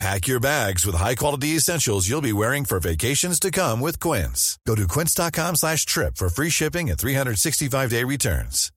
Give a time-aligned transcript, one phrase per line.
[0.00, 4.58] Pack your bags with high-quality essentials you'll be wearing for vacations to come with Quince.
[4.66, 8.70] Go to quince.com slash trip for free shipping and 365-day returns.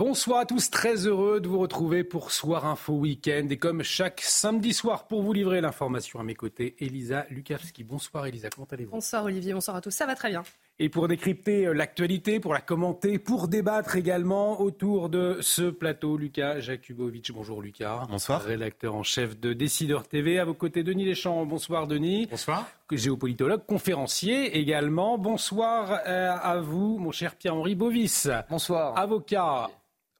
[0.00, 3.48] Bonsoir à tous, très heureux de vous retrouver pour Soir Info Week-end.
[3.50, 7.84] Et comme chaque samedi soir, pour vous livrer l'information à mes côtés, Elisa Lukavski.
[7.84, 8.92] Bonsoir Elisa, comment allez-vous?
[8.92, 10.42] Bonsoir Olivier, bonsoir à tous, ça va très bien.
[10.82, 16.16] Et pour décrypter euh, l'actualité, pour la commenter, pour débattre également autour de ce plateau,
[16.16, 17.32] Lucas Jakubovic.
[17.34, 18.06] Bonjour Lucas.
[18.08, 18.40] Bonsoir.
[18.40, 20.38] Rédacteur en chef de Décideur TV.
[20.38, 21.44] À vos côtés, Denis Deschamps.
[21.44, 22.28] Bonsoir Denis.
[22.30, 22.66] Bonsoir.
[22.90, 25.18] Géopolitologue, conférencier également.
[25.18, 28.30] Bonsoir euh, à vous, mon cher Pierre-Henri Bovis.
[28.48, 28.96] Bonsoir.
[28.96, 29.68] Avocat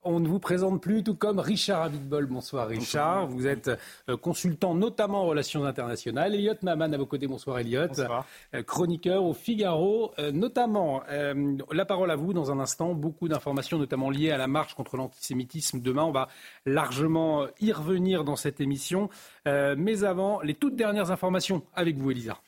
[0.03, 2.27] on ne vous présente plus, tout comme Richard Abitbol.
[2.27, 3.27] Bonsoir Richard.
[3.27, 3.71] Vous êtes
[4.09, 6.35] euh, consultant notamment en relations internationales.
[6.35, 7.27] Elliot Maman à vos côtés.
[7.27, 7.89] Bonsoir Elliot.
[7.89, 8.27] Bonsoir.
[8.55, 11.03] Euh, chroniqueur au Figaro, euh, notamment.
[11.71, 12.95] la parole à vous dans un instant.
[12.95, 15.81] Beaucoup d'informations, notamment liées à la marche contre l'antisémitisme.
[15.81, 16.29] Demain, on va
[16.67, 19.09] largement y revenir dans cette émission.
[19.47, 22.39] mais avant, les toutes dernières informations avec vous, Elisa.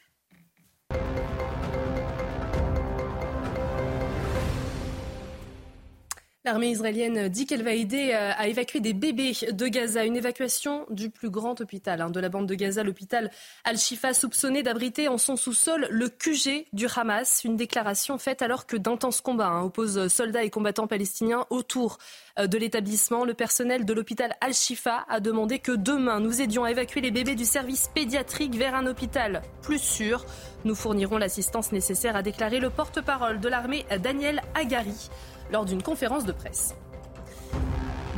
[6.44, 10.04] L'armée israélienne dit qu'elle va aider euh, à évacuer des bébés de Gaza.
[10.04, 13.30] Une évacuation du plus grand hôpital hein, de la bande de Gaza, l'hôpital
[13.62, 17.44] Al-Shifa, soupçonné d'abriter en son sous-sol le QG du Hamas.
[17.44, 21.98] Une déclaration faite alors que d'intenses combats hein, opposent soldats et combattants palestiniens autour
[22.40, 23.24] euh, de l'établissement.
[23.24, 27.36] Le personnel de l'hôpital Al-Shifa a demandé que demain nous aidions à évacuer les bébés
[27.36, 30.26] du service pédiatrique vers un hôpital plus sûr.
[30.64, 35.08] Nous fournirons l'assistance nécessaire, a déclaré le porte-parole de l'armée Daniel Agari
[35.52, 36.74] lors d'une conférence de presse.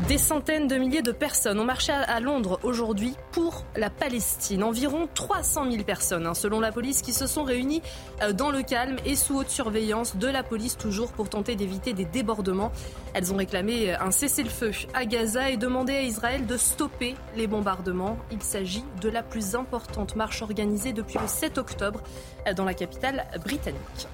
[0.08, 4.62] Des centaines de milliers de personnes ont marché à Londres aujourd'hui pour la Palestine.
[4.62, 7.80] Environ 300 000 personnes, hein, selon la police, qui se sont réunies
[8.20, 11.95] euh, dans le calme et sous haute surveillance de la police, toujours pour tenter d'éviter
[11.95, 12.70] des débordements.
[13.14, 17.46] Elles ont réclamé euh, un cessez-le-feu à Gaza et demandé à Israël de stopper les
[17.46, 18.18] bombardements.
[18.30, 22.02] Il s'agit de la plus importante marche organisée depuis le 7 octobre
[22.46, 24.08] euh, dans la capitale britannique.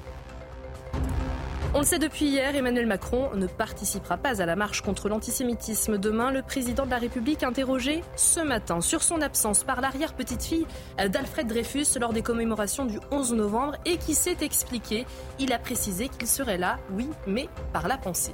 [1.72, 5.98] On le sait depuis hier, Emmanuel Macron ne participera pas à la marche contre l'antisémitisme.
[5.98, 10.66] Demain, le président de la République interrogé ce matin sur son absence par l'arrière-petite-fille
[10.98, 15.06] d'Alfred Dreyfus lors des commémorations du 11 novembre et qui s'est expliqué.
[15.38, 18.32] Il a précisé qu'il serait là, oui, mais par la pensée.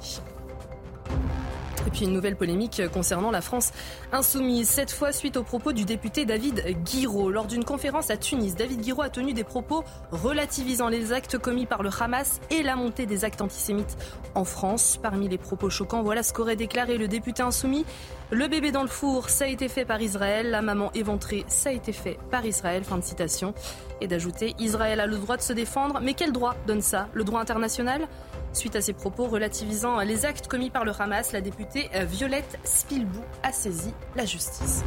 [1.87, 3.71] Et puis une nouvelle polémique concernant la France
[4.11, 7.31] insoumise, cette fois suite aux propos du député David Guiraud.
[7.31, 11.65] Lors d'une conférence à Tunis, David Guiraud a tenu des propos relativisant les actes commis
[11.65, 13.95] par le Hamas et la montée des actes antisémites
[14.35, 14.99] en France.
[15.01, 17.85] Parmi les propos choquants, voilà ce qu'aurait déclaré le député insoumis.
[18.31, 20.49] Le bébé dans le four, ça a été fait par Israël.
[20.49, 22.83] La maman éventrée, ça a été fait par Israël.
[22.83, 23.53] Fin de citation.
[24.01, 27.07] Et d'ajouter, Israël a le droit de se défendre, mais quel droit donne ça?
[27.13, 28.09] Le droit international?
[28.57, 33.21] Suite à ces propos relativisant les actes commis par le Hamas, la députée Violette Spilbou
[33.43, 34.83] a saisi la justice.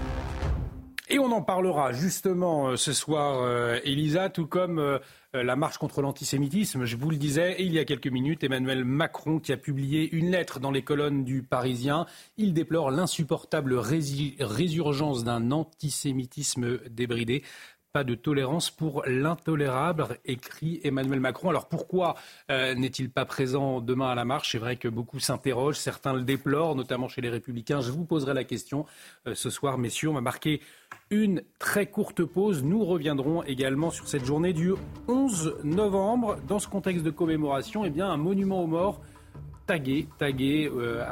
[1.09, 4.99] Et on en parlera justement euh, ce soir, euh, Elisa, tout comme euh,
[5.33, 6.85] la marche contre l'antisémitisme.
[6.85, 10.31] Je vous le disais, il y a quelques minutes, Emmanuel Macron qui a publié une
[10.31, 12.07] lettre dans les colonnes du Parisien.
[12.39, 17.43] Il déplore l'insupportable résurgence d'un antisémitisme débridé.
[17.93, 21.51] Pas de tolérance pour l'intolérable, écrit Emmanuel Macron.
[21.51, 22.15] Alors pourquoi
[22.49, 24.53] euh, n'est-il pas présent demain à la marche?
[24.53, 27.81] C'est vrai que beaucoup s'interrogent, certains le déplorent, notamment chez les Républicains.
[27.81, 28.87] Je vous poserai la question
[29.27, 30.11] euh, ce soir, messieurs.
[30.11, 30.61] On va marquer
[31.11, 32.63] une très courte pause.
[32.63, 34.73] Nous reviendrons également sur cette journée du
[35.09, 36.37] 11 novembre.
[36.47, 39.01] Dans ce contexte de commémoration, eh bien, un monument aux morts
[39.67, 41.05] tagué, tagué euh,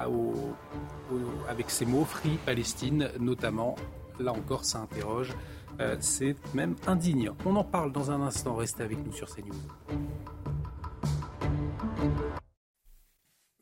[1.48, 3.74] avec ces mots Free Palestine notamment.
[4.20, 5.34] Là encore, ça interroge.
[5.80, 7.36] Euh, c'est même indignant.
[7.46, 8.56] On en parle dans un instant.
[8.56, 9.54] Restez avec nous sur CNews.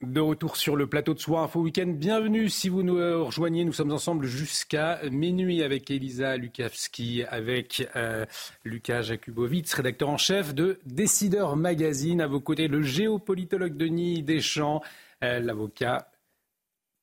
[0.03, 1.89] De retour sur le plateau de Soir Info Week-end.
[1.89, 3.65] Bienvenue si vous nous rejoignez.
[3.65, 8.25] Nous sommes ensemble jusqu'à minuit avec Elisa Lukavski, avec euh,
[8.65, 12.21] Lucas Jakubowicz, rédacteur en chef de Décideur Magazine.
[12.21, 14.81] À vos côtés, le géopolitologue Denis Deschamps,
[15.25, 16.09] euh, l'avocat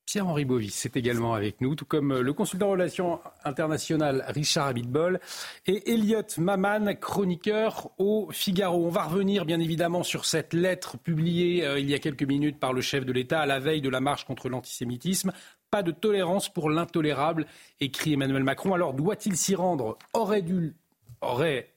[0.06, 4.68] Pierre-Henri Bovis c'est également avec nous, tout comme euh, le consultant en relations internationales Richard
[4.68, 5.20] Abitbol
[5.66, 8.86] et Elliot Maman, chroniqueur au Figaro.
[8.86, 12.60] On va revenir bien évidemment sur cette lettre publiée euh, il y a quelques minutes
[12.60, 15.32] par le chef de l'État à la veille de la marche contre l'antisémitisme.
[15.72, 17.48] Pas de tolérance pour l'intolérable,
[17.80, 18.74] écrit Emmanuel Macron.
[18.74, 19.98] Alors doit-il s'y rendre?
[20.14, 20.76] Aurait dû,
[21.22, 21.74] aurait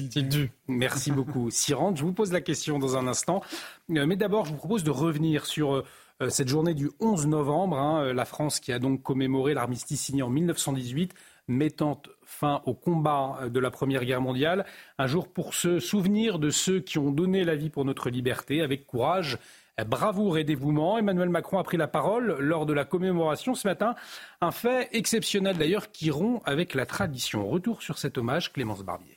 [0.00, 1.96] dû Merci beaucoup, Sirante.
[1.96, 3.42] Je vous pose la question dans un instant.
[3.90, 5.84] Euh, mais d'abord, je vous propose de revenir sur euh,
[6.28, 7.78] cette journée du 11 novembre.
[7.78, 11.14] Hein, la France qui a donc commémoré l'armistice signé en 1918
[11.48, 14.64] mettant fin au combat de la Première Guerre mondiale.
[14.98, 18.62] Un jour pour se souvenir de ceux qui ont donné la vie pour notre liberté
[18.62, 19.38] avec courage
[19.84, 20.98] bravoure et dévouement.
[20.98, 23.94] Emmanuel Macron a pris la parole lors de la commémoration ce matin.
[24.40, 27.48] Un fait exceptionnel d'ailleurs qui rompt avec la tradition.
[27.48, 29.16] Retour sur cet hommage, Clémence Barbier.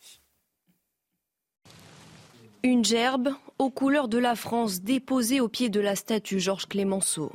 [2.66, 3.30] Une gerbe
[3.60, 7.32] aux couleurs de la France déposée au pied de la statue Georges Clémenceau.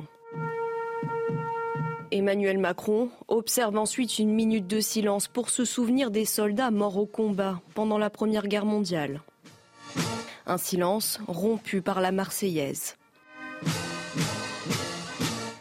[2.11, 7.05] Emmanuel Macron observe ensuite une minute de silence pour se souvenir des soldats morts au
[7.05, 9.21] combat pendant la Première Guerre mondiale.
[10.47, 12.97] Un silence rompu par la Marseillaise.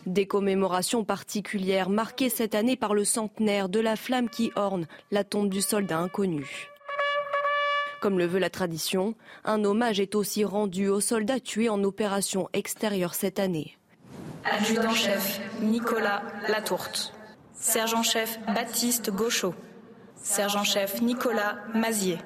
[0.04, 5.22] Des commémorations particulières marquées cette année par le centenaire de la flamme qui orne la
[5.22, 6.66] tombe du soldat inconnu.
[8.00, 9.14] Comme le veut la tradition,
[9.44, 13.76] un hommage est aussi rendu aux soldats tués en opération extérieure cette année.
[14.44, 17.12] Adjudant-chef Nicolas Latourte.
[17.52, 19.54] Sergent-chef Baptiste Gauchot.
[20.16, 22.16] Sergent-chef Nicolas Mazier.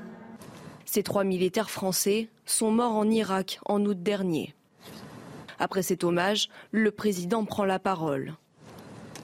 [0.85, 4.55] Ces trois militaires français sont morts en Irak en août dernier.
[5.59, 8.35] Après cet hommage, le président prend la parole.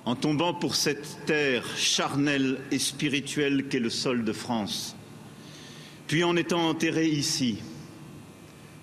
[0.05, 4.97] En tombant pour cette terre charnelle et spirituelle qu'est le sol de France,
[6.10, 7.62] puis en étant enterré ici,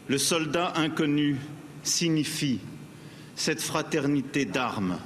[0.07, 1.35] le soldat inconnu
[1.83, 2.61] signifie
[3.35, 4.97] cette fraternité d'armes,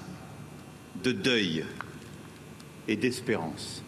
[1.03, 1.65] de deuil
[2.87, 3.83] et d'espérance.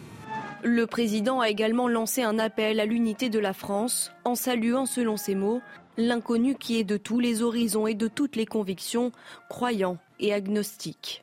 [0.64, 5.16] Le président a également lancé un appel à l'unité de la France en saluant, selon
[5.16, 5.62] ses mots,
[5.96, 9.12] l'inconnu qui est de tous les horizons et de toutes les convictions,
[9.48, 11.22] croyant et agnostique.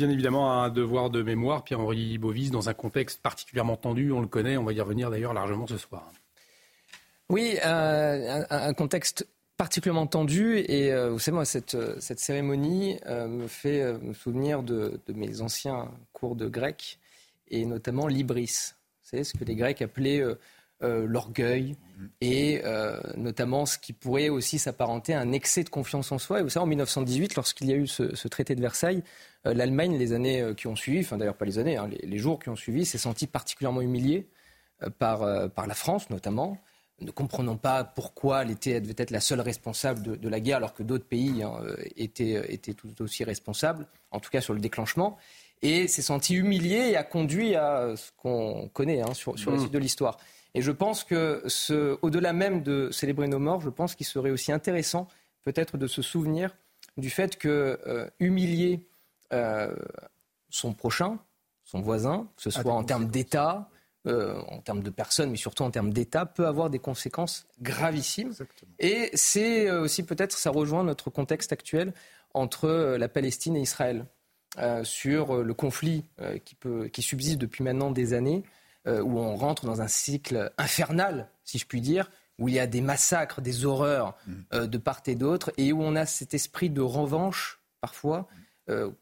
[0.00, 4.26] Bien évidemment, un devoir de mémoire, Pierre-Henri Bovis, dans un contexte particulièrement tendu, on le
[4.28, 6.10] connaît, on va y revenir d'ailleurs largement ce soir.
[7.28, 13.28] Oui, euh, un, contexte particulièrement tendu et euh, vous savez, moi, cette, cette cérémonie euh,
[13.28, 16.98] me fait me souvenir de, mes anciens cours de grec
[17.48, 18.72] et notamment l'ibris.
[19.02, 20.24] Vous savez, ce que les Grecs appelaient
[20.82, 21.76] euh, l'orgueil
[22.22, 26.40] et euh, notamment ce qui pourrait aussi s'apparenter à un excès de confiance en soi.
[26.40, 29.02] Et vous savez, en 1918, lorsqu'il y a eu ce, traité de Versailles, euh,
[29.44, 32.48] l'Allemagne, les années qui ont suivi, enfin d'ailleurs pas les années, hein, les, jours qui
[32.48, 34.28] ont suivi, s'est sentie particulièrement humiliée
[34.98, 36.58] par, par la France notamment
[37.00, 40.82] ne comprenant pas pourquoi l'était devait être la seule responsable de, la guerre, alors que
[40.82, 41.54] d'autres pays hein,
[41.96, 45.16] étaient, étaient, tout aussi responsables, en tout cas sur le déclenchement,
[45.62, 49.56] et s'est senti humilié et a conduit à ce qu'on connaît hein, sur, sur la
[49.56, 49.60] mmh.
[49.60, 50.18] suite de l'histoire.
[50.54, 51.44] Et je pense que,
[52.02, 55.06] au-delà même de célébrer nos morts, je pense qu'il serait aussi intéressant
[55.44, 56.56] peut-être de se souvenir
[56.96, 58.80] du fait que euh, humilier
[59.32, 59.74] euh,
[60.48, 61.18] son prochain,
[61.64, 63.68] son voisin, que ce soit en termes d'État,
[64.06, 68.32] euh, en termes de personnes, mais surtout en termes d'État, peut avoir des conséquences gravissimes.
[68.78, 71.92] Et c'est aussi peut-être, ça rejoint notre contexte actuel
[72.34, 74.06] entre la Palestine et Israël.
[74.82, 76.04] sur le conflit
[76.44, 78.42] qui, peut, qui subsiste depuis maintenant des années,
[78.86, 82.58] euh, où on rentre dans un cycle infernal, si je puis dire, où il y
[82.58, 84.32] a des massacres, des horreurs mm.
[84.54, 88.34] euh, de part et d'autre, et où on a cet esprit de revanche, parfois, euh,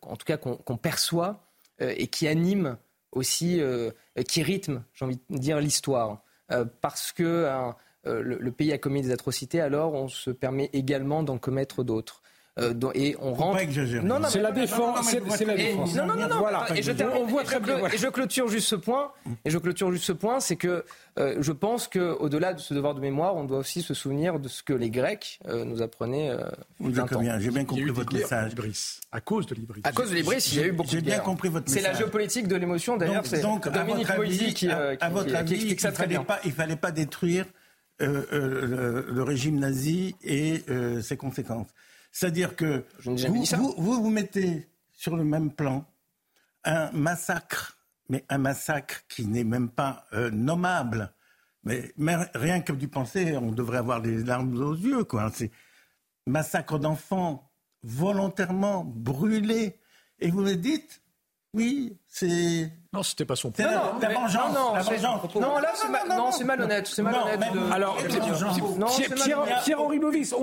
[0.03, 1.45] en tout cas qu'on perçoit,
[1.81, 2.77] et qui anime
[3.13, 3.61] aussi,
[4.27, 6.23] qui rythme, j'ai envie de dire, l'histoire.
[6.81, 7.49] parce que
[8.05, 12.23] le, pays a commis des atrocités, alors on se permet également d'en commettre d'autres.
[12.59, 13.61] Euh, et on rentre.
[14.03, 15.15] Non, non, c'est la défense.
[15.31, 15.95] C'est la défense.
[15.95, 16.39] Non, non, non.
[16.39, 16.67] Voilà.
[16.75, 17.79] Et je, on voit très bien.
[17.93, 19.13] Et je clôture juste ce point.
[19.45, 20.85] Et je clôture juste ce point, c'est que
[21.19, 24.49] euh, je pense qu'au-delà de ce devoir de mémoire, on doit aussi se souvenir de
[24.49, 26.33] ce que les Grecs euh, nous apprenaient.
[26.81, 28.53] J'ai bien compris votre message.
[29.13, 29.81] À cause de l'Ibris.
[29.85, 31.83] À cause de l'Ibris, il y a eu beaucoup de J'ai bien compris votre message.
[31.83, 33.25] C'est la géopolitique de l'émotion, d'ailleurs.
[33.25, 37.45] C'est Dominique Moïse qui, à votre avis, il ne fallait pas détruire
[38.01, 40.65] le régime nazi et
[41.03, 41.69] ses conséquences.
[42.11, 45.87] C'est-à-dire que vous, vous, mettez sur le même plan
[46.65, 51.13] un massacre, mais un massacre qui n'est même pas euh, nommable.
[51.65, 51.93] Mais,
[52.35, 55.05] rien que du penser, on devrait avoir les larmes aux yeux.
[55.05, 55.31] Quoi.
[55.35, 55.51] C'est
[56.27, 57.51] massacre d'enfants
[57.83, 59.79] volontairement brûlés.
[60.19, 61.03] Et vous me dites,
[61.55, 63.67] oui, c'est non, c'était pas son point.
[63.67, 64.55] La, vengeance.
[64.55, 65.35] Non, la vengeance.
[65.35, 65.73] Non, là,
[66.33, 66.87] c'est malhonnête.
[66.87, 67.39] C'est malhonnête.
[67.53, 67.73] De...
[67.73, 67.99] Alors,
[69.63, 70.35] Pierre-Henri Bovis,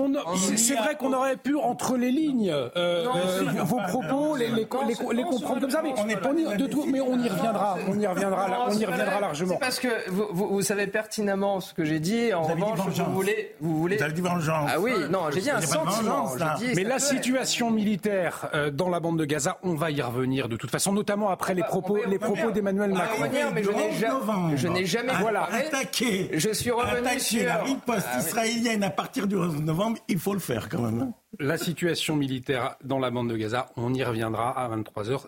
[0.56, 4.68] c'est vrai qu'on aurait pu, entre les lignes, euh, euh, vos propos, les, les,
[5.12, 7.78] les, comprendre comme ça, mais on, y, de tout, mais on y reviendra.
[7.88, 9.54] On y reviendra, on y reviendra largement.
[9.54, 12.32] C'est parce que vous, vous, savez pertinemment ce que j'ai dit.
[12.32, 13.96] En revanche, vous voulez, vous voulez.
[13.96, 14.70] Vous avez dit vengeance.
[14.72, 16.30] Ah oui, non, j'ai dit un sentiment.
[16.76, 20.56] Mais la situation militaire euh, dans la bande de Gaza, on va y revenir de
[20.56, 23.50] toute façon, notamment après les propos, les propos d'Emmanuel ah, Macron.
[23.54, 25.44] mais je n'ai jamais, voilà.
[25.44, 26.30] attaqué.
[26.32, 29.98] Je suis revenu sur la riposte ah, israélienne à partir du 11 novembre.
[30.08, 31.12] Il faut le faire quand même.
[31.38, 35.26] La situation militaire dans la bande de Gaza, on y reviendra à 23 h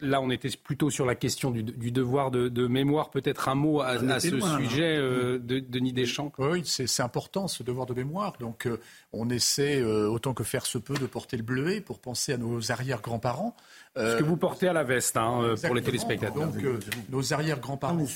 [0.00, 3.10] Là, on était plutôt sur la question du, devoir de, mémoire.
[3.10, 6.32] Peut-être un mot à, ce sujet, euh, de Denis Deschamps.
[6.38, 8.34] Oui, c'est important ce devoir de mémoire.
[8.38, 8.80] Donc, euh,
[9.12, 12.36] on essaie euh, autant que faire se peut de porter le bleuet pour penser à
[12.36, 13.56] nos arrière-grands-parents.
[13.96, 16.34] Ce que vous portez à la veste hein, pour les téléspectateurs.
[16.34, 16.64] Donc,
[17.10, 18.06] nos arrière-grands-parents, ah,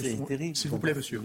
[0.54, 1.22] s'il vous plaît, monsieur,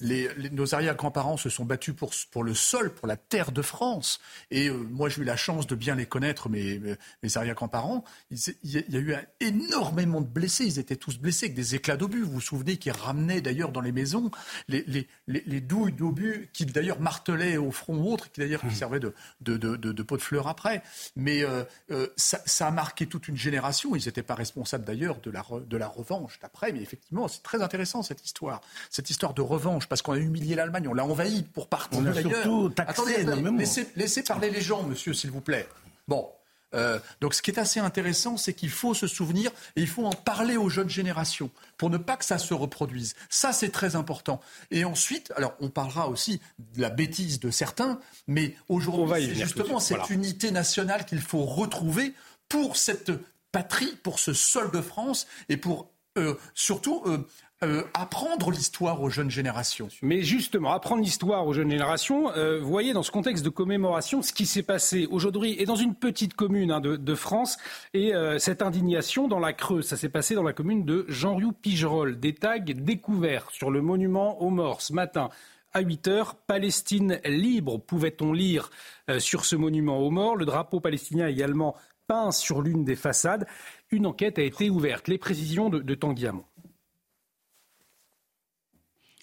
[0.00, 4.20] les, nos arrière-grands-parents se sont battus pour, pour le sol, pour la terre de France.
[4.50, 6.80] Et moi, j'ai eu la chance de bien les connaître, mes,
[7.22, 8.04] mes arrière-grands-parents.
[8.30, 10.64] Il, il, y a eu un énormément de blessés.
[10.64, 12.22] Ils étaient tous blessés avec des éclats d'obus.
[12.22, 14.30] Vous vous souvenez qu'ils ramenaient d'ailleurs dans les maisons
[14.68, 18.70] les, les, les, douilles d'obus qu'ils d'ailleurs martelaient au front ou autre, qui d'ailleurs mmh.
[18.70, 20.82] servaient de, de, de, de, pot de fleurs après.
[21.16, 23.57] Mais euh, euh, ça, ça, a marqué toute une génération.
[23.96, 26.72] Ils n'étaient pas responsables d'ailleurs de la, de la revanche d'après.
[26.72, 28.60] Mais effectivement, c'est très intéressant cette histoire.
[28.90, 32.70] Cette histoire de revanche, parce qu'on a humilié l'Allemagne, on l'a envahi pour partir d'ailleurs.
[32.78, 33.24] Attendez,
[33.58, 35.68] laissez, laissez parler les gens, monsieur, s'il vous plaît.
[36.06, 36.28] Bon,
[36.74, 40.04] euh, donc ce qui est assez intéressant, c'est qu'il faut se souvenir et il faut
[40.04, 43.14] en parler aux jeunes générations pour ne pas que ça se reproduise.
[43.30, 44.40] Ça, c'est très important.
[44.70, 46.40] Et ensuite, alors on parlera aussi
[46.74, 52.14] de la bêtise de certains, mais aujourd'hui, c'est justement cette unité nationale qu'il faut retrouver
[52.48, 53.12] pour cette
[53.52, 57.18] patrie, pour ce sol de France et pour euh, surtout euh,
[57.62, 59.88] euh, apprendre l'histoire aux jeunes générations.
[60.02, 64.32] Mais justement, apprendre l'histoire aux jeunes générations, vous voyez dans ce contexte de commémoration ce
[64.32, 67.56] qui s'est passé aujourd'hui et dans une petite commune hein, de, France
[67.94, 72.20] et cette indignation dans la Creuse, ça s'est passé dans la commune de Jean-Riou-Pigerolles.
[72.20, 75.28] Des tags découverts sur le monument aux morts ce matin.
[75.72, 78.70] À 8 heures, Palestine libre, pouvait-on lire
[79.18, 80.36] sur ce monument aux morts?
[80.36, 81.74] Le drapeau palestinien également
[82.08, 83.46] peint sur l'une des façades.
[83.90, 85.06] Une enquête a été ouverte.
[85.06, 85.94] Les précisions de, de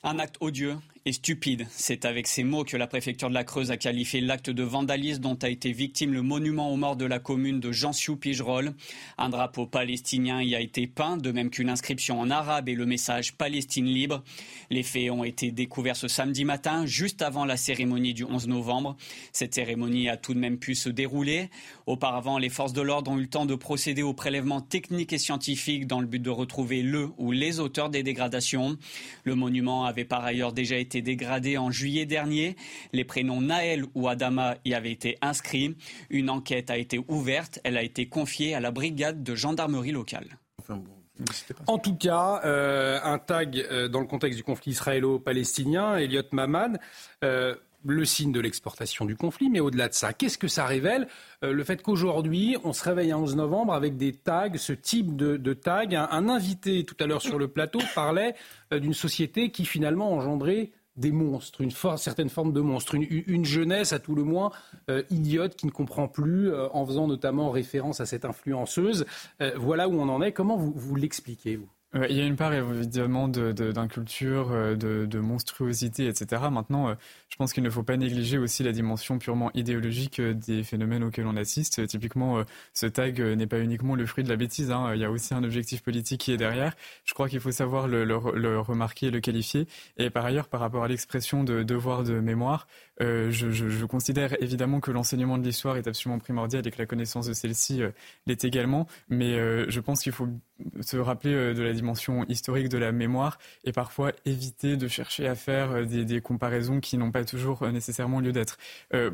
[0.06, 0.78] un acte odieux
[1.08, 1.68] et stupide.
[1.70, 5.22] C'est avec ces mots que la préfecture de la Creuse a qualifié l'acte de vandalisme
[5.22, 8.74] dont a été victime le monument aux morts de la commune de Jansiou-Pigerolles.
[9.20, 12.88] Un drapeau palestinien y a été peint, de même qu'une inscription en arabe et le
[12.88, 14.24] message Palestine libre.
[14.72, 18.98] Les faits ont été découverts ce samedi matin, juste avant la cérémonie du 11 novembre.
[19.32, 21.52] Cette cérémonie a tout de même pu se dérouler.
[21.86, 25.20] Auparavant, les forces de l'ordre ont eu le temps de procéder aux prélèvements techniques et
[25.20, 28.80] scientifiques dans le but de retrouver le ou les auteurs des dégradations.
[29.24, 32.56] Le monument avait par ailleurs déjà été dégradé en juillet dernier.
[32.94, 35.76] Les prénoms Naël ou Adama y avaient été inscrits.
[36.10, 37.60] Une enquête a été ouverte.
[37.64, 40.38] Elle a été confiée à la brigade de gendarmerie locale.
[41.68, 46.80] En tout cas, euh, un tag euh, dans le contexte du conflit israélo-palestinien, Elliot Mamad,
[47.24, 51.08] euh, le signe de l'exportation du conflit, mais au-delà de ça, qu'est-ce que ça révèle?
[51.44, 55.54] Le fait qu'aujourd'hui, on se réveille un 11 novembre avec des tags, ce type de,
[55.54, 55.94] tag.
[55.94, 58.34] Un, invité tout à l'heure sur le plateau parlait
[58.72, 64.00] d'une société qui finalement engendrait des monstres, une certaine forme de monstre, une, jeunesse à
[64.00, 64.52] tout le moins
[64.90, 69.06] euh, idiote qui ne comprend plus, euh, en faisant notamment référence à cette influenceuse.
[69.42, 70.32] Euh, voilà où on en est.
[70.32, 71.70] Comment vous, vous l'expliquez, vous?
[71.96, 76.44] Il y a une part évidemment d'inculture, de, de, monstruosité, etc.
[76.52, 76.96] Maintenant,
[77.30, 81.28] je pense qu'il ne faut pas négliger aussi la dimension purement idéologique des phénomènes auxquels
[81.28, 81.88] on assiste.
[81.88, 84.92] Typiquement, ce tag n'est pas uniquement le fruit de la bêtise, hein.
[84.94, 86.76] il y a aussi un objectif politique qui est derrière.
[87.06, 89.68] Je crois qu'il faut savoir le, le, le, remarquer, le qualifier.
[89.98, 93.86] Et par ailleurs, par rapport à l'expression de devoir de mémoire, euh, je, je, je,
[93.86, 97.82] considère évidemment que l'enseignement de l'histoire est absolument primordial et que la connaissance de celle-ci
[97.82, 97.92] euh,
[98.26, 100.28] l'est également, mais euh, je pense qu'il faut
[100.82, 105.28] se rappeler euh, de la dimension historique de la mémoire et parfois éviter de chercher
[105.28, 108.58] à faire des, des comparaisons qui n'ont pas toujours nécessairement lieu d'être.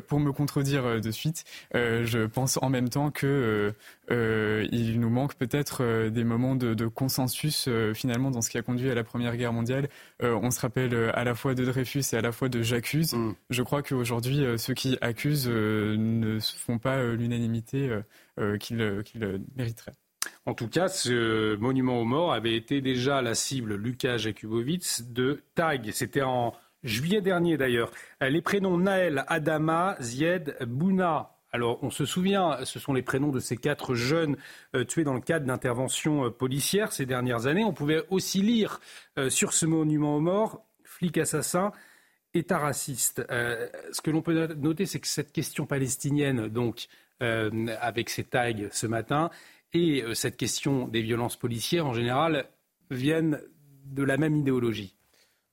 [0.06, 3.72] pour me contredire de suite, je pense en même temps que
[4.10, 8.90] il nous manque peut-être des moments de, de consensus finalement dans ce qui a conduit
[8.90, 9.88] à la Première Guerre mondiale.
[10.20, 13.14] on se rappelle à la fois de Dreyfus et à la fois de J'accuse.
[13.14, 13.34] Mm.
[13.50, 17.90] Je crois qu'aujourd'hui, euh, ceux qui accusent euh, ne font pas euh, l'unanimité
[18.60, 19.94] qu'ils mériteraient.
[20.44, 25.42] En tout cas, ce monument aux morts avait été déjà la cible, Lucas Jakubowicz, de
[25.54, 25.90] TAG.
[25.92, 26.52] C'était en
[26.82, 27.90] juillet dernier d'ailleurs.
[28.20, 31.38] Les prénoms Naël, Adama, Zied, Bouna.
[31.50, 34.36] Alors, on se souvient, ce sont les prénoms de ces quatre jeunes
[34.88, 37.64] tués dans le cadre d'interventions policières ces dernières années.
[37.64, 38.80] On pouvait aussi lire
[39.28, 41.72] sur ce monument aux morts, flic assassin,
[42.34, 43.24] État raciste.
[43.30, 46.86] Euh, ce que l'on peut noter, c'est que cette question palestinienne, donc,
[47.22, 49.30] euh, avec ces tags ce matin,
[49.72, 52.46] et euh, cette question des violences policières en général,
[52.90, 53.40] viennent
[53.86, 54.96] de la même idéologie.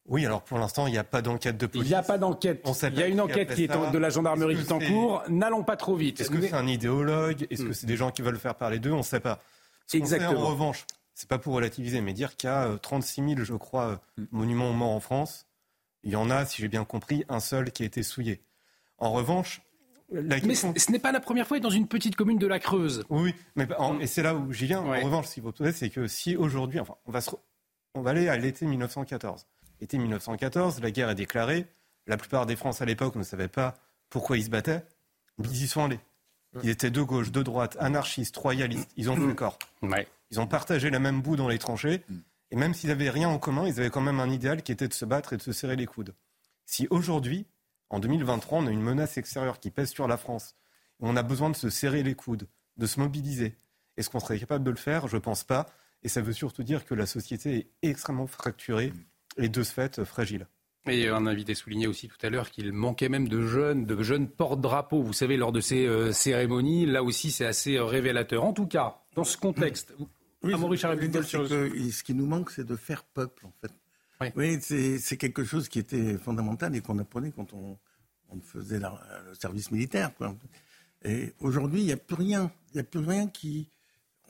[0.06, 1.88] Oui, alors pour l'instant, il n'y a pas d'enquête de police.
[1.88, 2.68] Il n'y a pas d'enquête.
[2.84, 5.24] Il y a une enquête qui est de la gendarmerie qui est en cours.
[5.30, 6.20] N'allons pas trop vite.
[6.20, 7.46] Est-ce que c'est un idéologue?
[7.52, 7.74] Est-ce que hmm.
[7.74, 8.92] c'est des gens qui veulent faire parler d'eux?
[8.92, 9.40] On ne sait pas.
[9.86, 10.42] Ce Exactement.
[10.42, 14.00] en revanche, c'est pas pour relativiser, mais dire qu'il y a 36 000, je crois,
[14.18, 14.24] mm.
[14.32, 15.48] monuments morts en France,
[16.04, 18.42] il y en a, si j'ai bien compris, un seul qui a été souillé.
[18.98, 19.62] En revanche,
[20.12, 23.04] mais ce n'est pas la première fois dans une petite commune de la Creuse.
[23.10, 23.68] Oui, mais
[24.00, 24.82] et c'est là où j'y viens.
[24.82, 27.20] En revanche, si vous posez, c'est que si aujourd'hui, enfin, on va,
[27.94, 29.46] on va aller à l'été 1914.
[29.82, 31.68] L'été 1914, la guerre est déclarée.
[32.08, 33.76] La plupart des Français à l'époque ne savaient pas
[34.10, 34.84] pourquoi ils se battaient.
[35.44, 36.00] Ils y sont allés.
[36.64, 38.90] Ils étaient de gauche, de droite, anarchistes, royalistes.
[38.98, 39.60] Ils ont fait le corps.
[40.32, 42.04] Ils ont partagé la même boue dans les tranchées.
[42.52, 44.88] Et même s'ils n'avaient rien en commun, ils avaient quand même un idéal qui était
[44.88, 46.16] de se battre et de se serrer les coudes.
[46.66, 47.48] Si aujourd'hui,
[47.90, 50.56] en 2023, on a une menace extérieure qui pèse sur la France.
[51.00, 53.58] On a besoin de se serrer les coudes, de se mobiliser.
[53.98, 55.08] Est-ce qu'on serait capable de le faire?
[55.08, 55.68] Je ne pense pas.
[56.04, 58.94] Et ça veut surtout dire que la société est extrêmement fracturée
[59.38, 60.48] et de ce fait fragile.
[60.88, 64.30] Et un invité soulignait aussi tout à l'heure qu'il manquait même de jeunes, de jeunes
[64.30, 65.04] porte-drapeaux.
[65.04, 68.46] Vous savez, lors de ces euh, cérémonies, là aussi, c'est assez euh, révélateur.
[68.46, 69.94] En tout cas, dans ce contexte,
[70.44, 73.74] oui, ce qui nous manque, c'est de faire peuple, en fait.
[74.36, 77.78] Oui, c'est quelque chose qui était fondamental et qu'on apprenait quand on,
[78.42, 80.12] faisait le service militaire.
[81.04, 82.52] Et aujourd'hui, il n'y a plus rien.
[82.72, 83.70] Il n'y a plus rien qui.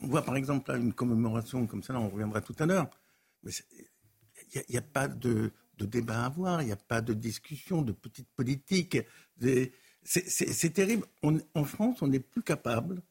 [0.01, 2.89] On voit par exemple là, une commémoration comme ça, là, on reviendra tout à l'heure.
[3.43, 3.51] Mais
[4.53, 7.91] il n'y a, pas de, débat à avoir, il n'y a pas de discussion, de
[7.91, 8.97] petite politique.
[10.03, 11.05] C'est terrible.
[11.21, 13.01] en France, on n'est plus capable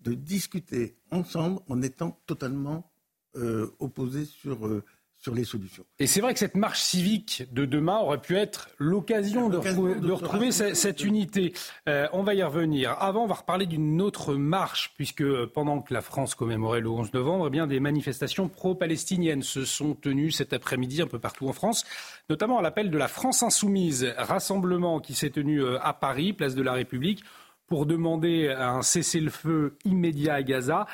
[0.00, 2.90] de discuter ensemble en étant totalement
[3.36, 4.66] euh, opposés sur.
[4.66, 4.84] Euh,
[5.20, 5.84] sur les solutions.
[5.98, 10.52] Et c'est vrai que cette marche civique de demain aurait pu être l'occasion de, retrouver,
[10.52, 11.52] cette, unité.
[11.88, 12.92] Euh, on va y revenir.
[13.00, 17.12] Avant, on va reparler d'une autre marche, puisque pendant que la France commémorait le 11
[17.14, 21.52] novembre, eh bien, des manifestations pro-palestiniennes se sont tenues cet après-midi un peu partout en
[21.52, 21.84] France,
[22.30, 26.62] notamment à l'appel de la France insoumise, rassemblement qui s'est tenu à Paris, place de
[26.62, 27.24] la République
[27.68, 30.86] pour demander un cessez-le-feu immédiat à Gaza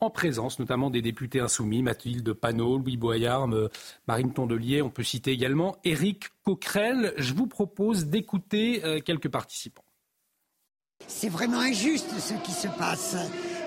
[0.00, 3.48] en présence notamment des députés insoumis, Mathilde Panot, Louis Boyard,
[4.06, 4.82] Marine Tondelier.
[4.82, 7.12] On peut citer également Éric Coquerel.
[7.18, 9.84] Je vous propose d'écouter euh, quelques participants.
[11.06, 13.16] C'est vraiment injuste ce qui se passe.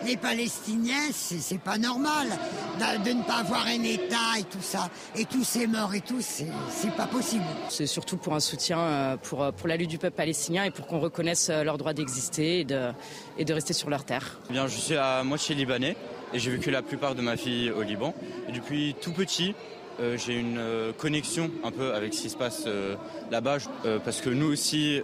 [0.05, 2.27] Les Palestiniens, c'est pas normal
[3.05, 4.89] de, ne pas avoir un État et tout ça.
[5.15, 7.43] Et tous ces morts et tout, c'est pas possible.
[7.69, 10.87] C'est surtout pour un soutien euh, pour, pour la lutte du peuple palestinien et pour
[10.87, 12.91] qu'on reconnaisse leur droit d'exister et de,
[13.37, 14.39] et de rester sur leur terre.
[14.49, 15.95] Eh bien, je suis à moitié libanais
[16.33, 18.13] et j'ai vécu la plupart de ma vie au Liban.
[18.49, 19.53] Et depuis tout petit,
[19.99, 22.95] euh, j'ai une euh, connexion un peu avec ce qui se passe euh,
[23.31, 23.57] là-bas,
[24.03, 25.01] parce que nous aussi,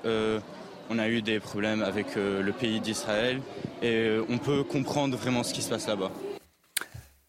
[0.89, 3.41] on a eu des problèmes avec le pays d'Israël,
[3.82, 6.12] et on peut comprendre vraiment ce qui se passe là-bas.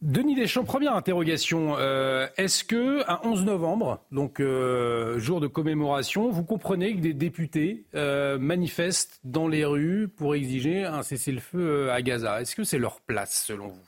[0.02, 1.76] Denis Deschamps, première interrogation.
[1.76, 7.12] Euh, est-ce que à 11 novembre, donc euh, jour de commémoration, vous comprenez que des
[7.12, 12.40] députés euh, manifestent dans les rues pour exiger un cessez-le-feu à Gaza?
[12.40, 13.82] Est-ce que c'est leur place selon vous?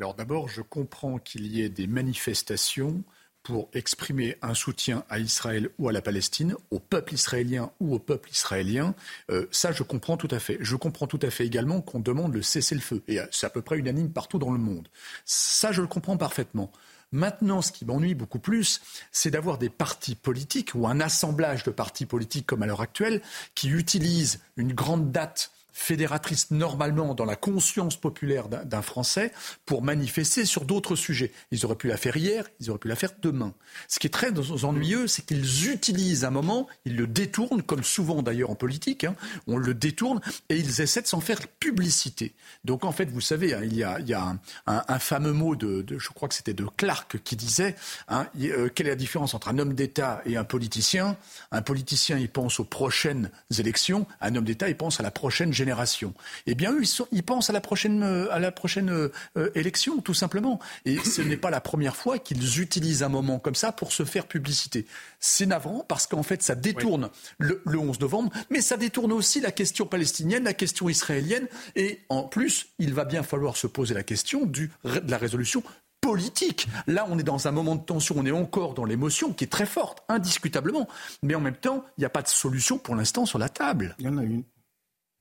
[0.00, 3.04] Alors d'abord, je comprends qu'il y ait des manifestations
[3.48, 7.98] pour exprimer un soutien à Israël ou à la Palestine, au peuple israélien ou au
[7.98, 8.94] peuple israélien,
[9.30, 10.58] euh, ça je comprends tout à fait.
[10.60, 13.02] Je comprends tout à fait également qu'on demande le cessez-le-feu.
[13.08, 14.88] Et euh, c'est à peu près unanime partout dans le monde.
[15.24, 16.70] Ça je le comprends parfaitement.
[17.10, 18.82] Maintenant, ce qui m'ennuie beaucoup plus,
[19.12, 23.22] c'est d'avoir des partis politiques ou un assemblage de partis politiques comme à l'heure actuelle
[23.54, 29.32] qui utilisent une grande date fédératrice normalement dans la conscience populaire d'un Français
[29.64, 31.32] pour manifester sur d'autres sujets.
[31.50, 33.54] Ils auraient pu la faire hier, ils auraient pu la faire demain.
[33.86, 34.32] Ce qui est très
[34.64, 39.14] ennuyeux, c'est qu'ils utilisent un moment, ils le détournent, comme souvent d'ailleurs en politique, hein,
[39.46, 42.34] on le détourne et ils essaient de s'en faire publicité.
[42.64, 45.54] Donc en fait, vous savez, hein, il y a, il y a un, fameux mot
[45.56, 47.76] de, je crois que c'était de Clark qui disait,
[48.08, 51.16] hein, euh, quelle est la différence entre un homme d'État et un politicien?
[51.50, 55.52] Un politicien, il pense aux prochaines élections, un homme d'État, il pense à la prochaine
[55.58, 56.14] génération
[56.46, 60.14] eh bien, eux, ils, pensent à la prochaine, euh, à la prochaine euh, élection, tout
[60.14, 60.58] simplement.
[60.84, 64.04] Et ce n'est pas la première fois qu'ils utilisent un moment comme ça pour se
[64.04, 64.86] faire publicité.
[65.20, 69.52] C'est navrant parce qu'en fait, ça détourne le, 11 novembre, mais ça détourne aussi la
[69.52, 71.46] question palestinienne, la question israélienne.
[71.76, 75.62] Et en plus, il va bien falloir se poser la question du, de la résolution
[76.00, 76.68] politique.
[76.86, 79.48] Là, on est dans un moment de tension, on est encore dans l'émotion qui est
[79.48, 80.88] très forte, indiscutablement.
[81.22, 83.94] Mais en même temps, il n'y a pas de solution pour l'instant sur la table.
[83.98, 84.44] Il y en a une.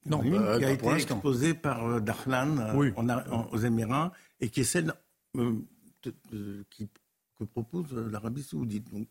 [0.08, 4.66] Non, bah, qui a été exposée par euh, Darlan euh, aux Émirats et qui est
[4.66, 4.94] celle
[5.36, 5.54] euh,
[6.70, 6.90] qui,
[7.38, 8.92] que propose l'Arabie saoudite.
[8.92, 9.10] Donc,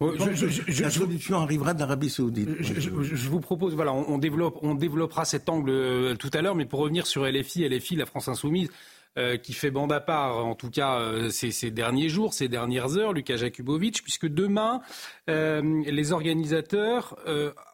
[0.00, 2.48] la solution arrivera de l'Arabie saoudite.
[2.60, 6.80] Je, vous propose, voilà, on, développe, on développera cet angle tout à l'heure, mais pour
[6.80, 8.70] revenir sur LFI, LFI, la France insoumise,
[9.18, 12.96] euh, qui fait bande à part, en tout cas euh, ces, derniers jours, ces dernières
[12.96, 14.82] heures, Lucas Jakubovic, puisque demain,
[15.28, 17.16] euh, les organisateurs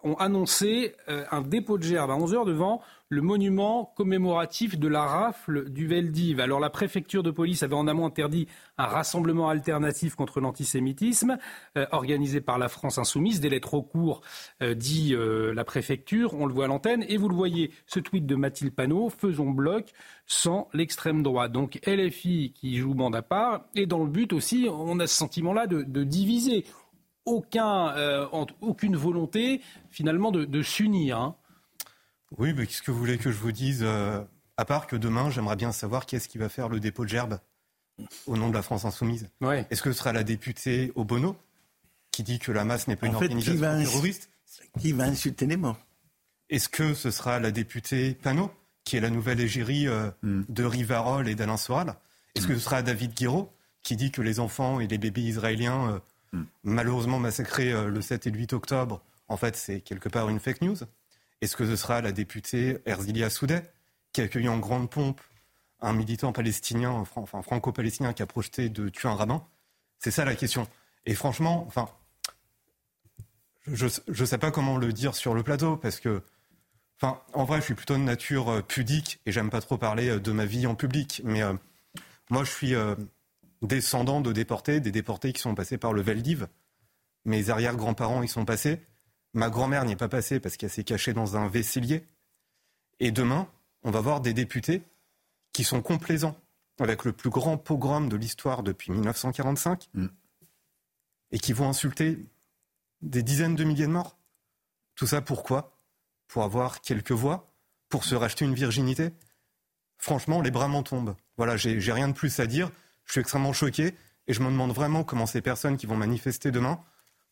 [0.02, 5.70] ont annoncé un dépôt de gerbe à 11h devant le monument commémoratif de la rafle
[5.70, 6.40] du Veldiv.
[6.40, 11.38] Alors la préfecture de police avait en amont interdit un rassemblement alternatif contre l'antisémitisme
[11.76, 13.40] euh, organisé par la France insoumise.
[13.40, 14.22] Délai trop court,
[14.60, 16.34] euh, dit euh, la préfecture.
[16.34, 17.04] On le voit à l'antenne.
[17.08, 19.92] Et vous le voyez, ce tweet de Mathilde Panot, faisons bloc
[20.26, 21.52] sans l'extrême droite.
[21.52, 23.66] Donc LFI qui joue bande à part.
[23.76, 26.64] Et dans le but aussi, on a ce sentiment-là de, diviser.
[27.24, 27.92] Aucun,
[28.60, 31.18] aucune volonté finalement de, s'unir.
[31.18, 31.36] Hein.
[32.38, 34.22] Oui, mais qu'est-ce que vous voulez que je vous dise euh,
[34.56, 37.10] À part que demain, j'aimerais bien savoir qui est-ce qui va faire le dépôt de
[37.10, 37.38] gerbe
[38.26, 39.28] au nom de la France insoumise.
[39.42, 41.36] Est-ce que ce sera la députée Obono
[42.10, 44.30] qui dit que la masse n'est pas une organisation terroriste?
[44.78, 45.78] Qui va insulter les morts
[46.50, 48.50] Est-ce que ce sera la députée Panot
[48.84, 50.42] qui est la nouvelle égérie euh, hmm.
[50.48, 51.94] de Rivarol et d'Alain Soral?
[52.34, 53.50] Est-ce que ce sera David Guiraud
[53.82, 55.98] qui dit que les enfants et les bébés israéliens euh,
[56.32, 56.44] hmm.
[56.64, 60.60] malheureusement massacrés le 7 et le 8 octobre, en fait, c'est quelque part une fake
[60.60, 60.76] news?
[61.40, 63.62] Est-ce que ce sera la députée Erzilia Soudet,
[64.12, 65.20] qui a accueilli en grande pompe
[65.80, 69.46] un militant palestinien, enfin franco-palestinien, qui a projeté de tuer un rabbin?
[69.98, 70.66] C'est ça la question.
[71.04, 71.88] Et franchement, enfin,
[73.66, 76.22] je ne sais pas comment le dire sur le plateau, parce que,
[77.02, 80.18] en vrai, je suis plutôt de nature euh, pudique et j'aime pas trop parler euh,
[80.18, 81.20] de ma vie en public.
[81.24, 81.52] Mais euh,
[82.30, 82.74] moi, je suis
[83.62, 86.48] descendant de déportés, des déportés qui sont passés par le Veldiv.
[87.24, 88.80] Mes arrière-grands-parents y sont passés.
[89.36, 92.06] Ma grand-mère n'y est pas passée parce qu'elle s'est cachée dans un vaisselier.
[93.00, 93.46] Et demain,
[93.82, 94.82] on va voir des députés
[95.52, 96.40] qui sont complaisants
[96.80, 100.06] avec le plus grand pogrom de l'histoire depuis 1945 mm.
[101.32, 102.18] et qui vont insulter
[103.02, 104.16] des dizaines de milliers de morts.
[104.94, 105.78] Tout ça pourquoi?
[106.28, 107.52] Pour avoir quelques voix
[107.90, 109.10] Pour se racheter une virginité?
[109.98, 111.14] Franchement, les bras m'en tombent.
[111.36, 112.70] Voilà, j'ai rien de plus à dire.
[113.04, 113.94] Je suis extrêmement choqué
[114.28, 116.82] et je me demande vraiment comment ces personnes qui vont manifester demain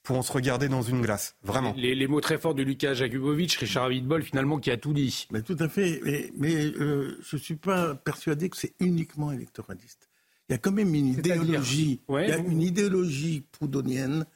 [0.04, 1.34] pourront se regarder dans une glace.
[1.42, 1.74] Vraiment.
[1.76, 5.26] Les, mots très forts de Lucas Jakubovic, Richard Abitbol, finalement, qui a tout dit.
[5.32, 6.00] Mais tout à fait.
[6.36, 10.10] Mais, euh, je ne suis pas persuadé que c'est uniquement électoraliste.
[10.48, 14.26] Il y a quand même une idéologie, il y a une idéologie proudhonienne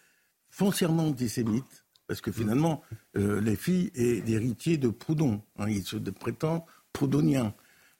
[0.48, 2.82] foncièrement antisémite, parce que finalement,
[3.18, 5.42] euh, les filles est l'héritier de Proudhon.
[5.58, 7.54] Hein, il se prétend proudhonien.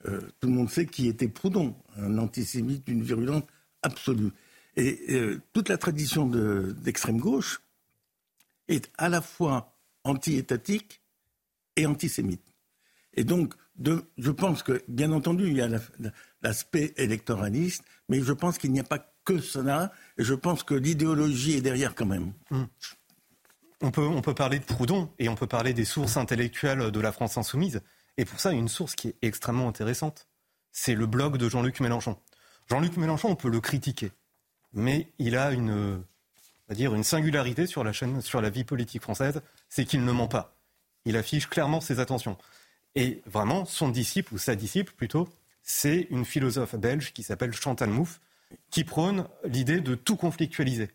[0.07, 3.42] Euh, tout le monde sait qui était Proudhon, un antisémite d'une virulence
[3.83, 4.31] absolue.
[4.78, 7.60] Et euh, toute la tradition d'extrême gauche
[8.68, 11.02] est à la fois anti-étatique
[11.74, 12.54] et antisémite.
[13.14, 15.68] Et donc, je pense que, bien entendu, il y a
[16.42, 20.74] l'aspect électoraliste, mais je pense qu'il n'y a pas que cela, et je pense que
[20.74, 22.32] l'idéologie est derrière quand même.
[22.50, 22.66] Hmm.
[23.80, 27.00] On peut, on peut parler de Proudhon, et on peut parler des sources intellectuelles de
[27.00, 27.80] la France insoumise.
[28.16, 30.28] Et pour ça, une source qui est extrêmement intéressante.
[30.70, 32.16] C'est le blog de Jean-Luc Mélenchon.
[32.70, 34.12] Jean-Luc Mélenchon, on peut le critiquer
[34.72, 36.02] mais il a une,
[36.70, 40.28] dire une singularité sur la chaîne, sur la vie politique française, c'est qu'il ne ment
[40.28, 40.57] pas.
[41.04, 42.37] Il affiche clairement ses attentions.
[42.94, 45.28] Et vraiment, son disciple, ou sa disciple plutôt,
[45.62, 48.20] c'est une philosophe belge qui s'appelle Chantal Mouffe,
[48.70, 50.90] qui prône l'idée de tout conflictualiser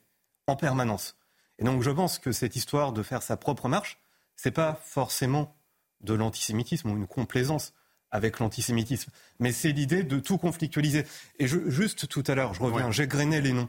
[0.47, 1.15] en permanence.
[1.59, 3.99] Et donc je pense que cette histoire de faire sa propre marche,
[4.35, 5.55] c'est pas forcément
[6.01, 7.73] de l'antisémitisme ou une complaisance
[8.13, 9.11] avec l'antisémitisme.
[9.39, 11.05] Mais c'est l'idée de tout conflictualiser.
[11.39, 13.67] Et juste tout à l'heure, je reviens, j'ai grainé les noms.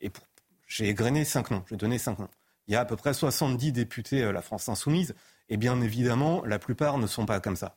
[0.00, 0.10] Et
[0.66, 2.28] j'ai grainé cinq noms, j'ai donné cinq noms.
[2.66, 5.14] Il y a à peu près 70 députés à la France insoumise.
[5.48, 7.76] Et bien évidemment, la plupart ne sont pas comme ça.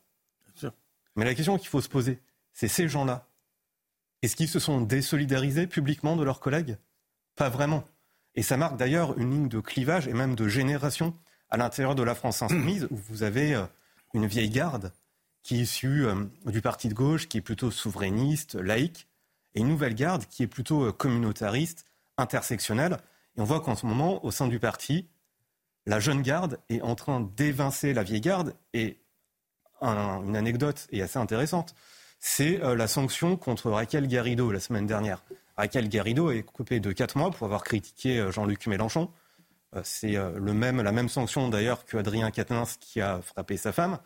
[1.16, 2.20] Mais la question qu'il faut se poser,
[2.54, 3.28] c'est ces gens-là.
[4.22, 6.78] Est-ce qu'ils se sont désolidarisés publiquement de leurs collègues?
[7.36, 7.84] Pas vraiment.
[8.36, 11.16] Et ça marque d'ailleurs une ligne de clivage et même de génération
[11.50, 13.66] à l'intérieur de la France insoumise, où vous avez euh,
[14.14, 14.92] une vieille garde
[15.48, 19.08] qui est issue euh, du parti de gauche, qui est plutôt souverainiste, laïque,
[19.56, 21.86] et une nouvelle garde qui est plutôt euh, communautariste,
[22.18, 22.98] intersectionnelle.
[23.38, 25.08] Et on voit qu'en ce moment, au sein du parti,
[25.86, 28.56] la jeune garde est en train d'évincer la vieille garde.
[28.74, 29.00] Et
[29.82, 31.76] une anecdote est assez intéressante,
[32.20, 35.24] c'est euh, la sanction contre Raquel Garrido la semaine dernière.
[35.56, 39.10] Raquel Garrido est coupée de 4 mois pour avoir critiqué Jean-Luc Mélenchon.
[39.84, 44.00] C'est le même, la même sanction d'ailleurs que Adrien Quatennens qui a frappé sa femme.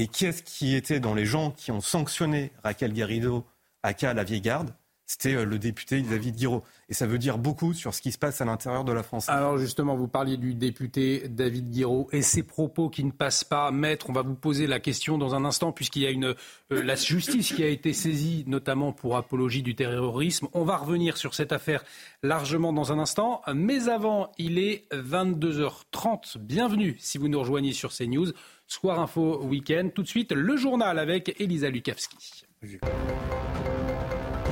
[0.00, 3.44] Et qui est-ce qui était dans les gens qui ont sanctionné Raquel Garrido,
[3.82, 4.72] aka la vieille garde?
[5.06, 6.62] C'était euh, le député David Guiraud.
[6.88, 9.28] Et ça veut dire beaucoup sur ce qui se passe à l'intérieur de la France.
[9.28, 13.72] Alors justement, vous parliez du député David Guiraud et ses propos qui ne passent pas.
[13.72, 16.82] Maître, on va vous poser la question dans un instant, puisqu'il y a une, euh,
[16.82, 20.46] la justice qui a été saisie, notamment pour apologie du terrorisme.
[20.52, 21.82] On va revenir sur cette affaire
[22.22, 23.42] largement dans un instant.
[23.52, 26.38] Mais avant, il est 22h30.
[26.38, 28.32] Bienvenue si vous nous rejoignez sur CNews.
[28.68, 29.88] Soir Info Week-end.
[29.94, 32.44] Tout de suite, le journal avec Elisa Lukavski.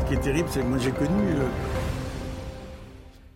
[0.08, 1.34] qui est terrible, c'est moi j'ai connu.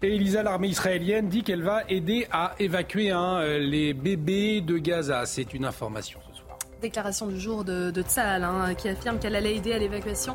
[0.02, 5.26] Et Elisa, l'armée israélienne dit qu'elle va aider à évacuer hein, les bébés de Gaza.
[5.26, 6.58] C'est une information ce soir.
[6.80, 10.34] Déclaration du jour de, de hein, qui affirme qu'elle allait aider à l'évacuation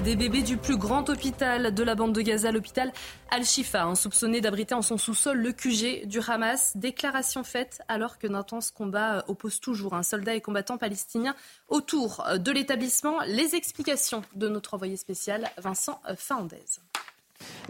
[0.00, 2.92] des bébés du plus grand hôpital de la bande de Gaza, l'hôpital
[3.30, 6.76] Al-Shifa, hein, soupçonné d'abriter en son sous-sol le QG du Hamas.
[6.76, 11.36] Déclaration faite alors que d'intenses combats opposent toujours un soldat et combattants palestiniens
[11.68, 13.20] autour de l'établissement.
[13.26, 16.64] Les explications de notre envoyé spécial Vincent Fandez.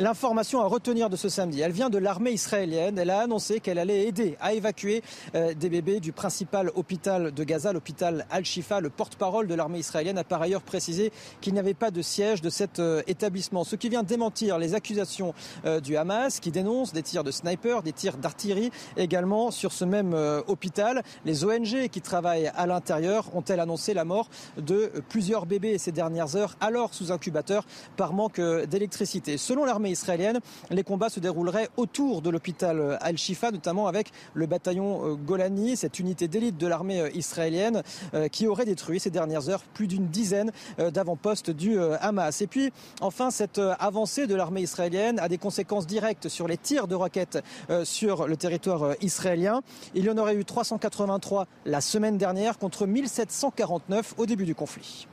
[0.01, 2.99] L'information à retenir de ce samedi, elle vient de l'armée israélienne.
[2.99, 5.05] Elle a annoncé qu'elle allait aider à évacuer
[5.37, 8.81] euh, des bébés du principal hôpital de Gaza, l'hôpital Al-Shifa.
[8.81, 12.43] Le porte-parole de l'armée israélienne a par ailleurs précisé qu'il n'y avait pas de siège
[12.43, 13.63] de cet euh, établissement.
[13.63, 15.33] Ce qui vient démentir les accusations
[15.65, 19.85] euh, du Hamas qui dénonce des tirs de snipers, des tirs d'artillerie également sur ce
[19.85, 20.17] même
[20.49, 21.05] hôpital.
[21.25, 26.35] Les ONG qui travaillent à l'intérieur ont-elles annoncé la mort de plusieurs bébés ces dernières
[26.35, 27.65] heures, alors sous incubateur
[27.97, 29.39] par manque d'électricité?
[29.39, 35.07] Selon l'armée israélienne, les combats se dérouleraient autour de l'hôpital Al-Shifa, notamment avec le bataillon
[35.07, 37.83] euh, Golani, cette unité d'élite de l'armée euh, israélienne
[38.14, 42.40] euh, qui aurait détruit ces dernières heures plus d'une dizaine d'avant-postes du Hamas.
[42.40, 46.87] Et puis, enfin, cette avancée de l'armée israélienne a des conséquences directes sur les tirs
[46.87, 47.38] de roquettes
[47.85, 49.62] sur le territoire israélien.
[49.94, 55.07] Il y en aurait eu 383 la semaine dernière contre 1749 au début du conflit.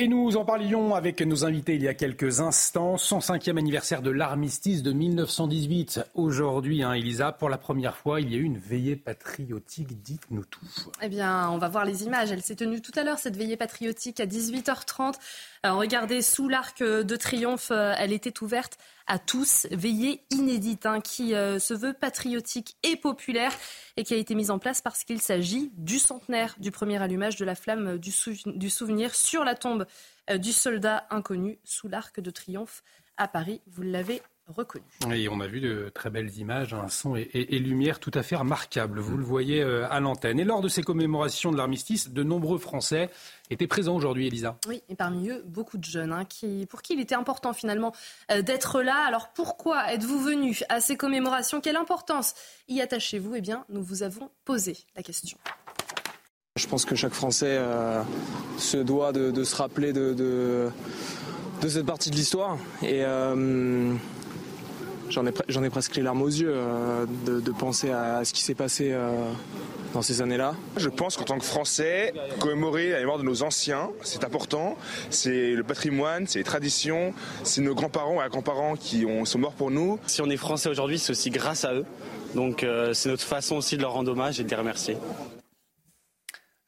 [0.00, 2.94] Et nous en parlions avec nos invités il y a quelques instants.
[2.94, 6.02] 105e anniversaire de l'armistice de 1918.
[6.14, 10.00] Aujourd'hui, hein, Elisa, pour la première fois, il y a eu une veillée patriotique.
[10.00, 10.64] Dites-nous tout.
[11.02, 12.30] Eh bien, on va voir les images.
[12.30, 15.14] Elle s'est tenue tout à l'heure, cette veillée patriotique, à 18h30.
[15.64, 19.66] regardez, sous l'arc de triomphe, euh, elle était ouverte à tous.
[19.70, 23.52] Veillée inédite, hein, qui euh, se veut patriotique et populaire
[23.96, 27.36] et qui a été mise en place parce qu'il s'agit du centenaire du premier allumage
[27.36, 28.12] de la flamme du,
[28.46, 29.86] du souvenir sur la tombe
[30.30, 32.84] euh, du soldat inconnu sous l'arc de triomphe
[33.18, 33.60] à Paris.
[33.66, 34.84] Vous l'avez reconnu.
[35.12, 38.22] Et on a vu de très belles images, un son et, et, lumière tout à
[38.22, 38.98] fait remarquables.
[38.98, 40.40] Vous le voyez euh, à l'antenne.
[40.40, 43.10] Et lors de ces commémorations de l'armistice, de nombreux Français
[43.50, 44.56] étaient présents aujourd'hui, Elisa.
[44.66, 47.92] Oui, et parmi eux, beaucoup de jeunes hein, qui, pour qui il était important finalement
[48.30, 49.04] euh, d'être là.
[49.06, 51.60] Alors pourquoi êtes-vous venus à ces commémorations?
[51.60, 52.34] Quelle importance
[52.68, 53.34] y attachez-vous?
[53.34, 55.36] Eh bien, nous vous avons posé la question.
[56.56, 58.02] Je pense que chaque Français euh,
[58.58, 60.70] se doit de, se rappeler de, de,
[61.66, 62.58] cette partie de l'histoire.
[62.82, 63.04] Et
[65.10, 68.90] j'en ai, presque les larmes aux yeux euh, de, penser à, ce qui s'est passé
[68.92, 69.10] euh,
[69.94, 70.54] dans ces années-là.
[70.76, 74.76] Je pense qu'en tant que Français, commémorer la mémoire de nos anciens, c'est important.
[75.10, 79.70] C'est le patrimoine, c'est les traditions, c'est nos grands-parents et grands-parents qui sont morts pour
[79.70, 79.98] nous.
[80.06, 81.84] Si on est Français aujourd'hui, c'est aussi grâce à eux.
[82.34, 84.96] Donc euh, c'est notre façon aussi de leur rendre hommage et de les remercier.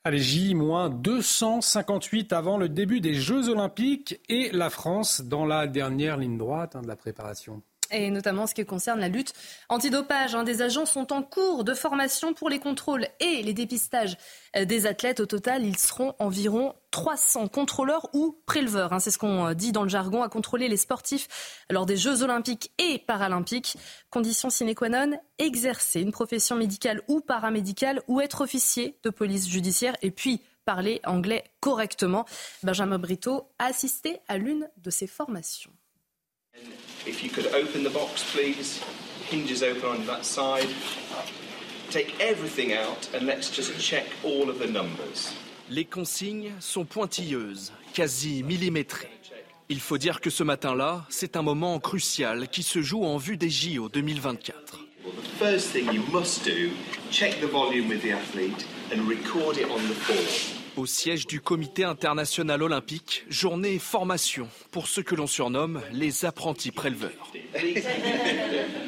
[0.03, 6.39] Allez, J-258 avant le début des Jeux Olympiques et la France dans la dernière ligne
[6.39, 9.33] droite hein, de la préparation et notamment ce qui concerne la lutte
[9.69, 10.35] antidopage.
[10.35, 10.45] Hein.
[10.45, 14.17] Des agents sont en cours de formation pour les contrôles et les dépistages
[14.57, 15.21] euh, des athlètes.
[15.21, 18.93] Au total, ils seront environ 300 contrôleurs ou préleveurs.
[18.93, 19.01] Hein.
[19.01, 22.23] C'est ce qu'on euh, dit dans le jargon à contrôler les sportifs lors des Jeux
[22.23, 23.77] olympiques et paralympiques.
[24.11, 29.49] Condition sine qua non, exercer une profession médicale ou paramédicale ou être officier de police
[29.49, 32.25] judiciaire et puis parler anglais correctement.
[32.63, 35.73] Benjamin Brito a assisté à l'une de ces formations.
[37.07, 38.81] If you could open the box, please.
[39.31, 40.69] Hinges open on that side.
[41.91, 45.33] Take everything out and let's just check all of the numbers.
[45.71, 49.09] Les consignes sont pointilleuses, quasi millimétrées.
[49.69, 53.37] Il faut dire que ce matin-là, c'est un moment crucial qui se joue en vue
[53.37, 54.79] des JO 2024.
[55.05, 56.71] Well, the first thing you must do,
[57.11, 60.60] check the volume with the athlete and record it on the form.
[60.81, 66.71] Au siège du Comité international olympique, journée formation pour ce que l'on surnomme les apprentis
[66.71, 67.31] préleveurs.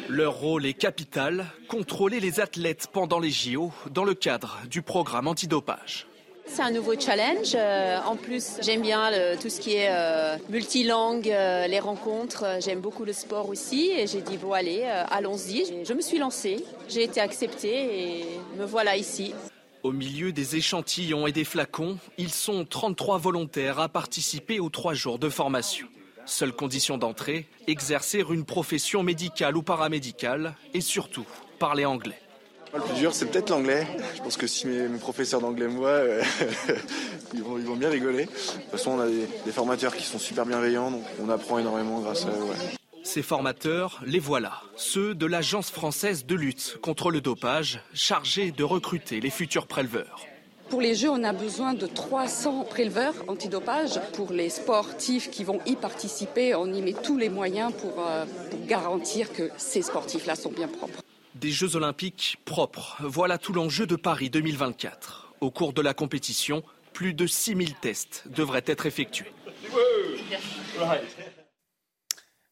[0.09, 5.29] Leur rôle est capital, contrôler les athlètes pendant les JO dans le cadre du programme
[5.29, 6.07] antidopage.
[6.47, 7.55] C'est un nouveau challenge.
[7.55, 12.47] Euh, en plus, j'aime bien tout ce qui est euh, multilangue, euh, les rencontres.
[12.61, 13.91] J'aime beaucoup le sport aussi.
[13.91, 15.85] Et j'ai dit, bon, allez, allons-y.
[15.85, 16.65] Je me suis lancée.
[16.89, 18.25] J'ai été acceptée et
[18.59, 19.35] me voilà ici.
[19.83, 24.95] Au milieu des échantillons et des flacons, ils sont 33 volontaires à participer aux trois
[24.95, 25.89] jours de formation.
[26.25, 31.27] Seule condition d'entrée, exercer une profession médicale ou paramédicale et surtout
[31.59, 32.21] parler anglais.
[32.73, 33.85] Le plus dur, c'est peut-être l'anglais.
[34.15, 36.23] Je pense que si mes, professeurs d'anglais me voient, euh,
[37.35, 38.27] ils, vont, bien rigoler.
[38.27, 41.99] De toute façon, on a des, formateurs qui sont super bienveillants, donc on apprend énormément
[42.01, 42.79] grâce à eux.
[43.05, 48.63] Ces formateurs, les voilà, ceux de l'Agence française de lutte contre le dopage, chargés de
[48.63, 50.25] recruter les futurs préleveurs.
[50.71, 54.01] Pour les Jeux, on a besoin de 300 préleveurs antidopage.
[54.15, 58.25] Pour les sportifs qui vont y participer, on y met tous les moyens pour, euh,
[58.51, 61.03] pour garantir que ces sportifs-là sont bien propres.
[61.35, 65.35] Des Jeux olympiques propres, voilà tout l'enjeu de Paris 2024.
[65.41, 66.63] Au cours de la compétition,
[66.93, 69.33] plus de 6000 tests devraient être effectués.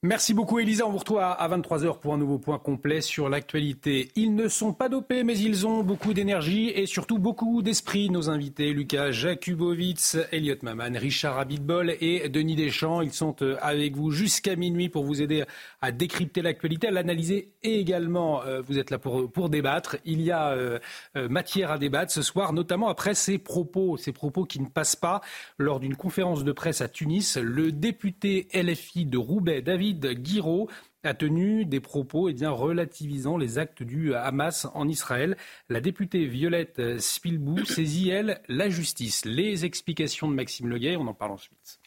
[0.03, 0.87] Merci beaucoup Elisa.
[0.87, 4.11] On vous retrouve à 23h pour un nouveau point complet sur l'actualité.
[4.17, 8.09] Ils ne sont pas dopés, mais ils ont beaucoup d'énergie et surtout beaucoup d'esprit.
[8.09, 13.03] Nos invités, Lucas Jakubowicz, Elliot Maman, Richard Abitbol et Denis Deschamps.
[13.03, 15.45] Ils sont euh, avec vous jusqu'à minuit pour vous aider
[15.83, 19.99] à décrypter l'actualité, à l'analyser et également, euh, vous êtes là pour, pour débattre.
[20.07, 20.79] Il y a euh,
[21.15, 25.21] matière à débattre ce soir, notamment après ces propos, ces propos qui ne passent pas.
[25.59, 30.69] Lors d'une conférence de presse à Tunis, le député LFI de Roubaix, David David
[31.03, 35.37] a tenu des propos eh bien, relativisant les actes du Hamas en Israël.
[35.69, 39.25] La députée Violette Spilbou saisit, elle, la justice.
[39.25, 41.81] Les explications de Maxime Leguet, on en parle ensuite.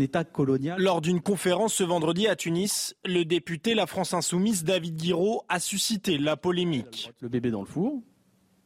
[0.00, 0.80] État colonial.
[0.80, 5.58] Lors d'une conférence ce vendredi à Tunis, le député La France Insoumise David Guiraud a
[5.58, 7.10] suscité la polémique.
[7.20, 8.00] Le bébé dans le four,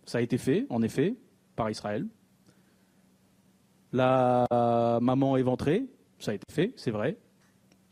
[0.04, 1.16] ça a été fait, en effet,
[1.56, 2.06] par Israël.
[3.92, 4.46] La
[5.00, 5.86] maman éventrée,
[6.18, 7.16] ça a été fait, c'est vrai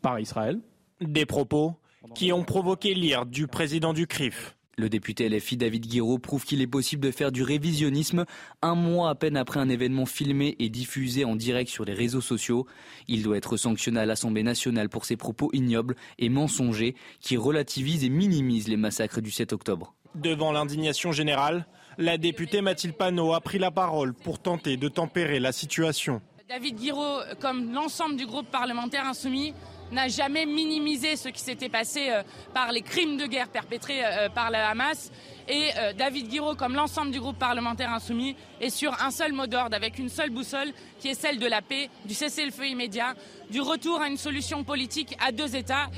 [0.00, 0.60] par Israël.
[1.00, 1.76] Des propos
[2.14, 4.56] qui ont provoqué l'ire du président du CRIF.
[4.76, 8.24] Le député LFI David Guiraud prouve qu'il est possible de faire du révisionnisme
[8.62, 12.22] un mois à peine après un événement filmé et diffusé en direct sur les réseaux
[12.22, 12.66] sociaux.
[13.06, 18.04] Il doit être sanctionné à l'Assemblée nationale pour ses propos ignobles et mensongers qui relativisent
[18.04, 19.94] et minimisent les massacres du 7 octobre.
[20.14, 21.66] Devant l'indignation générale,
[21.98, 26.22] la députée Mathilde Panot a pris la parole pour tenter de tempérer la situation.
[26.48, 29.52] David Guiraud, comme l'ensemble du groupe parlementaire insoumis,
[29.92, 32.22] n'a jamais minimisé ce qui s'était passé euh,
[32.54, 35.10] par les crimes de guerre perpétrés euh, par la Hamas.
[35.50, 39.48] Et euh, David Guiraud, comme l'ensemble du groupe parlementaire insoumis, est sur un seul mot
[39.48, 43.14] d'ordre, avec une seule boussole, qui est celle de la paix, du cessez-le-feu immédiat,
[43.50, 45.90] du retour à une solution politique à deux États.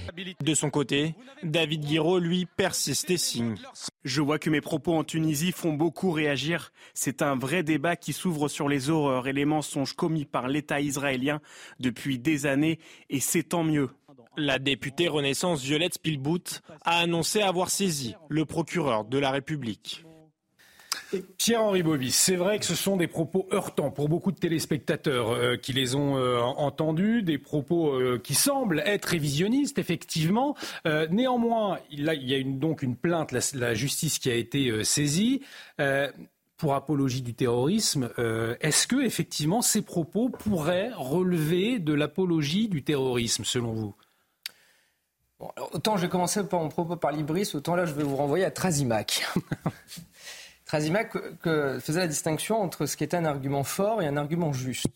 [0.42, 3.56] De son côté, David Guiraud, lui, persiste et signe.
[4.04, 6.72] Je vois que mes propos en Tunisie font beaucoup réagir.
[6.94, 10.80] C'est un vrai débat qui s'ouvre sur les horreurs et les mensonges commis par l'État
[10.80, 11.42] israélien
[11.78, 12.78] depuis des années,
[13.10, 13.90] et c'est tant mieux.
[14.36, 20.04] La députée Renaissance Violette Spielbout a annoncé avoir saisi le procureur de la République.
[21.36, 25.56] Pierre-Henri Bobis, c'est vrai que ce sont des propos heurtants pour beaucoup de téléspectateurs euh,
[25.56, 30.56] qui les ont euh, entendus, des propos euh, qui semblent être révisionnistes, effectivement.
[31.10, 35.42] néanmoins, il, y a donc une plainte, la, justice qui a été saisie
[36.56, 38.10] pour apologie du terrorisme.
[38.60, 43.94] Est-ce que effectivement ces propos pourraient relever de l'apologie du terrorisme, selon vous?
[45.72, 48.44] Autant je vais commencer par mon propos par Libris, autant là je vais vous renvoyer
[48.44, 49.24] à Trazimac.
[50.64, 51.12] Trazimac
[51.80, 54.86] faisait la distinction entre ce qui est un argument fort et un argument juste.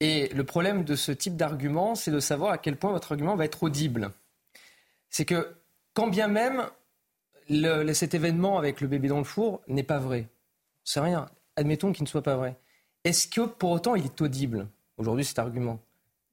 [0.00, 3.36] Et le problème de ce type d'argument, c'est de savoir à quel point votre argument
[3.36, 4.12] va être audible.
[5.10, 5.56] C'est que
[5.94, 6.66] quand bien même
[7.94, 10.28] cet événement avec le bébé dans le four n'est pas vrai,
[10.84, 11.26] c'est rien,
[11.56, 12.56] admettons qu'il ne soit pas vrai,
[13.04, 14.68] est-ce que pour autant il est audible?
[14.96, 15.80] Aujourd'hui cet argument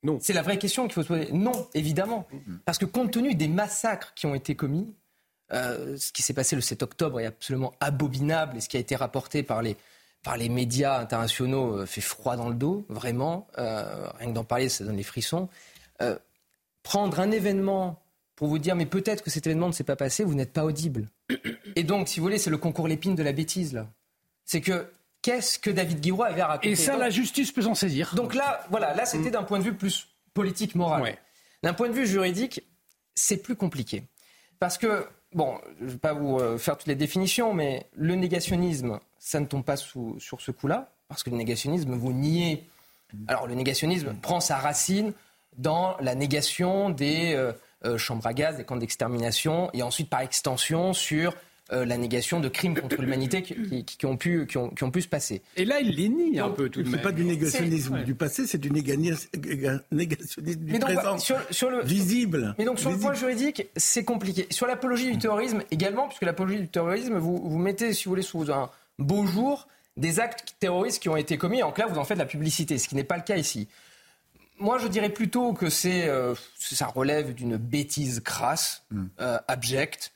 [0.05, 0.19] non.
[0.21, 1.31] C'est la vraie question qu'il faut se poser.
[1.31, 2.27] Non, évidemment.
[2.63, 4.93] Parce que compte tenu des massacres qui ont été commis,
[5.51, 8.79] euh, ce qui s'est passé le 7 octobre est absolument abominable et ce qui a
[8.79, 9.75] été rapporté par les,
[10.21, 13.47] par les médias internationaux euh, fait froid dans le dos, vraiment.
[13.57, 15.49] Euh, rien que d'en parler, ça donne les frissons.
[16.83, 17.99] prendre un événement
[18.35, 20.65] pour vous dire, mais peut-être que cet événement ne s'est pas passé, vous n'êtes pas
[20.65, 21.07] audible.
[21.75, 23.87] Et donc, si vous voulez, c'est le concours l'épine de la bêtise, là.
[24.43, 24.87] C'est que
[25.25, 26.69] qu'est-ce que David Guiraud avait raconté.
[26.69, 28.13] Et ça, la justice peut s'en saisir.
[28.13, 31.17] Donc là, voilà, là, c'était d'un point de vue plus politique, moral.
[31.63, 32.61] D'un point de vue juridique,
[33.15, 34.03] c'est plus compliqué.
[34.59, 38.13] Parce que, bon, je ne vais pas vous euh, faire toutes les définitions, mais le
[38.13, 42.69] négationnisme, ça ne tombe pas sous, sur ce coup-là, parce que le négationnisme, vous niez.
[43.27, 45.11] Alors, le négationnisme prend sa racine
[45.57, 47.51] dans la négation des euh,
[47.85, 51.33] euh, chambres à gaz, des camps d'extermination, et ensuite, par extension, sur
[51.71, 55.41] euh, la négation de crimes contre l'humanité qui, ont pu, qui, ont, pu se passer.
[55.58, 56.97] Et là, il les nie un peu tout de même.
[56.97, 59.30] C'est pas du négationnisme du passé, c'est du négationnisme
[59.91, 61.17] du présent.
[61.17, 62.54] Sur, le, visible.
[62.60, 64.45] Mais donc sur le point juridique, c'est compliqué.
[64.51, 68.21] Sur l'apologie du terrorisme également, puisque l'apologie du terrorisme, vous, vous mettez, si vous voulez,
[68.21, 71.63] sous un beau jour des actes terroristes qui ont été commis.
[71.63, 73.67] En clair, vous en faites de la publicité, ce qui n'est pas le cas ici.
[74.60, 79.06] Moi, je dirais plutôt que c'est, euh, ça relève d'une bêtise crasse, hmm.
[79.19, 80.12] euh, abjecte,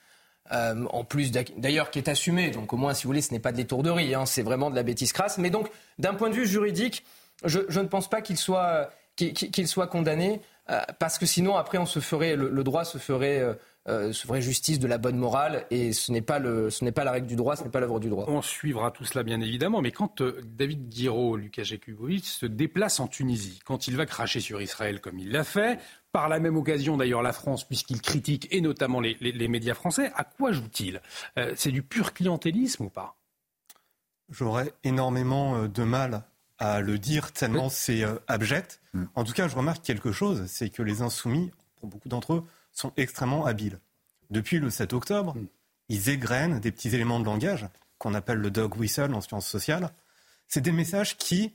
[0.51, 2.51] euh, en plus d'ailleurs qui est assumé.
[2.51, 4.75] Donc au moins, si vous voulez, ce n'est pas de l'étourderie, hein, c'est vraiment de
[4.75, 5.37] la bêtise crasse.
[5.37, 7.05] Mais donc, d'un point de vue juridique,
[7.45, 8.89] je, ne pense pas qu'il soit,
[9.65, 10.41] soit condamné.
[10.69, 13.41] Euh, parce que sinon, après, on se ferait, le, droit se ferait
[13.89, 17.03] euh, vraie justice de la bonne morale et ce n'est pas, le, ce n'est pas
[17.03, 18.25] la règle du droit, ce n'est pas l'œuvre du droit.
[18.27, 22.99] On suivra tout cela bien évidemment, mais quand euh, David Guiraud, Lucas Jakubowicz se déplace
[22.99, 25.79] en Tunisie, quand il va cracher sur Israël comme il l'a fait,
[26.11, 30.23] par la même occasion d'ailleurs la France, puisqu'il critique et notamment les, médias français, à
[30.23, 31.01] quoi joue-t-il?
[31.37, 33.15] Euh, C'est du pur clientélisme ou pas?
[34.29, 36.23] J'aurais énormément de mal
[36.59, 38.79] à le dire tellement c'est abject.
[38.93, 39.05] Mm.
[39.15, 42.43] En tout cas, je remarque quelque chose, c'est que les insoumis, pour beaucoup d'entre eux,
[42.71, 43.79] sont extrêmement habiles.
[44.29, 45.47] Depuis le 7 octobre, mm.
[45.89, 49.91] ils égrènent des petits éléments de langage qu'on appelle le dog whistle en sciences sociales.
[50.47, 51.53] C'est des messages qui,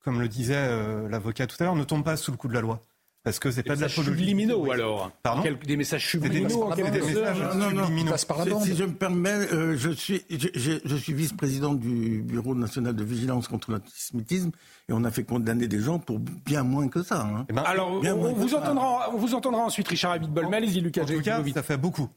[0.00, 2.54] comme le disait euh, l'avocat tout à l'heure, ne tombent pas sous le coup de
[2.54, 2.80] la loi.
[3.22, 5.10] Parce que c'est pas de la subliminaux alors.
[5.22, 6.74] Pardon Des messages subliminaux.
[6.74, 8.60] Des, des messages non, non, non.
[8.60, 13.04] Si je me permets, euh, je suis, je, je suis vice-président du Bureau national de
[13.04, 14.52] vigilance contre l'antisémitisme
[14.88, 17.20] et on a fait condamner des gens pour bien moins que ça.
[17.20, 17.46] Hein.
[17.50, 20.48] Eh ben, alors, on, vous entendra, on vous entendra ensuite, Richard Abitbol.
[20.48, 21.02] Mais allez-y, Lucas.
[21.02, 22.08] En tout cas, ça fait beaucoup.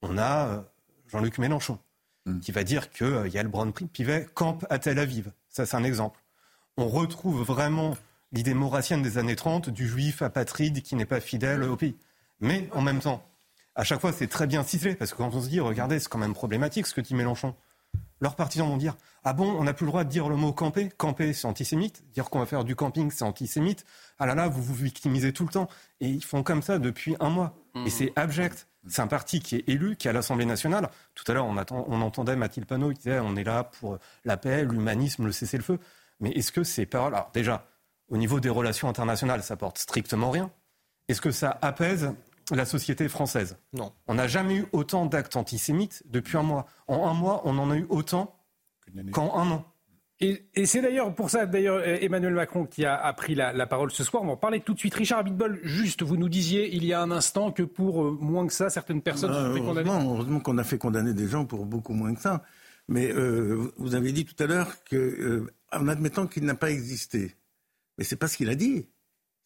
[0.00, 0.60] On a euh,
[1.08, 1.78] Jean-Luc Mélenchon
[2.24, 2.40] hmm.
[2.40, 5.30] qui va dire que euh, Yael Braun-Pivet campe à Tel Aviv.
[5.50, 6.18] Ça, c'est un exemple.
[6.78, 7.96] On retrouve vraiment
[8.32, 11.96] l'idée maurassienne des années 30 du juif apatride qui n'est pas fidèle au pays.
[12.40, 13.24] Mais en même temps,
[13.74, 16.08] à chaque fois, c'est très bien ciselé, parce que quand on se dit, regardez, c'est
[16.08, 17.54] quand même problématique ce que dit Mélenchon.
[18.20, 20.52] Leurs partisans vont dire, ah bon, on n'a plus le droit de dire le mot
[20.52, 20.90] camper.
[20.96, 22.04] Camper, c'est antisémite.
[22.12, 23.84] Dire qu'on va faire du camping, c'est antisémite.
[24.18, 25.68] Ah là là, vous vous victimisez tout le temps.
[26.00, 27.54] Et ils font comme ça depuis un mois.
[27.84, 28.68] Et c'est abject.
[28.86, 30.88] C'est un parti qui est élu, qui est à l'Assemblée nationale.
[31.14, 34.36] Tout à l'heure, on, on, entendait Mathilde Panot qui disait on est là pour la
[34.36, 35.78] paix, l'humanisme, le cessez-le-feu.
[36.20, 37.14] Mais est-ce que ces paroles.
[37.14, 37.66] Alors, déjà,
[38.12, 40.50] au niveau des relations internationales, ça porte strictement rien.
[41.08, 42.12] Est-ce que ça apaise
[42.50, 43.56] la société française?
[43.72, 43.92] Non.
[44.06, 46.66] On n'a jamais eu autant d'actes antisémites depuis un mois.
[46.88, 48.36] En un mois, on en a eu autant
[49.12, 49.64] qu'en un an.
[50.20, 54.22] Et, c'est d'ailleurs pour ça, d'ailleurs, Emmanuel Macron qui a, pris la, parole ce soir.
[54.22, 54.94] On va en parler tout de suite.
[54.94, 58.46] Richard Abitbol, juste, vous nous disiez il y a un instant que pour euh, moins
[58.46, 59.90] que ça, certaines personnes sont fait condamner.
[59.90, 62.44] Heureusement qu'on a fait condamner des gens pour beaucoup moins que ça.
[62.88, 67.34] Mais euh, vous avez dit tout à l'heure qu'en euh, admettant qu'il n'a pas existé,
[68.02, 68.88] mais c'est pas ce qu'il a dit.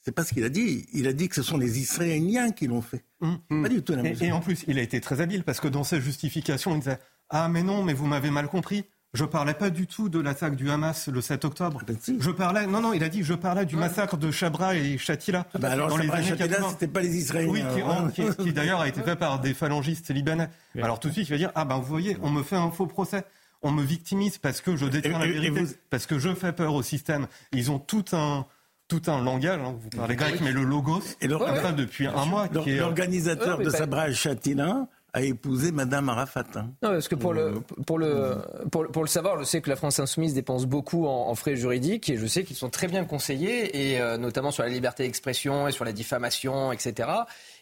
[0.00, 0.86] C'est pas ce qu'il a dit.
[0.94, 3.04] Il a dit que ce sont les Israéliens qui l'ont fait.
[3.20, 3.62] Mmh.
[3.62, 5.68] Pas du tout la et, et, en plus, il a été très habile parce que
[5.68, 6.98] dans sa justification, il disait
[7.28, 8.86] Ah, mais non, mais vous m'avez mal compris.
[9.12, 11.80] Je parlais pas du tout de l'attaque du Hamas le 7 octobre.
[11.82, 14.74] Ah ben je parlais, non, non, il a dit, je parlais du massacre de Chabra
[14.74, 15.46] et Shatila.
[15.52, 16.34] Ah ben alors, dans les années
[16.70, 17.68] c'était pas les Israéliens.
[17.76, 20.48] Oui, qui, d'ailleurs a été fait par des phalangistes libanais.
[20.80, 22.70] Alors tout de suite, il va dire, ah ben vous voyez, on me fait un
[22.70, 23.24] faux procès
[23.62, 26.82] on me victimise parce que je détiens la vérité, parce que je fais peur au
[26.82, 27.26] système.
[27.52, 28.46] Ils ont tout un
[28.88, 32.48] tout un langage, hein, vous parlez grec, mais le logos, et ça depuis un mois.
[32.52, 34.86] L'organisateur de Sabra Chatina
[35.16, 36.44] a épousé Madame Arafat.
[36.56, 36.72] Hein.
[36.82, 38.36] Non, parce que pour le, pour, le,
[38.70, 42.10] pour, pour, le savoir, je sais que la France Insoumise dépense beaucoup en, frais juridiques
[42.10, 45.68] et je sais qu'ils sont très bien conseillés, et euh, notamment sur la liberté d'expression
[45.68, 47.08] et sur la diffamation, etc.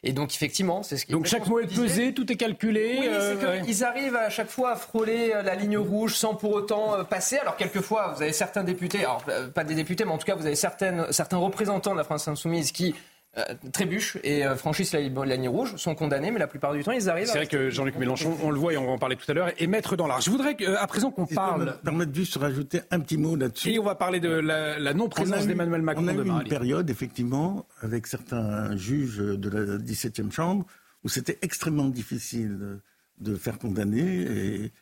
[0.04, 1.12] Et donc, effectivement, c'est ce qui.
[1.12, 2.98] Donc, chaque mot est pesé, tout est calculé.
[3.00, 6.52] Oui, euh, Ils arrivent à chaque fois à frôler euh, la ligne rouge sans pour
[6.52, 7.38] autant passer.
[7.38, 9.24] Alors, quelquefois, vous avez certains députés, alors
[9.54, 12.28] pas des députés, mais en tout cas, vous avez certaines, certains représentants de la France
[12.28, 12.94] Insoumise qui
[13.36, 16.92] euh, trébuchent et euh, franchissent la, ligne rouge, sont condamnés, mais la plupart du temps,
[16.92, 17.26] ils arrivent.
[17.26, 19.34] C'est vrai que Jean-Luc Mélenchon, on le voit et on va en parler tout à
[19.34, 20.20] l'heure, est maître dans l'art.
[20.20, 21.76] Je voudrais euh, à présent qu'on parle.
[21.82, 23.70] Permettre juste de rajouter un petit mot là-dessus.
[23.72, 26.42] Et on va parler de la, non-présence d'Emmanuel Macron on a eu demain.
[26.42, 30.64] une période, effectivement, avec certains juges de la 17e chambre,
[31.02, 32.80] où c'était extrêmement difficile
[33.18, 34.72] de, faire condamner, et,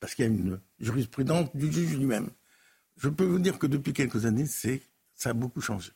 [0.00, 2.28] parce qu'il y a une jurisprudence du juge lui-même.
[2.98, 5.92] Je peux vous dire que depuis quelques années, ça a beaucoup changé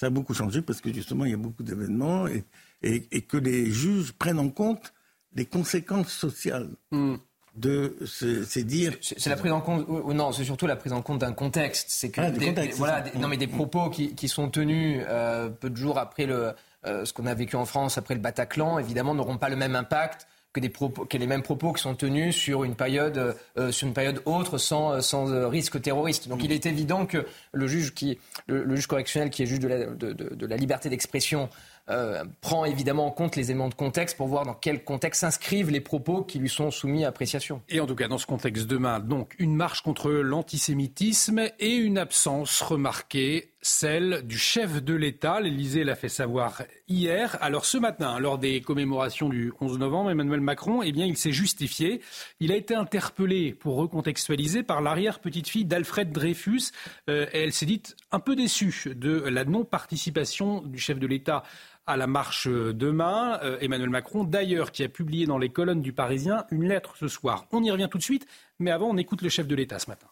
[0.00, 2.42] ça a beaucoup changé parce que justement, il y a beaucoup d'événements et,
[2.82, 4.94] et, que les juges prennent en compte
[5.34, 6.70] les conséquences sociales.
[6.90, 7.16] Hmm.
[7.54, 11.02] de c'est dire c'est la prise en compte ou non c'est surtout la prise en
[11.02, 14.48] compte d'un contexte c'est que ah, des, voilà non mais des propos qui, qui sont
[14.48, 16.52] tenus euh, peu de jours après le
[16.86, 19.74] euh, ce qu'on a vécu en France après le Bataclan évidemment n'auront pas le même
[19.74, 24.22] impact que, les mêmes propos qui sont tenus sur une période, euh, sur une période
[24.24, 26.28] autre sans, sans euh, risque terroriste.
[26.28, 30.46] Donc il est évident que le juge, qui, le, juge correctionnel qui est juge de
[30.46, 31.48] la, liberté d'expression
[31.88, 35.70] euh, prend évidemment en compte les éléments de contexte pour voir dans quel contexte s'inscrivent
[35.70, 37.62] les propos qui lui sont soumis à appréciation.
[37.68, 41.98] Et en tout cas, dans ce contexte demain, donc une marche contre l'antisémitisme et une
[41.98, 45.40] absence remarquée, celle du chef de l'État.
[45.40, 47.36] L'Élysée l'a fait savoir hier.
[47.40, 51.32] Alors ce matin, lors des commémorations du 11 novembre, Emmanuel Macron, eh bien, il s'est
[51.32, 52.00] justifié.
[52.40, 56.72] Il a été interpellé pour recontextualiser par l'arrière-petite-fille d'Alfred Dreyfus.
[57.08, 61.42] Euh, elle s'est dite un peu déçue de la non-participation du chef de l'État
[61.86, 63.38] à la marche demain.
[63.42, 67.08] Euh, Emmanuel Macron, d'ailleurs, qui a publié dans les colonnes du Parisien une lettre ce
[67.08, 67.46] soir.
[67.52, 68.26] On y revient tout de suite,
[68.58, 70.06] mais avant, on écoute le chef de l'État ce matin.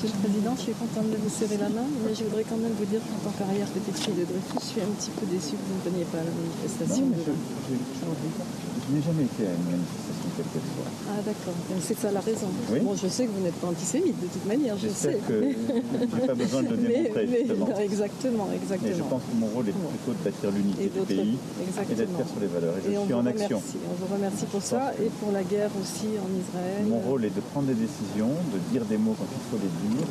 [0.00, 2.56] Monsieur le Président, je suis contente de vous serrer la main, mais je voudrais quand
[2.56, 5.26] même vous dire qu'en tant qu'arrière petite fille de Dreyfus, je suis un petit peu
[5.26, 7.10] déçue que vous ne veniez pas à la manifestation.
[7.18, 10.90] je, je n'ai jamais été à une manifestation quelle qu'elle soit.
[11.10, 12.48] Ah d'accord, c'est ça la raison.
[12.82, 15.18] Bon, je sais que vous n'êtes pas antisémite de toute manière, je sais.
[15.26, 17.78] que je n'ai pas besoin de le démontrer, mais, justement.
[17.78, 18.90] exactement, exactement.
[18.90, 22.14] Mais je pense que mon rôle est plutôt de bâtir l'unité du pays et d'être
[22.14, 22.74] fier sur les valeurs.
[22.78, 23.62] Et, je suis en action.
[23.90, 26.84] On vous remercie pour ça et pour la guerre aussi en Israël.
[26.88, 29.72] Mon rôle est de prendre des décisions, de dire des mots quand il faut les
[29.88, 30.06] dire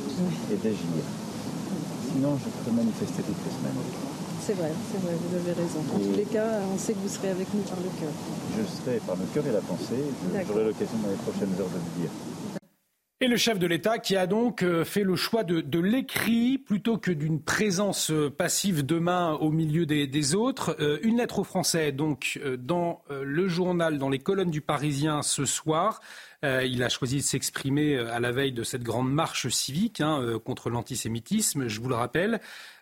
[0.51, 1.03] et d'agir.
[2.13, 4.16] Sinon, je peux manifester toutes les semaines.
[4.47, 5.79] C'est vrai, c'est vrai, vous avez raison.
[5.93, 8.09] En tous les cas, on sait que vous serez avec nous par le cœur.
[8.57, 10.01] Je serai par le cœur et la pensée.
[10.47, 12.09] J'aurai l'occasion dans les prochaines heures de le dire.
[13.19, 16.97] Et le chef de l'État qui a donc euh, fait le choix de, l'écrit plutôt
[16.97, 20.77] que d'une présence euh, passive demain au milieu des, autres.
[20.79, 25.43] Euh, une lettre aux Français, donc, dans le journal, dans les colonnes du Parisien ce
[25.43, 25.99] soir.
[26.43, 30.69] il a choisi de s'exprimer à la veille de cette grande marche civique hein, contre
[30.69, 32.39] l'antisémitisme, je vous le rappelle.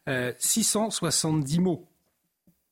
[0.08, 1.88] 670 mots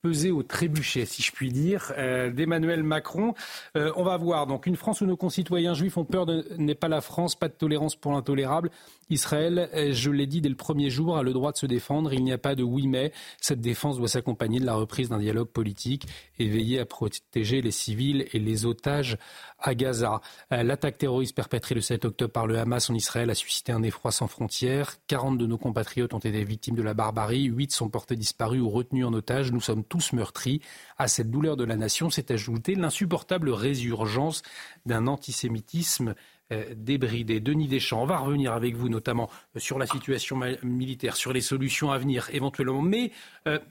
[0.04, 3.32] peser au trébuchet, si je puis dire, euh, d'Emmanuel Macron.
[3.74, 6.26] Euh, on va voir donc une France où nos concitoyens juifs ont peur
[6.58, 8.70] n'est pas la France, pas de tolérance pour l'intolérable.
[9.08, 12.12] Israël, euh, je l'ai dit dès le premier jour, a le droit de se défendre.
[12.12, 13.12] Il n'y a pas de oui mais.
[13.40, 16.06] Cette défense doit s'accompagner de la reprise d'un dialogue politique
[16.38, 19.16] et veiller à protéger les civils et les otages
[19.64, 20.20] à Gaza.
[20.52, 23.82] Euh, l'attaque terroriste perpétrée le 7 octobre par le Hamas en Israël a suscité un
[23.82, 24.96] effroi sans frontières.
[25.08, 27.44] 40 de nos compatriotes ont été victimes de la barbarie.
[27.44, 29.50] 8 sont portés disparus ou retenus en otage.
[29.50, 30.60] Nous sommes tous meurtris.
[30.98, 34.42] À cette douleur de la nation s'est ajoutée l'insupportable résurgence
[34.84, 36.14] d'un antisémitisme
[36.52, 37.40] euh, débridé.
[37.40, 41.40] Denis Deschamps, on va revenir avec vous notamment euh, sur la situation militaire, sur les
[41.40, 42.82] solutions à venir éventuellement.
[42.82, 43.12] Mais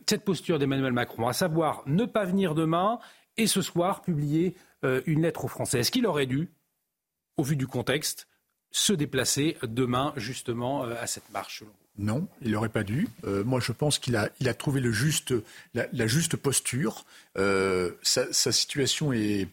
[0.07, 2.99] cette posture d'Emmanuel Macron, à savoir ne pas venir demain
[3.37, 4.55] et ce soir publier
[5.05, 6.51] une lettre aux Français, est-ce qu'il aurait dû,
[7.37, 8.27] au vu du contexte,
[8.71, 11.63] se déplacer demain justement à cette marche
[11.99, 13.07] non, il n'aurait pas dû.
[13.23, 15.31] Euh, moi, je pense qu'il a, il a trouvé le juste,
[15.75, 17.05] la, juste posture.
[17.37, 19.47] Euh, sa, situation est,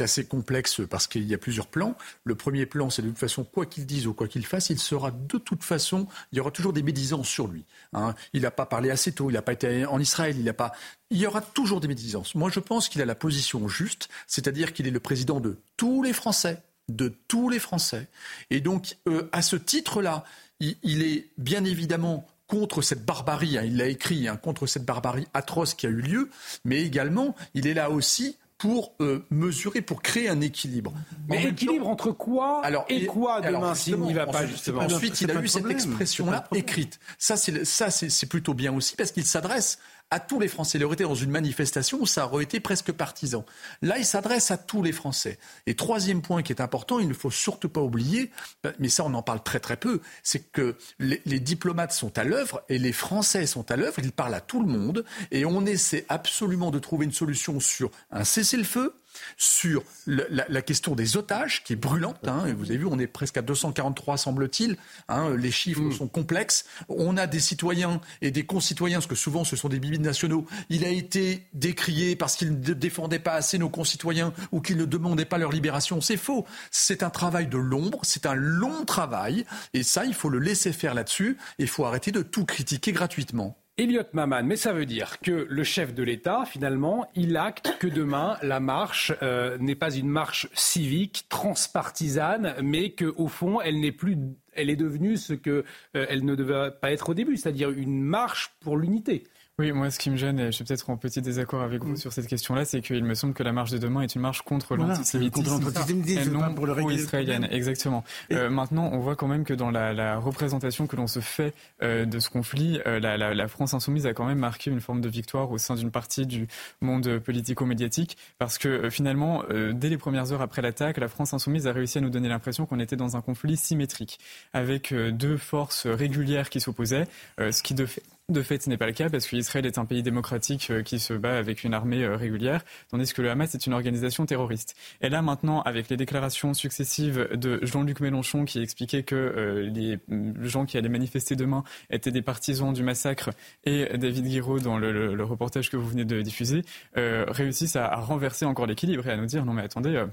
[0.00, 1.96] assez complexe parce qu'il y a plusieurs plans.
[2.24, 4.78] Le premier plan, c'est de toute façon, quoi qu'il dise ou quoi qu'il fasse, il
[4.78, 7.64] sera de toute façon, il y aura toujours des médisances sur lui.
[7.94, 8.14] Hein.
[8.34, 10.72] Il n'a pas parlé assez tôt, il n'a pas été en Israël, il n'a pas.
[11.08, 12.34] Il y aura toujours des médisances.
[12.34, 16.02] Moi, je pense qu'il a la position juste, c'est-à-dire qu'il est le président de tous
[16.02, 18.06] les Français, de tous les Français.
[18.50, 20.24] Et donc, euh, à ce titre-là,
[20.60, 25.26] il, est bien évidemment contre cette barbarie, hein, il l'a écrit, hein, contre cette barbarie
[25.34, 26.30] atroce qui a eu lieu,
[26.64, 30.94] mais également, il est là aussi pour euh, mesurer, pour créer un équilibre.
[31.28, 35.42] Mais équilibre entre quoi et quoi demain s'il n'y va pas justement Ensuite, il a
[35.42, 36.98] eu cette expression-là écrite.
[37.18, 39.78] Ça, c'est plutôt bien aussi parce qu'il s'adresse
[40.10, 40.78] à tous les Français.
[40.78, 43.44] Il aurait été dans une manifestation où ça aurait été presque partisan.
[43.82, 45.38] Là, il s'adresse à tous les Français.
[45.66, 48.30] Et troisième point qui est important, il ne faut surtout pas oublier,
[48.78, 52.24] mais ça on en parle très très peu, c'est que les, les, diplomates sont à
[52.24, 53.98] l'œuvre et les Français sont à l'œuvre.
[53.98, 57.90] Ils parlent à tout le monde et on essaie absolument de trouver une solution sur
[58.10, 58.94] un cessez-le-feu
[59.36, 62.26] sur la, question des otages, qui est brûlante.
[62.26, 64.76] Hein, et vous avez vu, on est presque à 243, semble-t-il.
[65.08, 65.92] Hein, les chiffres mm.
[65.92, 66.64] sont complexes.
[66.88, 70.46] On a des citoyens et des concitoyens, parce que souvent ce sont des bibides nationaux.
[70.70, 74.84] Il a été décrié parce qu'il ne défendait pas assez nos concitoyens ou qu'il ne
[74.84, 76.00] demandait pas leur libération.
[76.00, 76.46] C'est faux.
[76.70, 79.44] C'est un travail de l'ombre, c'est un long travail.
[79.74, 81.36] Et ça, il faut le laisser faire là-dessus.
[81.58, 83.56] Il faut arrêter de tout critiquer gratuitement.
[83.78, 87.86] Elliot Maman, mais ça veut dire que le chef de l'État, finalement, il acte que
[87.86, 93.92] demain, la marche euh, n'est pas une marche civique, transpartisane, mais qu'au fond, elle n'est
[93.92, 94.16] plus,
[94.54, 95.64] elle est devenue ce qu'elle
[95.94, 99.24] euh, ne devait pas être au début, c'est-à-dire une marche pour l'unité.
[99.58, 101.96] Oui, moi, ce qui me gêne, et je suis peut-être en petit désaccord avec vous
[101.96, 104.42] sur cette question-là, c'est qu'il me semble que la marche de demain est une marche
[104.42, 105.64] contre l'antisémitisme
[106.06, 107.48] et non pour le israélienne.
[107.50, 108.04] Exactement.
[108.32, 111.54] Euh, maintenant, on voit quand même que dans la, la représentation que l'on se fait
[111.82, 114.82] euh, de ce conflit, euh, la, la, la, France insoumise a quand même marqué une
[114.82, 116.48] forme de victoire au sein d'une partie du
[116.82, 121.32] monde politico-médiatique, parce que euh, finalement, euh, dès les premières heures après l'attaque, la France
[121.32, 124.18] insoumise a réussi à nous donner l'impression qu'on était dans un conflit symétrique,
[124.52, 127.06] avec deux forces régulières qui s'opposaient,
[127.38, 129.84] ce qui de fait de fait, ce n'est pas le cas parce qu'Israël est un
[129.84, 133.54] pays démocratique euh, qui se bat avec une armée euh, régulière, tandis que le Hamas
[133.54, 134.74] est une organisation terroriste.
[135.00, 140.00] Et là, maintenant, avec les déclarations successives de Jean-Luc Mélenchon qui expliquait que euh, les
[140.42, 143.30] gens qui allaient manifester demain étaient des partisans du massacre
[143.62, 146.62] et David Guiraud, dans le, reportage que vous venez de diffuser,
[146.94, 150.04] réussissent à, renverser encore l'équilibre et à nous dire non mais attendez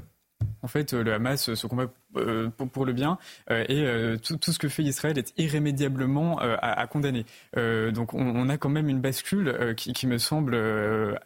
[0.62, 1.88] En fait, le Hamas se combat
[2.74, 3.18] pour, le bien
[3.50, 3.86] et
[4.22, 7.26] tout, ce que fait Israël est irrémédiablement à, condamner.
[7.56, 10.58] donc on, a quand même une bascule qui, me semble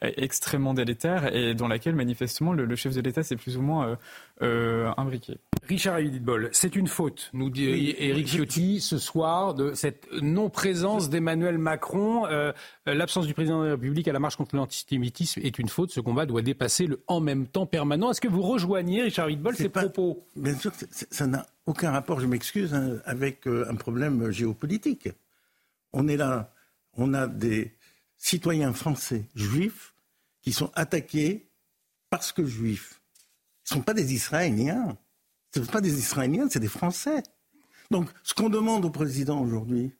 [0.01, 3.97] extrêmement délétère et dans laquelle manifestement le, chef de l'État s'est plus ou moins
[4.39, 5.38] imbriqué.
[5.68, 11.57] Richard Abitbol, c'est une faute, nous dit Eric Ciotti ce soir, de cette non-présence d'Emmanuel
[11.57, 12.26] Macron.
[12.86, 15.91] L'absence du président de la République à la marche contre l'antisémitisme est une faute.
[15.91, 18.11] Ce combat doit dépasser le en même temps permanent.
[18.11, 22.28] Est-ce que vous rejoignez, Richard Wittbol, ces propos Bien sûr, ça n'a aucun rapport, je
[22.28, 25.10] m'excuse, hein, avec euh, un problème géopolitique.
[25.93, 26.53] On est là,
[26.93, 27.74] on a des
[28.18, 29.93] citoyens français juifs
[30.41, 31.49] qui sont attaqués
[32.10, 33.01] parce que juifs.
[33.64, 34.97] Ce ne sont pas des Israéliens.
[35.53, 37.24] Ce ne sont pas des Israéliens, c'est des Français.
[37.91, 39.91] Donc, ce qu'on demande au président aujourd'hui,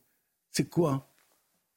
[0.52, 1.10] c'est quoi?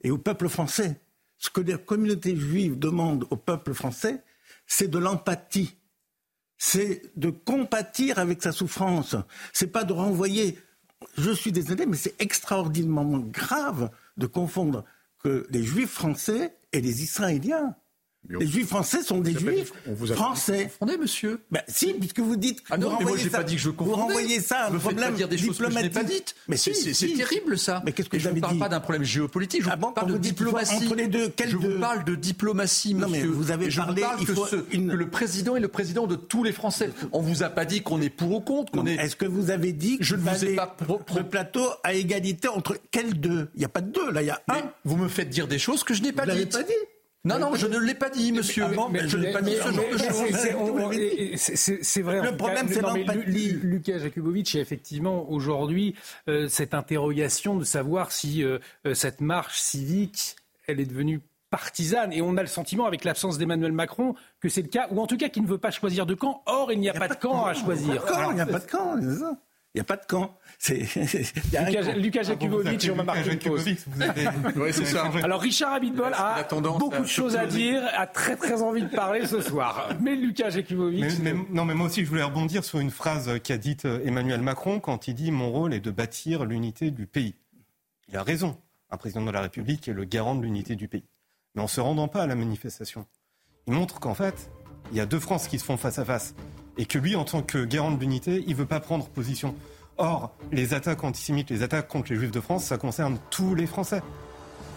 [0.02, 1.00] Et au peuple français
[1.40, 4.22] ce que la communauté juive demande au peuple français,
[4.66, 5.74] c'est de l'empathie.
[6.62, 9.16] C'est de compatir avec sa souffrance.
[9.54, 10.58] C'est pas de renvoyer.
[11.16, 14.84] Je suis désolé, mais c'est extraordinairement grave de confondre
[15.24, 17.76] que les juifs français et les israéliens.
[18.28, 20.64] Les juifs français sont des juifs on vous a français.
[20.64, 23.56] Vous confondez, monsieur ben, Si, puisque vous dites ah non, mais moi j'ai pas dit
[23.56, 23.96] que je confondais.
[23.96, 26.34] Vous renvoyez ça à un problème dire des choses que je n'ai pas dites.
[26.48, 27.82] Mais c'est terrible ça.
[27.84, 29.62] Mais qu'est-ce que je ne parle pas d'un problème géopolitique.
[29.62, 30.74] Je ah vous parle de diplomatie.
[30.74, 33.06] Entre les deux, je vous parle de diplomatie, monsieur.
[33.06, 34.02] Non, mais vous avez je parlé.
[34.02, 36.90] Vous parle que, le président est le président de tous les Français.
[37.12, 38.72] On vous a pas dit qu'on est pour ou contre.
[38.72, 38.94] Qu'on est.
[38.94, 40.76] Est-ce que vous avez dit que je ne vous ai pas
[41.16, 43.48] le plateau à égalité entre quels deux?
[43.54, 44.70] Il n'y a pas de deux là, il y a un.
[44.84, 46.52] Vous me faites dire des choses que je n'ai pas dites.
[46.52, 46.72] Vous pas dit.
[47.24, 48.64] Non, non, je ne l'ai pas dit, monsieur.
[48.90, 51.80] mais, je n'ai pas dit ce genre de choses.
[51.82, 52.22] C'est vrai.
[52.22, 53.58] Le problème, c'est l'empathie.
[53.62, 55.94] Lucas Jakubowicz, il y a effectivement aujourd'hui
[56.28, 62.12] euh, cette interrogation de savoir si euh, euh, cette marche civique, elle est devenue partisane.
[62.12, 65.06] Et on a le sentiment, avec l'absence d'Emmanuel Macron, que c'est le cas, ou en
[65.06, 66.42] tout cas qu'il ne veut pas choisir de camp.
[66.46, 68.02] Or, il n'y a, pas, de camp, à choisir.
[68.30, 69.36] Il n'y a pas de camp, c'est ça.
[69.72, 70.36] Il n'y a pas de camp.
[70.58, 70.78] C'est
[71.52, 73.64] Lucas, Lucas Jakubovic, on va marquer une pause.
[74.56, 75.10] oui, c'est ça.
[75.22, 79.26] Alors Richard Abitbol a beaucoup de choses à dire, a très très envie de parler
[79.26, 79.90] ce soir.
[80.00, 81.04] Mais Lucas Jakubovic...
[81.50, 84.80] non, mais moi aussi, je voulais rebondir sur une phrase qu'a dite euh, Emmanuel Macron
[84.80, 87.34] quand il dit Mon rôle est de bâtir l'unité du pays.
[88.08, 88.58] Il a raison.
[88.90, 91.04] Un président de la République est le garant de l'unité du pays.
[91.54, 93.06] Mais en se rendant pas à la manifestation,
[93.66, 94.50] il montre qu'en fait,
[94.90, 96.34] il y a deux France qui se font face à face
[96.78, 99.54] et que lui, en tant que garant de l'unité, il ne veut pas prendre position.
[99.98, 103.66] Or, les attaques antisémites, les attaques contre les Juifs de France, ça concerne tous les
[103.66, 104.02] Français.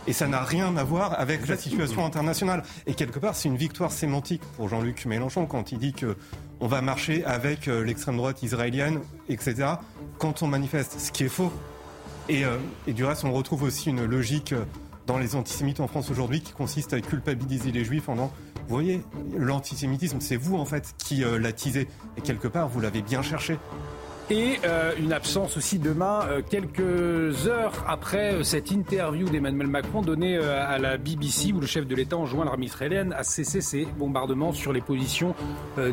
[0.06, 2.64] Et ça n'a rien à voir avec la situation internationale.
[2.88, 6.18] Et quelque part, c'est une victoire sémantique pour Jean-Luc Mélenchon quand il dit que
[6.60, 9.76] on va marcher avec euh, l'extrême droite israélienne, etc.
[10.18, 11.52] Quand on manifeste, ce qui est faux.
[12.30, 14.64] Et, euh, et du reste, on retrouve aussi une logique euh,
[15.08, 18.34] dans les antisémites en France aujourd'hui qui consiste à culpabiliser les Juifs en disant
[18.68, 19.02] vous voyez,
[19.36, 21.88] l'antisémitisme, c'est vous en fait qui euh, l'attisez.
[22.18, 23.58] Et quelque part, vous l'avez bien cherché.
[24.30, 30.02] Et euh, une absence aussi demain, euh, quelques heures après euh, cette interview d'Emmanuel Macron
[30.02, 33.86] donnée à la BBC, où le chef de l'État enjoint l'armée israélienne à cesser ses
[33.98, 35.36] bombardements sur les positions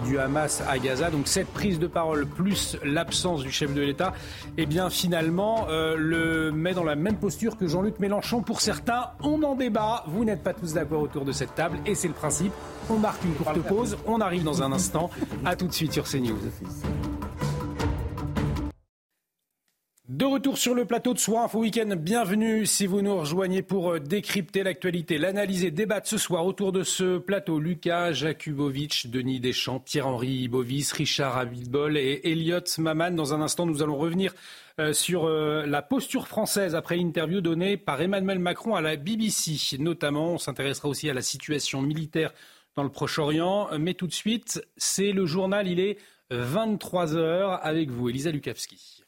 [0.05, 1.11] du Hamas à Gaza.
[1.11, 4.13] Donc cette prise de parole plus l'absence du chef de l'État,
[4.57, 8.43] eh bien finalement le met dans la même posture que Jean-Luc Mélenchon.
[8.43, 10.05] Pour certains, on en débat.
[10.07, 12.53] Vous n'êtes pas tous d'accord autour de cette table, et c'est le principe.
[12.89, 13.97] On marque une courte pause.
[14.07, 15.11] On arrive dans un instant.
[15.45, 16.39] À tout de suite sur CNews.
[20.31, 23.99] Retour sur le plateau de Soir Info Week-end, bienvenue si vous nous rejoignez pour euh,
[23.99, 27.59] décrypter l'actualité, l'analyser, débattre ce soir autour de ce plateau.
[27.59, 33.11] Lucas Jakubowicz, Denis Deschamps, Pierre-Henri Bovis, Richard Abitbol et Elliot Maman.
[33.11, 34.33] Dans un instant, nous allons revenir
[34.79, 39.79] euh, sur euh, la posture française après l'interview donnée par Emmanuel Macron à la BBC.
[39.79, 42.33] Notamment, on s'intéressera aussi à la situation militaire
[42.77, 43.71] dans le Proche-Orient.
[43.81, 45.99] Mais tout de suite, c'est le journal, il est
[46.31, 49.03] 23h avec vous, Elisa Lukavski.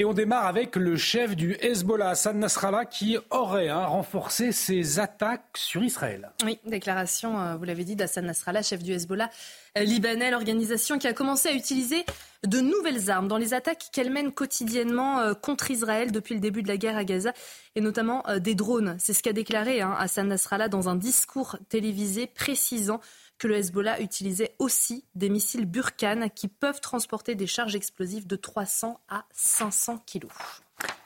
[0.00, 4.98] Et on démarre avec le chef du Hezbollah, Hassan Nasrallah, qui aurait hein, renforcé ses
[4.98, 6.32] attaques sur Israël.
[6.44, 9.30] Oui, déclaration, euh, vous l'avez dit, d'Hassan Nasrallah, chef du Hezbollah
[9.78, 12.04] euh, libanais, l'organisation qui a commencé à utiliser
[12.44, 16.64] de nouvelles armes dans les attaques qu'elle mène quotidiennement euh, contre Israël depuis le début
[16.64, 17.32] de la guerre à Gaza,
[17.76, 18.96] et notamment des drones.
[18.98, 23.00] C'est ce qu'a déclaré hein, Hassan Nasrallah dans un discours télévisé précisant
[23.38, 28.36] que le Hezbollah utilisait aussi des missiles Burkan qui peuvent transporter des charges explosives de
[28.36, 30.32] 300 à 500 kilos.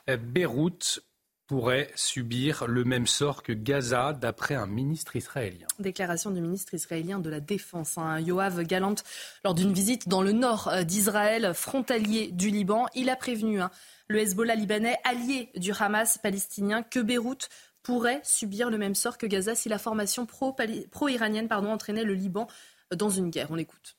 [0.07, 1.01] Beyrouth
[1.49, 5.67] pourrait subir le même sort que Gaza, d'après un ministre israélien.
[5.79, 8.97] Déclaration du ministre israélien de la Défense, hein, Yoav Galant,
[9.45, 12.87] lors d'une visite dans le nord euh, d'Israël, frontalier du Liban.
[12.95, 13.71] Il a prévenu hein,
[14.09, 17.49] le Hezbollah libanais, allié du Hamas palestinien, que Beyrouth
[17.89, 22.47] pourrait subir le même sort que Gaza si la formation pro-iranienne pardon, entraînait le Liban
[22.95, 23.47] dans une guerre.
[23.51, 23.97] On l'écoute.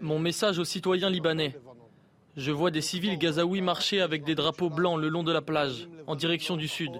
[0.00, 1.54] Mon message aux citoyens libanais.
[2.36, 5.88] Je vois des civils gazaouis marcher avec des drapeaux blancs le long de la plage,
[6.08, 6.90] en direction du sud.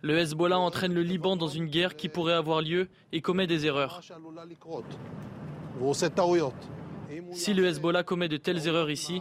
[0.00, 3.66] Le Hezbollah entraîne le Liban dans une guerre qui pourrait avoir lieu et commet des
[3.66, 4.00] erreurs.
[7.32, 9.20] Si le Hezbollah commet de telles erreurs ici,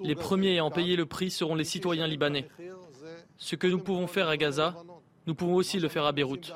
[0.00, 2.48] les premiers à en payer le prix seront les citoyens libanais.
[3.36, 4.74] Ce que nous pouvons faire à Gaza,
[5.26, 6.52] nous pouvons aussi le faire à Beyrouth.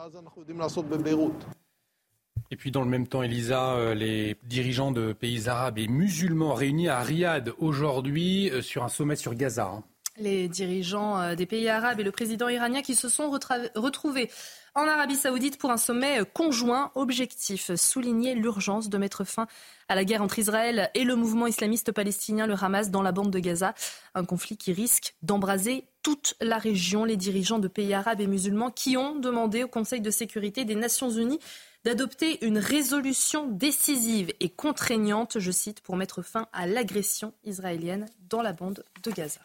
[2.51, 6.55] Et puis dans le même temps, Elisa, euh, les dirigeants de pays arabes et musulmans
[6.55, 9.67] réunis à Riyad aujourd'hui euh, sur un sommet sur Gaza.
[9.67, 9.85] Hein.
[10.19, 14.31] Les dirigeants euh, des pays arabes et le président iranien qui se sont retrouvés
[14.75, 16.91] en Arabie saoudite pour un sommet conjoint.
[16.95, 19.47] Objectif, souligner l'urgence de mettre fin
[19.89, 23.31] à la guerre entre Israël et le mouvement islamiste palestinien, le Hamas, dans la bande
[23.31, 23.75] de Gaza.
[24.15, 27.05] Un conflit qui risque d'embraser toute la région.
[27.05, 30.75] Les dirigeants de pays arabes et musulmans qui ont demandé au Conseil de sécurité des
[30.75, 31.41] Nations unies
[31.85, 38.43] d'adopter une résolution décisive et contraignante, je cite, pour mettre fin à l'agression israélienne dans
[38.43, 39.41] la bande de Gaza.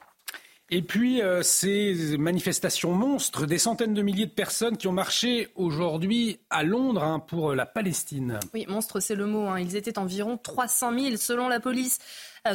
[0.76, 5.50] Et puis, euh, ces manifestations monstres, des centaines de milliers de personnes qui ont marché
[5.54, 8.40] aujourd'hui à Londres hein, pour la Palestine.
[8.56, 9.46] Oui, monstre, c'est le mot.
[9.46, 9.60] Hein.
[9.60, 12.00] Ils étaient environ 300 000 selon la police.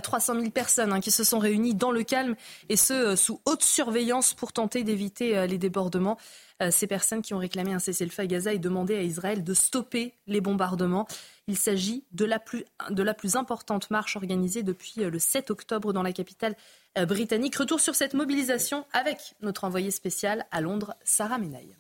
[0.03, 2.35] 300 euh, 000 personnes hein, qui se sont réunies dans le calme
[2.69, 6.19] et ce, euh, sous haute surveillance pour tenter d'éviter les débordements.
[6.61, 9.55] Euh, ces personnes qui ont réclamé un cessez-le-feu à Gaza et demandé à Israël de
[9.55, 11.07] stopper les bombardements.
[11.47, 12.64] Il s'agit de la, plus,
[13.37, 17.57] importante marche organisée depuis euh, le 7 octobre dans la capitale euh, britannique.
[17.57, 21.76] Retour sur cette mobilisation avec notre envoyé spécial à Londres, Sarah Menaille.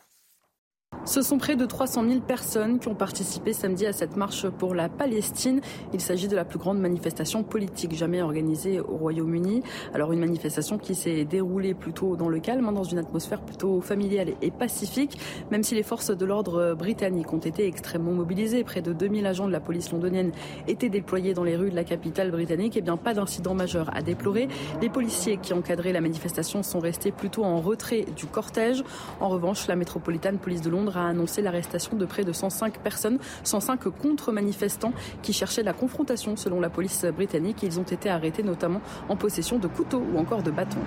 [1.04, 4.74] Ce sont près de 300 000 personnes qui ont participé samedi à cette marche pour
[4.74, 5.60] la Palestine.
[5.94, 9.62] Il s'agit de la plus grande manifestation politique jamais organisée au Royaume-Uni.
[9.94, 13.80] Alors une manifestation qui s'est déroulée plutôt dans le calme, hein, dans une atmosphère plutôt
[13.80, 15.18] familiale et pacifique,
[15.50, 18.64] même si les forces de l'ordre britanniques ont été extrêmement mobilisées.
[18.64, 20.32] Près de 2000 agents de la police londonienne
[20.66, 22.76] étaient déployés dans les rues de la capitale britannique.
[22.76, 24.48] Et eh bien pas d'incident majeur à déplorer.
[24.82, 28.84] Les policiers qui encadraient la manifestation sont restés plutôt en retrait du cortège.
[29.20, 32.78] En revanche, la métropolitaine police de Londres Londres a annoncé l'arrestation de près de 105
[32.78, 37.62] personnes, 105 contre-manifestants qui cherchaient la confrontation selon la police britannique.
[37.62, 40.84] Ils ont été arrêtés notamment en possession de couteaux ou encore de bâtons.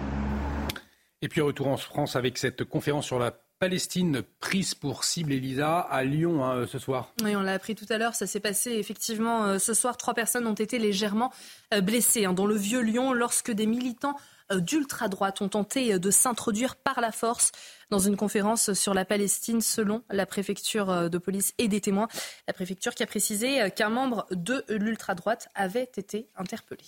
[1.21, 5.77] Et puis retour en France avec cette conférence sur la Palestine prise pour cible, Elisa,
[5.77, 7.13] à Lyon hein, ce soir.
[7.23, 8.15] Oui, on l'a appris tout à l'heure.
[8.15, 9.97] Ça s'est passé effectivement euh, ce soir.
[9.97, 11.31] Trois personnes ont été légèrement
[11.75, 14.15] euh, blessées hein, dans le vieux Lyon lorsque des militants
[14.51, 17.51] euh, d'ultra-droite ont tenté de s'introduire par la force
[17.91, 22.07] dans une conférence sur la Palestine selon la préfecture euh, de police et des témoins.
[22.47, 26.85] La préfecture qui a précisé euh, qu'un membre de l'ultra-droite avait été interpellé.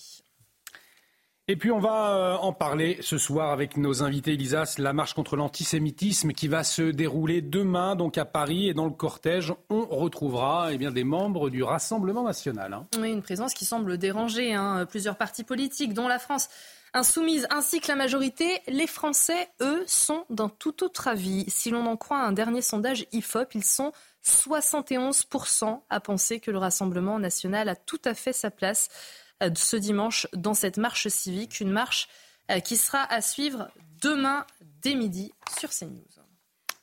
[1.50, 5.14] Et puis on va euh, en parler ce soir avec nos invités, Elisas, la marche
[5.14, 9.86] contre l'antisémitisme qui va se dérouler demain donc à Paris et dans le cortège on
[9.86, 12.74] retrouvera eh bien, des membres du Rassemblement national.
[12.74, 12.88] Hein.
[12.98, 14.86] Oui, une présence qui semble déranger hein.
[14.86, 16.48] plusieurs partis politiques dont la France
[16.94, 21.46] insoumise ainsi que la majorité, les Français, eux, sont d'un tout autre avis.
[21.50, 23.92] Si l'on en croit un dernier sondage IFOP, ils sont
[24.26, 28.90] 71% à penser que le Rassemblement national a tout à fait sa place
[29.42, 32.08] euh, ce dimanche dans cette marche civique, une marche
[32.52, 33.70] euh, qui sera à suivre
[34.02, 34.46] demain
[34.82, 36.13] dès midi sur CNews.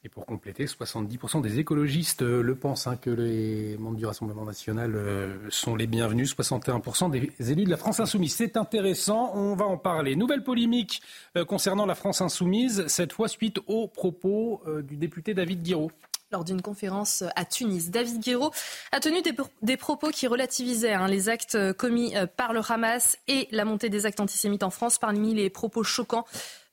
[0.03, 4.46] Et pour compléter, 70% des écologistes euh, le pensent hein, que les membres du Rassemblement
[4.46, 6.34] national euh, sont les bienvenus.
[6.34, 8.34] 61% des élus de la France insoumise.
[8.34, 10.16] C'est intéressant, on va en parler.
[10.16, 11.03] Nouvelle polémique
[11.36, 15.90] euh, concernant la France insoumise, cette fois suite aux propos du député David Guiraud
[16.32, 17.90] lors d'une conférence à Tunis.
[17.90, 18.53] David Guiraud
[18.92, 19.18] a tenu
[19.62, 24.07] des, propos qui relativisaient hein, les actes commis par le Hamas et la montée des
[24.07, 24.98] actes antisémites en France.
[24.98, 26.24] Parmi les propos choquants,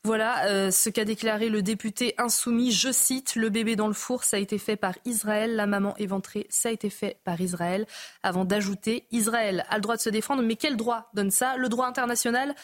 [0.03, 2.71] voilà euh, ce qu'a déclaré le député insoumis.
[2.71, 5.95] Je cite, le bébé dans le four, ça a été fait par Israël, la maman
[5.97, 7.85] éventrée, ça a été fait par Israël,
[8.23, 11.57] avant d'ajouter, Israël a le droit de se défendre, mais quel droit donne ça?
[11.57, 12.55] Le droit international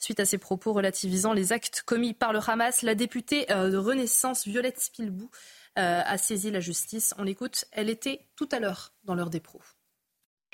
[0.00, 3.76] Suite à ces propos relativisant les actes commis par le Hamas, la députée euh, de
[3.76, 5.28] Renaissance, Violette Spilbou,
[5.78, 7.14] euh, a saisi la justice.
[7.18, 9.60] On l'écoute, elle était tout à l'heure dans des pros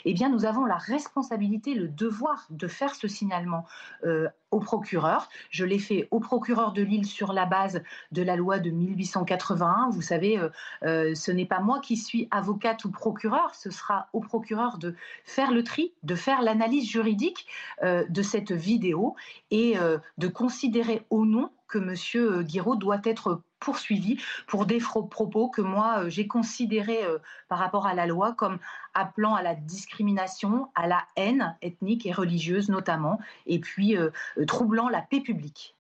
[0.05, 3.67] eh bien, nous avons la responsabilité, le devoir de faire ce signalement
[4.05, 5.29] euh, au procureur.
[5.51, 7.83] Je l'ai fait au procureur de Lille sur la base
[8.13, 9.91] de la loi de 1881.
[9.91, 10.49] Vous savez, euh,
[10.85, 14.95] euh, ce n'est pas moi qui suis avocate ou procureur, ce sera au procureur de
[15.25, 17.47] faire le tri, de faire l'analyse juridique
[17.83, 19.15] de cette vidéo
[19.51, 19.77] et
[20.19, 22.45] de considérer au non que M.
[22.45, 27.03] Guiraud doit être poursuivi pour des propos que moi j'ai considérés
[27.49, 28.59] par rapport à la loi comme
[28.93, 33.97] appelant à la discrimination, à la haine ethnique et religieuse notamment, et puis
[34.47, 35.75] troublant la paix publique.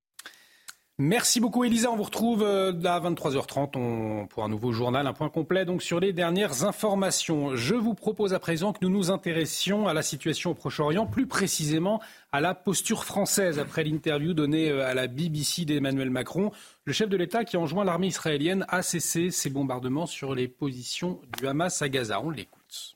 [1.01, 5.28] Merci beaucoup Elisa, on vous retrouve euh, à 23h30 pour un nouveau journal, un point
[5.28, 7.57] complet donc sur les dernières informations.
[7.57, 11.26] Je vous propose à présent que nous nous intéressions à la situation au Proche-Orient, plus
[11.26, 16.53] précisément à la posture française après l'interview donnée euh, à la BBC d'Emmanuel Macron,
[16.84, 21.20] le chef de l'État qui enjoint l'armée israélienne à cesser ses bombardements sur les positions
[21.36, 22.20] du Hamas à Gaza.
[22.20, 22.95] On l'écoute.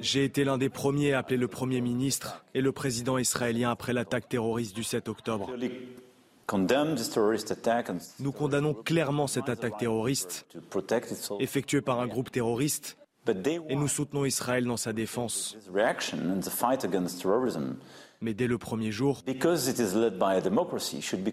[0.00, 3.92] J'ai été l'un des premiers à appeler le Premier ministre et le président israélien après
[3.92, 5.50] l'attaque terroriste du 7 octobre.
[8.20, 10.46] Nous condamnons clairement cette attaque terroriste
[11.40, 12.96] effectuée par un groupe terroriste
[13.68, 15.56] et nous soutenons Israël dans sa défense.
[18.20, 19.22] Mais dès le premier jour,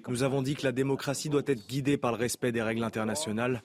[0.07, 3.63] nous avons dit que la démocratie doit être guidée par le respect des règles internationales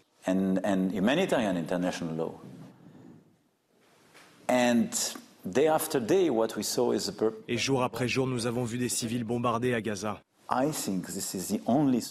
[7.48, 10.20] et jour après jour, nous avons vu des civils bombardés à Gaza.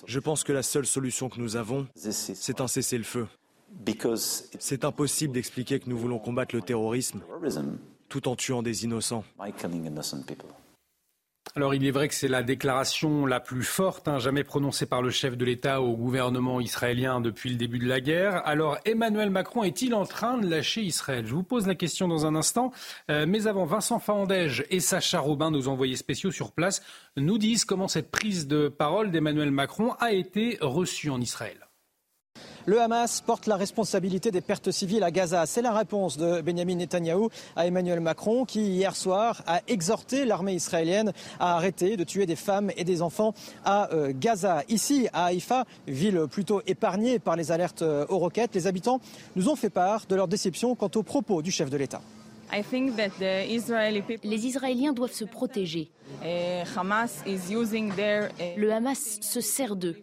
[0.08, 3.28] Je pense que la seule solution que nous avons, c'est un cessez-le-feu.
[4.60, 7.22] C'est impossible d'expliquer que nous voulons combattre le terrorisme
[8.08, 9.24] tout en tuant des innocents.
[11.56, 15.02] Alors il est vrai que c'est la déclaration la plus forte hein, jamais prononcée par
[15.02, 18.44] le chef de l'État au gouvernement israélien depuis le début de la guerre.
[18.46, 21.26] Alors Emmanuel Macron est-il en train de lâcher Israël?
[21.26, 22.72] Je vous pose la question dans un instant.
[23.10, 26.84] Euh, mais avant, Vincent Fahandège et Sacha Robin, nos envoyés spéciaux sur place,
[27.18, 31.69] nous disent comment cette prise de parole d'Emmanuel Macron a été reçue en Israël.
[32.70, 35.48] Le Hamas porte la responsabilité des pertes civiles à Gaza.
[35.48, 40.54] C'est la réponse de Benjamin Netanyahou à Emmanuel Macron qui, hier soir, a exhorté l'armée
[40.54, 43.34] israélienne à arrêter de tuer des femmes et des enfants
[43.66, 44.62] à euh, Gaza.
[44.70, 49.02] Ici, à Haïfa, ville plutôt épargnée par les alertes euh, aux roquettes, les habitants
[49.36, 52.02] nous ont fait part de leur déception quant aux propos du chef de l'État.
[52.52, 55.92] Les Israéliens doivent se protéger.
[56.24, 56.64] Uh,
[58.58, 59.98] Le Hamas se sert d'eux.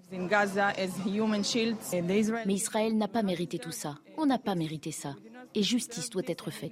[2.46, 3.96] Mais Israël n'a pas mérité tout ça.
[4.16, 5.14] On n'a pas mérité ça
[5.56, 6.70] et justice doit être faite.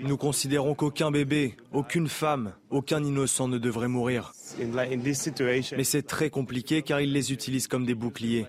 [0.00, 4.32] Nous considérons qu'aucun bébé, aucune femme, aucun innocent ne devrait mourir.
[4.58, 8.46] Mais c'est très compliqué car ils les utilisent comme des boucliers.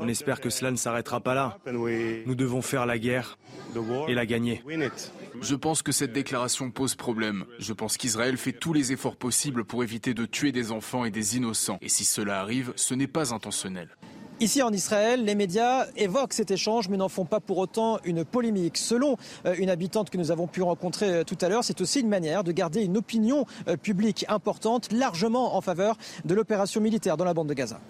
[0.00, 1.58] On espère que cela ne s'arrêtera pas là.
[1.66, 3.38] Nous devons faire la guerre
[4.08, 4.62] et la gagner.
[5.40, 7.44] Je pense que cette déclaration pose problème.
[7.58, 11.10] Je pense qu'Israël fait tous les efforts possibles pour éviter de tuer des enfants et
[11.10, 11.78] des innocents.
[11.82, 13.88] Et si cela arrive, ce n'est pas intentionnel.
[14.38, 18.22] Ici en Israël, les médias évoquent cet échange mais n'en font pas pour autant une
[18.22, 18.76] polémique.
[18.76, 19.16] Selon
[19.46, 22.08] euh, une habitante que nous avons pu rencontrer euh, tout à l'heure, c'est aussi une
[22.08, 27.24] manière de garder une opinion euh, publique importante, largement en faveur de l'opération militaire dans
[27.24, 27.80] la bande de Gaza.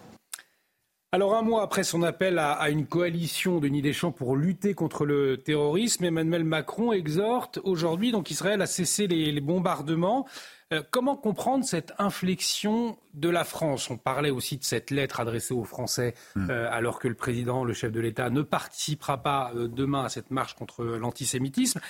[1.11, 5.38] Alors un mois après son appel à, une coalition de Deschamps pour lutter contre le
[5.38, 10.26] terrorisme, Emmanuel Macron exhorte aujourd'hui Israël à cesser les bombardements.
[10.72, 13.88] Euh, comment comprendre cette inflexion de la France?
[13.88, 16.50] On parlait aussi de cette lettre adressée aux Français hmm.
[16.50, 20.08] euh, alors que le président, le chef de l'État, ne participera pas euh, demain à
[20.08, 21.80] cette marche contre l'antisémitisme.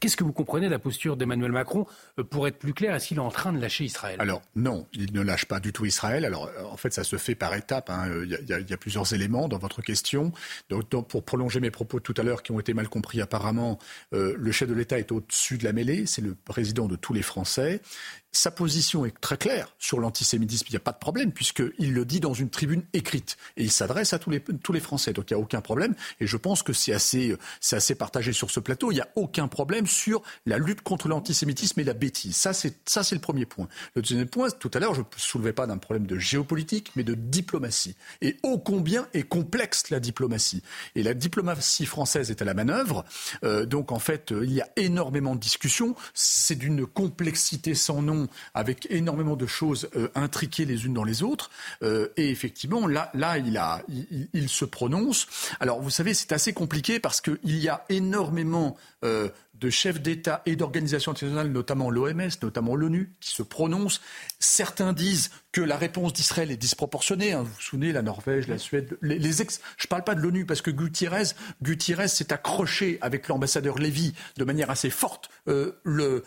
[0.00, 1.86] Qu'est-ce que vous comprenez de la posture d'Emmanuel Macron
[2.18, 4.16] euh, Pour être plus clair, est-ce qu'il est en train de lâcher Israël?
[4.18, 6.24] Alors non, il ne lâche pas du tout Israël.
[6.24, 7.90] Alors euh, en fait, ça se fait par étapes.
[7.90, 8.08] Hein.
[8.24, 10.32] Il, y a, plusieurs éléments dans votre question.
[10.68, 13.78] Donc, pour prolonger mes propos tout à l'heure qui ont été mal compris apparemment,
[14.12, 16.06] euh, le chef de l'État est au-dessus de la mêlée.
[16.06, 17.80] C'est le président de tous les Français.
[18.30, 20.66] Sa position est très claire sur l'antisémitisme.
[20.68, 23.70] Il n'y a pas de problème puisqu'il le dit dans une tribune écrite et il
[23.70, 25.12] s'adresse à tous les, Français.
[25.12, 25.94] Donc il n'y a aucun problème.
[26.20, 28.92] Et je pense que c'est assez partagé sur ce plateau.
[28.92, 32.36] Il n'y a aucun problème sur la lutte contre l'antisémitisme et la bêtise.
[32.36, 33.68] Ça, c'est, ça, c'est le premier point.
[33.94, 37.04] Le deuxième point, tout à l'heure, je ne soulevais pas d'un problème de géopolitique, mais
[37.04, 37.96] de diplomatie.
[38.20, 40.62] Et ô combien est complexe la diplomatie.
[40.94, 43.04] Et la diplomatie française est à la manœuvre.
[43.44, 45.94] Euh, donc en fait, il y a énormément de discussions.
[46.14, 51.22] C'est d'une complexité sans nom avec énormément de choses euh, intriquées les unes dans les
[51.22, 51.50] autres.
[51.82, 53.82] Euh, et effectivement, là, là il, a,
[54.32, 55.26] il, se prononce.
[55.60, 59.28] Alors, vous savez, c'est assez compliqué parce qu'il y a énormément euh,
[59.60, 64.00] de chefs d'État et d'organisations internationales, notamment l'OMS, notamment l'ONU, qui se prononcent.
[64.38, 67.32] Certains disent que la réponse d'Israël est disproportionnée.
[67.32, 67.42] Hein.
[67.42, 69.60] Vous vous souvenez, la Norvège, la Suède, les, ex.
[69.76, 74.14] Je ne parle pas de l'ONU parce que Gutiérrez, Gutiérrez s'est accroché avec l'ambassadeur Lévy
[74.36, 75.72] de manière assez forte euh,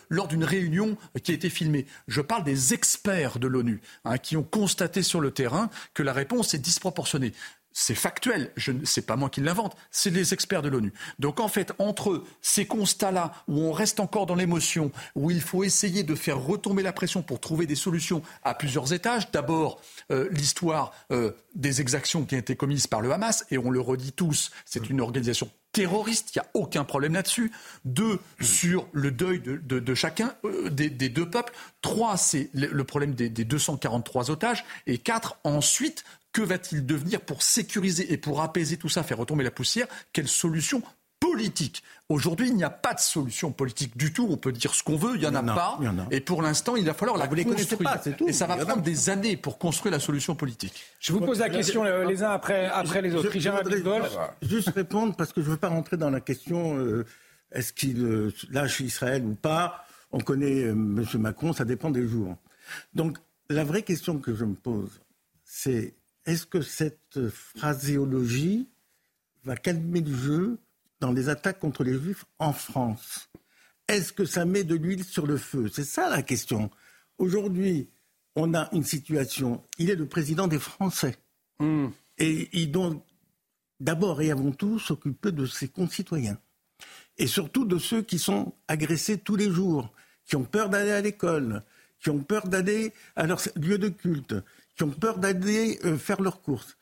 [0.10, 1.86] lors d'une réunion qui a été filmée.
[2.08, 6.14] Je parle des experts de l'ONU hein, qui ont constaté sur le terrain que la
[6.14, 7.34] réponse est disproportionnée.
[7.74, 10.94] C'est factuel, je c'est pas moi qui l'invente, c'est les experts de l'ONU.
[11.20, 15.64] Donc en fait, entre ces constats-là où on reste encore dans l'émotion, où il faut
[15.64, 20.28] essayer de faire retomber la pression pour trouver des solutions à plusieurs étages, d'abord euh,
[20.32, 24.14] l'histoire euh, des exactions qui ont été commises par le Hamas, et on le redit
[24.14, 27.52] tous, c'est une organisation terroriste, il n'y a aucun problème là-dessus.
[27.86, 31.54] Deux, sur le deuil de, chacun, euh, des, deux peuples.
[31.82, 34.66] Trois, c'est le, problème des, des 243 otages.
[34.86, 36.04] Et quatre, ensuite,
[36.34, 39.88] que va-t-il devenir pour sécuriser et pour apaiser tout ça, faire retomber la poussière?
[40.14, 40.82] Quelle solution
[41.20, 41.84] politique?
[42.10, 44.28] Aujourd'hui, il n'y a pas de solution politique du tout.
[44.30, 45.80] On peut dire ce qu'on veut, il n'y en, a pas.
[46.10, 48.00] Et pour l'instant, il va falloir la construire.
[48.28, 50.84] et ça va prendre des années pour construire la solution politique.
[51.00, 53.32] Je vous pose la question euh, les uns après, après les autres.
[53.32, 57.06] Je, je juste répondre parce que je ne veux pas rentrer dans la question euh,
[57.52, 59.86] est-ce qu'il euh, lâche Israël ou pas?
[60.12, 61.06] On connaît M.
[61.16, 62.36] Macron, ça dépend des jours.
[62.94, 63.18] Donc,
[63.50, 65.02] la vraie question que je me pose,
[65.46, 65.94] c'est
[66.26, 68.70] est-ce que cette phraséologie
[69.44, 70.58] va calmer le jeu
[71.00, 73.30] dans les attaques contre les juifs en France?
[73.88, 75.70] Est-ce que ça met de l'huile sur le feu?
[75.74, 76.70] C'est ça la question.
[77.18, 77.90] Aujourd'hui,
[78.36, 81.18] on a une situation, il est le président des Français.
[81.60, 81.88] Hmm.
[82.18, 82.96] Et il doit
[83.80, 86.38] d'abord et avant tout s'occuper de ses concitoyens.
[87.18, 89.92] Et surtout de ceux qui sont agressés tous les jours,
[90.26, 91.64] qui ont peur d'aller à l'école,
[92.00, 94.36] qui ont peur d'aller à leur lieu de culte,
[94.84, 96.78] ont peur d'aller euh, faire leurs courses.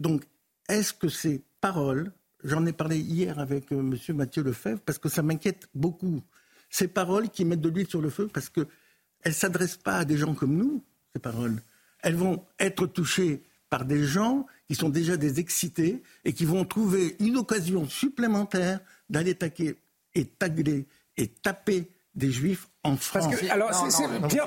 [0.00, 0.24] Donc,
[0.68, 2.12] est-ce que ces paroles,
[2.44, 3.96] j'en ai parlé hier avec euh, M.
[4.16, 6.22] Mathieu Lefebvre, parce que ça m'inquiète beaucoup,
[6.70, 8.66] ces paroles qui mettent de l'huile sur le feu, parce qu'elles
[9.26, 11.60] ne s'adressent pas à des gens comme nous, ces paroles.
[12.00, 16.64] Elles vont être touchées par des gens qui sont déjà des excités et qui vont
[16.64, 19.76] trouver une occasion supplémentaire d'aller taquer
[20.14, 23.26] et tagler et taper des juifs en France.
[23.28, 23.70] Parce que, alors,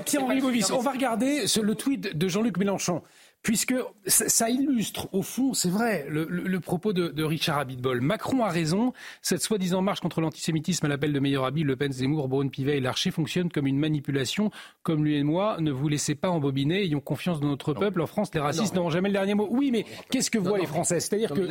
[0.06, 3.02] Pierre-Henri Bovis, on va regarder le tweet de Jean-Luc Mélenchon
[3.46, 3.76] puisque
[4.08, 8.02] ça illustre, au fond, c'est vrai, le, propos de, Richard Abitbol.
[8.02, 11.92] Macron a raison, cette soi-disant marche contre l'antisémitisme à l'appel de meilleur habit, Le Pen,
[11.92, 14.50] Zemmour, Braun, Pivet et Larcher fonctionne comme une manipulation,
[14.82, 18.02] comme lui et moi, ne vous laissez pas embobiner, ayons confiance dans notre peuple.
[18.02, 19.48] En France, les racistes n'auront jamais le dernier mot.
[19.52, 21.00] Oui, mais qu'est-ce que voient les Français?
[21.00, 21.48] C'est-à-dire que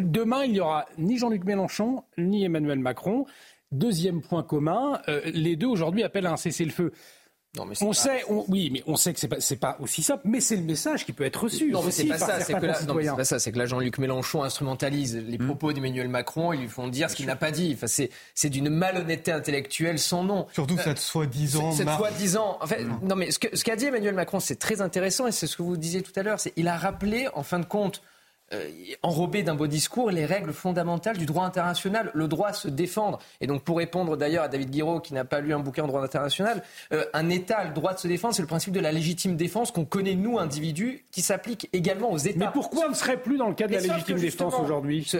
[0.00, 3.24] demain, il n'y aura ni Jean-Luc Mélenchon, ni Emmanuel Macron.
[3.76, 6.92] Deuxième point commun, euh, les deux aujourd'hui appellent à un cessez-le-feu.
[7.56, 10.40] Non, mais on sait, oui, mais on sait que c'est pas, pas aussi simple, mais
[10.40, 11.70] c'est le message qui peut être reçu.
[11.70, 15.38] Non, mais c'est pas, ça, c'est pas ça, c'est que là Jean-Luc Mélenchon instrumentalise les
[15.38, 15.46] hmm.
[15.46, 17.72] propos d'Emmanuel Macron, ils lui font dire ce qu'il n'a pas dit.
[17.74, 20.46] Enfin, c'est d'une malhonnêteté intellectuelle sans nom.
[20.52, 21.72] Surtout cette soi-disant.
[21.72, 22.58] Cette soi-disant.
[22.60, 22.98] En fait, hmm.
[23.02, 25.62] non, mais ce qu'a ce dit Emmanuel Macron, c'est très intéressant et c'est ce que
[25.62, 26.40] vous disiez tout à l'heure.
[26.40, 28.02] C'est il a rappelé, en fin de compte,
[28.52, 28.70] euh,
[29.02, 33.18] enrobé d'un beau discours les règles fondamentales du droit international, le droit à se défendre.
[33.40, 35.88] Et donc pour répondre d'ailleurs à David Guiraud qui n'a pas lu un bouquin en
[35.88, 38.80] droit international, euh, un État a le droit de se défendre, c'est le principe de
[38.80, 42.38] la légitime défense qu'on connaît nous individus, qui s'applique également aux États.
[42.38, 45.18] Mais pourquoi on ne serait plus dans le cas de la légitime défense aujourd'hui ce,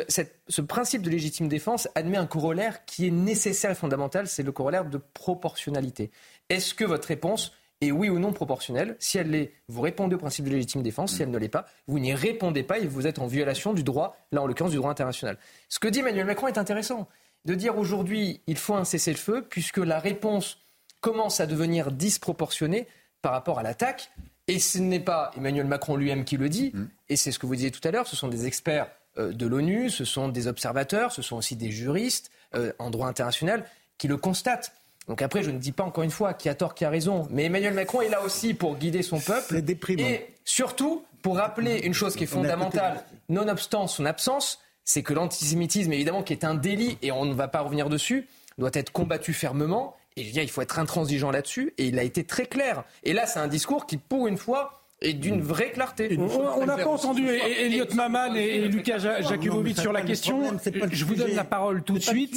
[0.48, 4.52] ce principe de légitime défense admet un corollaire qui est nécessaire et fondamental, c'est le
[4.52, 6.10] corollaire de proportionnalité.
[6.48, 8.96] Est-ce que votre réponse et oui ou non proportionnelle.
[8.98, 11.14] Si elle l'est, vous répondez au principe de légitime défense.
[11.14, 13.82] Si elle ne l'est pas, vous n'y répondez pas et vous êtes en violation du
[13.82, 15.36] droit, là en l'occurrence du droit international.
[15.68, 17.08] Ce que dit Emmanuel Macron est intéressant.
[17.44, 20.58] De dire aujourd'hui, il faut un cessez-le-feu, puisque la réponse
[21.00, 22.88] commence à devenir disproportionnée
[23.22, 24.10] par rapport à l'attaque.
[24.48, 26.88] Et ce n'est pas Emmanuel Macron lui-même qui le dit, mm.
[27.08, 29.46] et c'est ce que vous disiez tout à l'heure, ce sont des experts euh, de
[29.46, 33.64] l'ONU, ce sont des observateurs, ce sont aussi des juristes euh, en droit international
[33.98, 34.72] qui le constatent.
[35.08, 37.28] Donc après, je ne dis pas encore une fois qui a tort, qui a raison,
[37.30, 39.62] mais Emmanuel Macron est là aussi pour guider son peuple.
[39.98, 45.92] Et surtout, pour rappeler une chose qui est fondamentale, nonobstant son absence, c'est que l'antisémitisme,
[45.92, 48.28] évidemment, qui est un délit, et on ne va pas revenir dessus,
[48.58, 49.96] doit être combattu fermement.
[50.16, 52.84] Et je veux dire, il faut être intransigeant là-dessus, et il a été très clair.
[53.02, 56.18] Et là, c'est un discours qui, pour une fois, et d'une vraie clarté.
[56.18, 60.42] On n'a pas entendu Elliot Maman et, Lucas Jakubovic sur la question.
[60.90, 62.36] Je vous donne la parole tout de suite.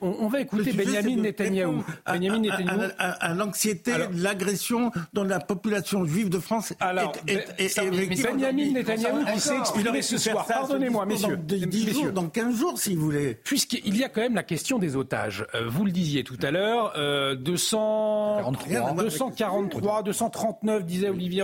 [0.00, 1.84] On, va écouter Benjamin Netanyahou.
[2.06, 2.82] Benjamin Netanyahou.
[2.98, 7.80] À, l'anxiété l'agression dont la population juive de France alors, est,
[8.22, 10.46] Benjamin Netanyahou qui s'est exprimé ce soir.
[10.46, 11.36] Pardonnez-moi, messieurs.
[11.36, 13.34] Dans, dans 15 jours, si vous voulez.
[13.42, 15.46] Puisqu'il y a quand même la question des otages.
[15.54, 16.92] Euh, vous le disiez tout à l'heure,
[17.36, 21.42] 243, 243, 239, disait Olivier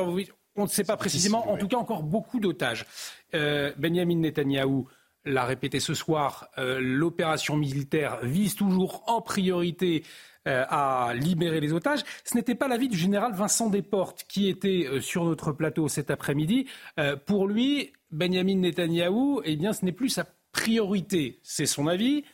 [0.56, 2.86] on ne sait pas précisément, en tout cas encore beaucoup d'otages.
[3.34, 4.88] Euh, Benjamin Netanyahou
[5.24, 10.04] l'a répété ce soir, euh, l'opération militaire vise toujours en priorité
[10.46, 12.00] euh, à libérer les otages.
[12.24, 16.66] Ce n'était pas l'avis du général Vincent Desportes qui était sur notre plateau cet après-midi.
[17.26, 21.40] pour lui, Benjamin Netanyahou, eh bien, ce n'est plus sa priorité.
[21.42, 22.24] C'est son avis.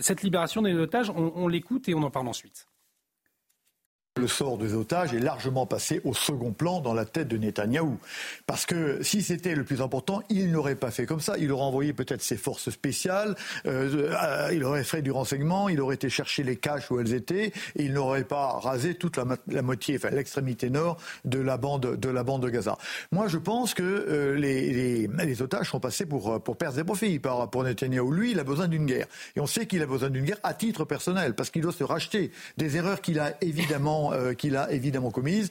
[0.00, 2.67] cette libération des otages, on l'écoute et on en parle ensuite.
[4.18, 7.98] Le sort des otages est largement passé au second plan dans la tête de Netanyahou.
[8.46, 11.36] Parce que si c'était le plus important, il n'aurait pas fait comme ça.
[11.38, 15.80] Il aurait envoyé peut-être ses forces spéciales, euh, euh, il aurait fait du renseignement, il
[15.80, 19.62] aurait été chercher les caches où elles étaient, et il n'aurait pas rasé toute la,
[19.62, 22.76] moitié, enfin l'extrémité nord de la bande de Gaza.
[23.12, 27.18] Moi, je pense que euh, les, otages sont passés pour pour perdre des profits.
[27.18, 29.06] Pour Netanyahou, lui, il a besoin d'une guerre,
[29.36, 31.84] et on sait qu'il a besoin d'une guerre à titre personnel, parce qu'il doit se
[31.84, 35.50] racheter des erreurs qu'il a évidemment euh, qu'il a évidemment commise.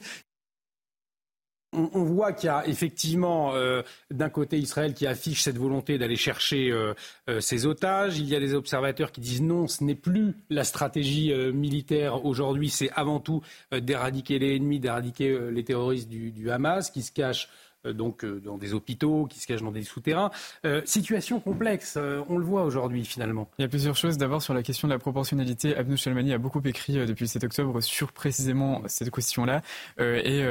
[1.74, 6.16] On, voit qu'il y a effectivement euh, d'un côté Israël qui affiche cette volonté d'aller
[6.16, 6.94] chercher euh,
[7.40, 8.18] ses otages.
[8.18, 12.70] Il y a des observateurs qui disent non, ce n'est plus la stratégie militaire aujourd'hui,
[12.70, 17.50] c'est avant tout d'éradiquer les ennemis, d'éradiquer les terroristes du, Hamas qui se cachent
[17.92, 20.30] donc euh, dans des hôpitaux, qui se cachent dans des souterrains.
[20.64, 23.48] Euh, situation complexe, on le voit aujourd'hui finalement.
[23.58, 24.18] Il y a plusieurs choses.
[24.18, 27.44] D'abord sur la question de la proportionnalité, Abnou Chalmani a beaucoup écrit depuis le 7
[27.44, 29.62] octobre sur précisément cette question-là.
[29.98, 30.42] et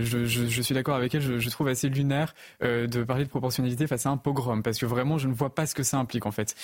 [0.00, 4.10] je, suis d'accord avec elle, je, trouve assez lunaire de parler de proportionnalité face à
[4.10, 6.54] un pogrom, parce que vraiment je ne vois pas ce que ça implique en fait.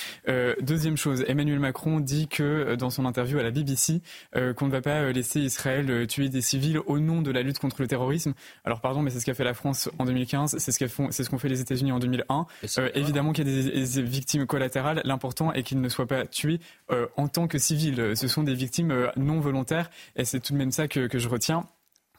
[0.60, 4.00] deuxième chose, Emmanuel Macron dit que dans son interview à la BBC,
[4.32, 7.80] qu'on ne va pas laisser Israël tuer des civils au nom de la lutte contre
[7.80, 8.34] le terrorisme.
[8.64, 10.21] Alors pardon, mais c'est ce qu'a fait la France en 2015,
[10.58, 12.46] c'est ce qu'ont c'est ce fait les États-Unis en 2001.
[12.78, 15.00] Euh, évidemment qu'il y a des, victimes collatérales.
[15.04, 16.60] L'important est qu'ils ne soient pas tués
[16.90, 18.16] euh, en tant que civils.
[18.16, 21.18] Ce sont des victimes euh, non volontaires, et c'est tout de même ça que, que
[21.18, 21.66] je retiens.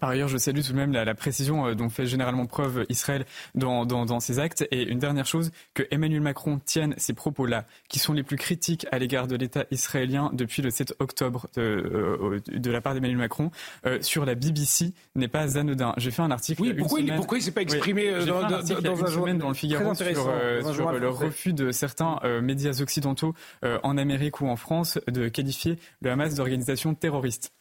[0.03, 3.23] Par ailleurs, je salue tout de même la, précision euh, dont fait généralement preuve Israël
[3.55, 4.67] dans, dans, ses actes.
[4.69, 8.85] Et une dernière chose, que Emmanuel Macron tienne ces propos-là, qui sont les plus critiques
[8.91, 13.17] à l'égard de l'État israélien depuis le 7 octobre de, euh, de la part d'Emmanuel
[13.17, 13.49] Macron,
[13.85, 15.93] euh, sur la BBC, n'est pas anodin.
[15.95, 16.63] J'ai fait un article.
[16.63, 19.93] Oui, pourquoi, il, pourquoi il s'est pas exprimé dans, un dans, un dans le Figaro
[19.93, 20.05] sur,
[20.73, 26.11] sur le refus de certains médias occidentaux en Amérique ou en France de qualifier le
[26.11, 27.53] Hamas d'organisation terroriste.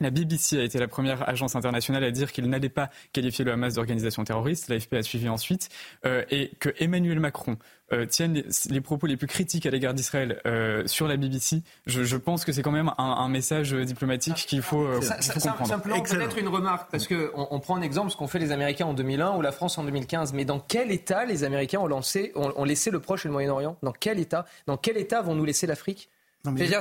[0.00, 3.52] La BBC a été la première agence internationale à dire qu'il n'allait pas qualifier le
[3.52, 4.68] Hamas d'organisation terroriste.
[4.68, 5.68] L'AFP a suivi ensuite.
[6.04, 7.56] Euh, et que Emmanuel Macron
[7.92, 12.04] euh, tienne les, propos les plus critiques à l'égard d'Israël euh, sur la BBC, je,
[12.04, 15.68] je pense que c'est quand même un, un message diplomatique qu'il faut, ça, faut comprendre.
[15.68, 18.86] Simplement, peut-être une remarque, parce qu'on on prend un exemple, ce qu'ont fait les Américains
[18.86, 20.32] en 2001 ou la France en 2015.
[20.34, 23.32] Mais dans quel état les Américains ont, lancé, ont, ont laissé le Proche et le
[23.32, 23.76] Moyen-Orient?
[23.82, 24.44] Dans quel état?
[24.66, 26.10] Dans quel état vont nous laisser l'Afrique?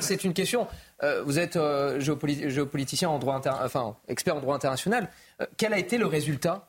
[0.02, 0.68] C'est une question.
[1.04, 5.10] Euh, vous êtes euh, géopoliticien en droit enfin expert en droit international.
[5.42, 6.68] Euh, quel a été le résultat?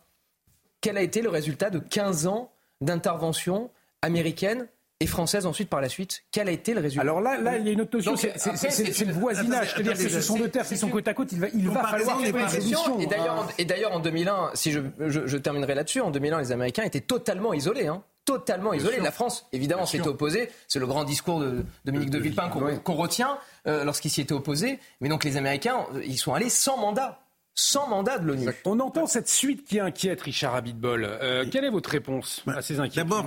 [0.81, 3.71] Quel a été le résultat de 15 ans d'intervention
[4.03, 4.69] américaine
[5.01, 6.23] et française ensuite par la suite?
[6.31, 7.03] Quel a été le résultat?
[7.03, 9.75] Alors là, là, il y a une autre notion, c'est le voisinage.
[9.75, 11.85] C'est-à-dire que ce sont deux terres qui sont côte à côte, il va, il va
[11.85, 12.99] falloir une solution.
[13.59, 17.53] Et d'ailleurs, en 2001, si je, je, terminerai là-dessus, en 2001, les Américains étaient totalement
[17.55, 17.87] isolés.
[17.87, 18.99] Hein totalement isolé.
[19.01, 20.51] La France, évidemment, s'est opposée.
[20.67, 24.79] C'est le grand discours de Dominique de, Villepin qu'on retient euh, lorsqu'il s'y était opposé.
[25.01, 27.21] Mais donc les Américains, euh, ils sont allés sans mandat.
[27.55, 28.49] Sans mandat de l'ONU.
[28.67, 31.05] On entend cette suite qui inquiète Richard Abitbol.
[31.05, 33.27] Euh, quelle est votre réponse bah, à ces inquiétudes D'abord,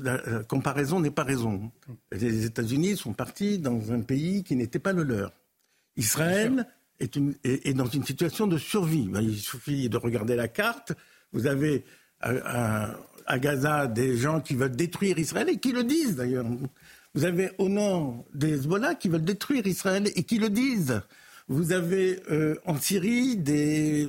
[0.00, 1.70] la comparaison n'est pas raison.
[2.10, 5.32] Les États-Unis sont partis dans un pays qui n'était pas le leur.
[5.96, 6.66] Israël
[7.00, 9.08] est, une, est, dans une situation de survie.
[9.08, 10.92] Bah, il suffit de regarder la carte.
[11.32, 11.84] Vous avez
[12.22, 12.94] un,
[13.26, 16.46] à Gaza des gens qui veulent détruire Israël et qui le disent d'ailleurs.
[17.14, 21.02] Vous avez au nord des Hezbollah qui veulent détruire Israël et qui le disent.
[21.48, 24.08] Vous avez euh, en Syrie des,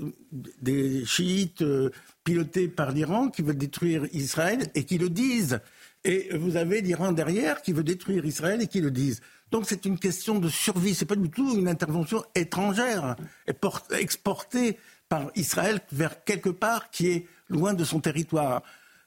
[1.05, 1.89] chiites euh,
[2.23, 5.59] pilotés par l'Iran qui veulent détruire Israël et qui le disent.
[6.03, 9.21] Et vous avez l'Iran derrière qui veut détruire Israël et qui le disent.
[9.49, 10.93] Donc c'est une question de survie.
[10.93, 13.15] C'est pas du tout une intervention étrangère
[13.47, 14.77] exportée
[15.09, 18.61] par Israël vers quelque part qui est loin de son territoire.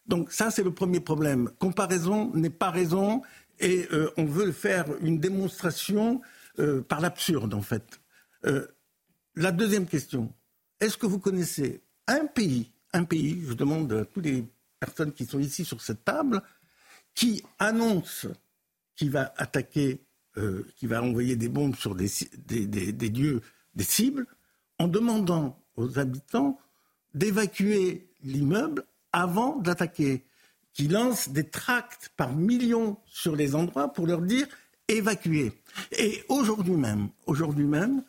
[0.07, 1.51] Donc ça, c'est le premier problème.
[1.59, 3.23] Comparaison n'est pas raison
[3.59, 6.21] et euh, on veut faire une démonstration
[6.59, 8.01] euh, par l'absurde, en fait.
[8.45, 8.67] Euh,
[9.35, 10.33] la deuxième question,
[10.81, 14.45] est-ce que vous connaissez un pays, un pays, je demande à toutes les
[14.79, 16.43] personnes qui sont ici sur cette table,
[17.15, 18.27] qui annonce
[18.97, 20.01] qu'il va attaquer,
[20.77, 23.41] qui va envoyer des bombes sur des, des lieux,
[23.75, 24.27] des cibles,
[24.79, 26.59] en demandant aux habitants
[27.15, 28.85] d'évacuer l'immeuble
[29.15, 30.25] avant d'attaquer,
[30.73, 34.47] qui lance des tracts par millions sur les endroits pour leur dire
[34.89, 35.53] évacuez.
[35.97, 37.09] Et aujourd'hui même,
[37.57, 38.03] même,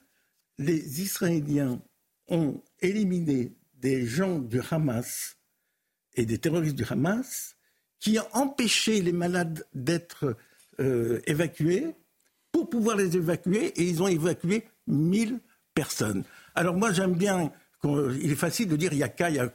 [0.57, 1.79] les Israéliens
[2.27, 5.37] ont éliminé des gens du Hamas
[6.15, 7.55] et des terroristes du Hamas
[7.99, 10.35] qui ont empêché les malades d'être
[10.79, 11.93] euh, évacués
[12.51, 15.39] pour pouvoir les évacuer et ils ont évacué 1000
[15.75, 16.23] personnes.
[16.55, 17.51] Alors moi j'aime bien,
[17.83, 19.47] il est facile de dire il y a qu'à, il y a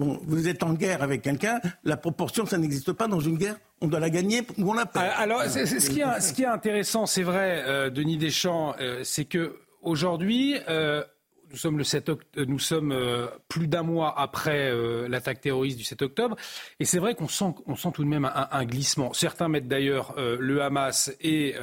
[0.00, 3.56] vous êtes en guerre avec quelqu'un, la proportion, ça n'existe pas dans une guerre.
[3.80, 5.12] On doit la gagner ou on la perd.
[5.16, 5.90] Alors, ce,
[6.34, 11.02] qui est, intéressant, c'est vrai, euh, Denis Deschamps, euh, c'est que aujourd'hui, euh,
[11.50, 12.12] Nous sommes, le 7
[12.46, 12.94] nous sommes
[13.48, 14.72] plus d'un mois après
[15.08, 16.36] l'attaque terroriste du 7 octobre.
[16.78, 19.12] Et c'est vrai qu'on sent, on sent tout de même un, glissement.
[19.14, 21.56] Certains mettent d'ailleurs le Hamas et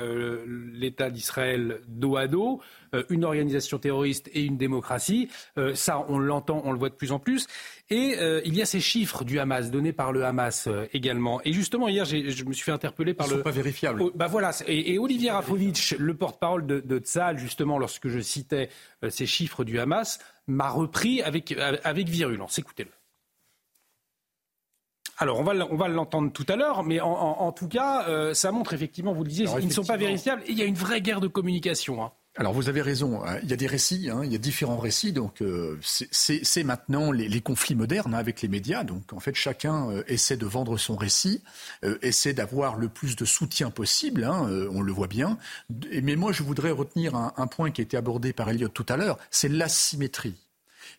[0.73, 2.59] l'État d'Israël dos à dos.
[2.93, 5.29] Euh, une organisation terroriste et une démocratie.
[5.57, 7.47] Euh, ça, on l'entend, on le voit de plus en plus.
[7.89, 11.41] Et euh, il y a ces chiffres du Hamas donnés par le Hamas également.
[11.43, 13.37] Et justement, hier, je me suis fait interpeller par Ils le.
[13.37, 14.01] Sont pas vérifiables.
[14.01, 14.51] Oh, bah voilà.
[14.67, 18.69] Et, Olivier Rafovitch, le porte-parole de, de Tzal, justement, lorsque je citais
[19.09, 22.59] ces chiffres du Hamas, m'a repris avec, avec virulence.
[22.59, 22.91] Écoutez-le.
[25.19, 28.73] Alors, on va, on va l'entendre tout à l'heure, mais en, tout cas, ça montre
[28.73, 30.43] effectivement, vous le disiez, ils ne sont pas vérifiables.
[30.45, 32.03] Et il y a une vraie guerre de communication.
[32.03, 32.11] Hein.
[32.39, 33.39] Alors vous avez raison, hein.
[33.41, 34.21] il y a des récits, hein.
[34.23, 38.47] il y a différents récits, donc euh, c'est maintenant les, conflits modernes hein, avec les
[38.47, 41.41] médias, donc en fait chacun euh, essaie de vendre son récit,
[41.83, 45.39] euh, essaie d'avoir le plus de soutien possible, on le voit bien,
[46.03, 48.85] mais moi je voudrais retenir un, un point qui a été abordé par Elliot tout
[48.87, 50.35] à l'heure, c'est l'asymétrie.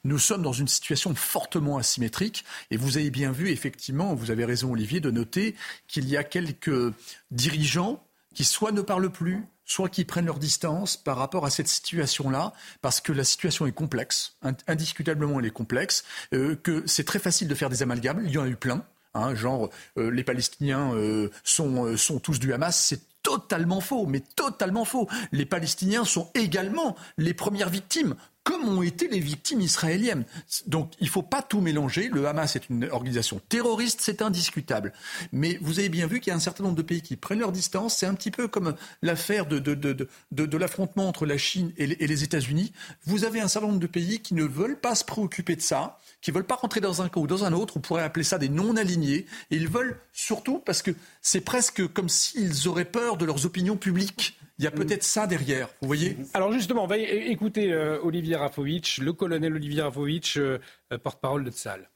[0.03, 4.45] Nous sommes dans une situation fortement asymétrique et vous avez bien vu, effectivement, vous avez
[4.45, 5.55] raison Olivier, de noter
[5.87, 6.93] qu'il y a quelques
[7.31, 8.05] dirigeants
[8.35, 12.53] qui soit ne parlent plus, soit qui prennent leur distance par rapport à cette situation-là,
[12.83, 14.37] parce que la situation est complexe,
[14.67, 18.39] indiscutablement elle est complexe, euh, que c'est très facile de faire des amalgames, il y
[18.39, 18.83] en a eu plein,
[19.15, 24.23] hein, genre euh, les Palestiniens euh, sont, sont tous du Hamas, c'est totalement faux, mais
[24.37, 25.07] totalement faux.
[25.33, 28.15] Les Palestiniens sont également les premières victimes
[28.49, 30.25] comme ont été les victimes israéliennes.
[30.67, 32.09] Donc il ne faut pas tout mélanger.
[32.11, 34.95] Le Hamas est une organisation terroriste, c'est indiscutable.
[35.33, 37.41] Mais vous avez bien vu qu'il y a un certain nombre de pays qui prennent
[37.41, 37.99] leur distance.
[37.99, 42.73] C'est un petit peu comme l'affaire de, l'affrontement entre la Chine et les, les États-Unis.
[43.05, 45.99] Vous avez un certain nombre de pays qui ne veulent pas se préoccuper de ça,
[46.23, 47.77] qui ne veulent pas rentrer dans un camp ou dans un autre.
[47.77, 49.27] On pourrait appeler ça des non-alignés.
[49.51, 53.77] Et ils veulent surtout parce que c'est presque comme s'ils auraient peur de leurs opinions
[53.77, 54.39] publiques.
[54.59, 56.17] Il y a peut-être ça derrière, vous voyez?
[56.35, 60.59] Alors justement, on va écouter euh, Olivier Rafovitch, le colonel Olivier Rafovitch, euh,
[60.93, 61.89] euh, porte-parole de Tsal.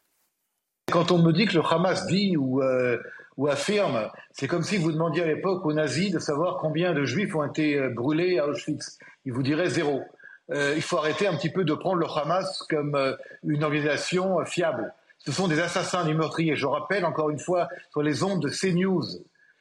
[0.92, 2.60] Quand on me dit que le Hamas dit ou,
[3.38, 7.04] ou affirme, c'est comme si vous demandiez à l'époque aux nazis de savoir combien de
[7.04, 8.98] juifs ont été brûlés à Auschwitz.
[9.24, 10.02] Ils vous diraient zéro.
[10.50, 14.92] il faut arrêter un petit peu de prendre le Hamas comme une organisation fiable.
[15.18, 16.56] Ce sont des assassins, des meurtriers.
[16.56, 19.04] Je rappelle encore une fois sur les ondes de CNews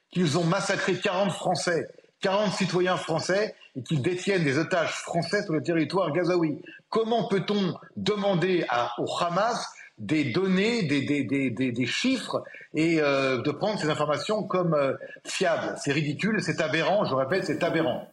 [0.10, 1.88] qu'ils ont massacré 40 Français
[2.22, 6.61] 40 citoyens français et qu'ils détiennent des otages français sur le territoire gazaoui.
[6.89, 8.65] Comment peut-on demander
[8.98, 9.68] au Hamas
[9.98, 12.43] des données, des, chiffres
[12.73, 14.93] et euh, de prendre ces informations comme euh,
[15.26, 15.76] fiables?
[15.77, 18.11] C'est ridicule, c'est aberrant, je répète, c'est aberrant.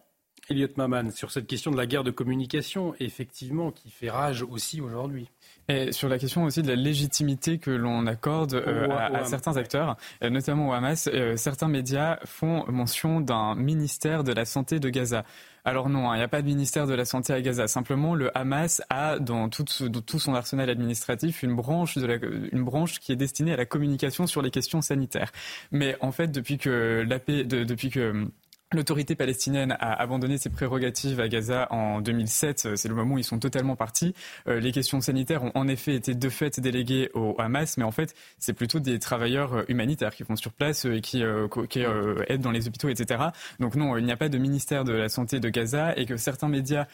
[0.50, 4.80] Elliot Maman, sur cette question de la guerre de communication, effectivement, qui fait rage aussi
[4.80, 5.28] aujourd'hui.
[5.68, 9.96] Et sur la question aussi de la légitimité que l'on accorde euh, à, certains acteurs,
[10.24, 14.88] euh, notamment au Hamas, euh, certains médias font mention d'un ministère de la santé de
[14.88, 15.24] Gaza.
[15.66, 17.68] Alors non, hein, il n'y a pas de ministère de la Santé à Gaza.
[17.68, 22.14] Simplement, le Hamas a dans tout, tout son arsenal administratif une branche, de la,
[22.52, 25.30] une branche qui est destinée à la communication sur les questions sanitaires.
[25.70, 28.28] Mais en fait, depuis que la paix, de, depuis que
[28.74, 32.76] L'autorité palestinienne a abandonné ses prérogatives à Gaza en 2007.
[32.76, 34.14] C'est le moment où ils sont totalement partis.
[34.46, 37.92] Euh, les questions sanitaires ont en effet été de fait déléguées au Hamas, mais en
[37.92, 41.80] fait, c'est plutôt des travailleurs euh, humanitaires qui vont sur place et qui, euh, qui
[41.80, 43.28] aident dans les hôpitaux, etc.
[43.58, 46.18] Donc non, il n'y a pas de ministère de la santé de Gaza et que
[46.18, 46.86] certains médias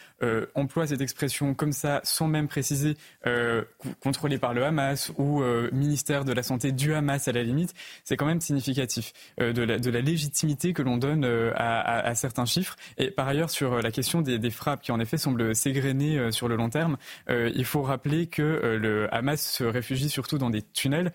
[0.55, 2.97] emploient cette expression comme ça, sans même préciser
[4.01, 5.43] contrôlé par le Hamas ou
[5.73, 7.75] ministère de la santé du Hamas à la limite.
[8.05, 12.45] C'est quand même significatif de la, de, la, légitimité que l'on donne à à, certains
[12.45, 12.77] chiffres.
[12.99, 16.49] Et par ailleurs, sur la question des, frappes qui en effet semblent s'égrener euh, sur
[16.49, 16.97] le long terme,
[17.31, 21.13] euh, il faut rappeler que euh, le Hamas se réfugie surtout dans des tunnels.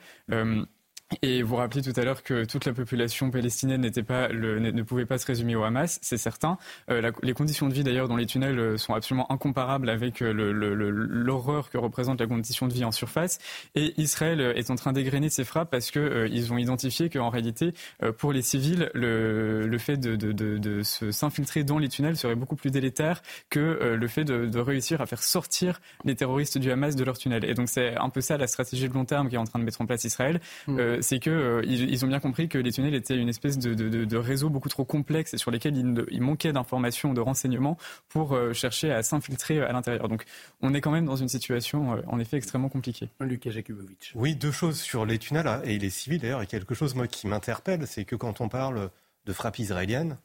[1.24, 4.84] Et vous rappelez tout à l'heure que toute la population palestinienne n'était pas le, ne
[4.84, 6.58] pouvait pas se résumer au Hamas, c'est certain.
[6.92, 10.32] Euh, les conditions de vie d'ailleurs dans les tunnels euh, sont absolument incomparables avec euh,
[10.32, 13.40] l'horreur que représente la condition de vie en surface.
[13.74, 17.74] Et Israël est en train d'égrener ses frappes parce que ils ont identifié qu'en réalité,
[18.18, 22.56] pour les civils, le, fait de, de, de, de s'infiltrer dans les tunnels serait beaucoup
[22.56, 26.96] plus délétère que le fait de, de réussir à faire sortir les terroristes du Hamas
[26.96, 27.46] de leurs tunnels.
[27.46, 29.60] Et donc c'est un peu ça la stratégie de long terme qui est en train
[29.60, 30.40] de mettre en place Israël.
[30.68, 33.74] Mm c'est que euh, ils, ont bien compris que les tunnels étaient une espèce de,
[33.74, 37.78] de, réseau beaucoup trop complexe et sur lesquels il, manquait d'informations, de renseignements
[38.10, 40.08] pour euh, chercher à s'infiltrer à l'intérieur.
[40.08, 40.26] Donc
[40.62, 43.10] on est quand même dans une situation euh, en effet extrêmement compliquée.
[43.20, 44.12] Lucas Jakubovic.
[44.16, 46.42] Oui, deux choses sur les tunnels hein, et les civils d'ailleurs.
[46.42, 48.90] Et quelque chose moi qui m'interpelle, c'est que quand on parle
[49.26, 50.18] de frappes israéliennes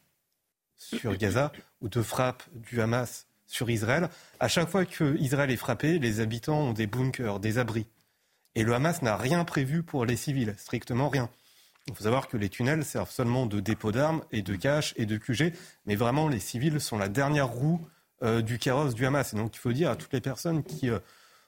[0.76, 4.08] sur Gaza ou de frappes du Hamas sur Israël,
[4.40, 7.86] à chaque fois que Israël est frappé, les habitants ont des bunkers, des abris.
[8.54, 11.28] Et le Hamas n'a rien prévu pour les civils, strictement rien.
[11.86, 15.06] Il faut savoir que les tunnels servent seulement de dépôt d'armes et de cache et
[15.06, 15.52] de QG,
[15.86, 17.86] mais vraiment les civils sont la dernière roue
[18.42, 19.34] du carrosse du Hamas.
[19.34, 20.88] Et donc il faut dire à toutes les personnes qui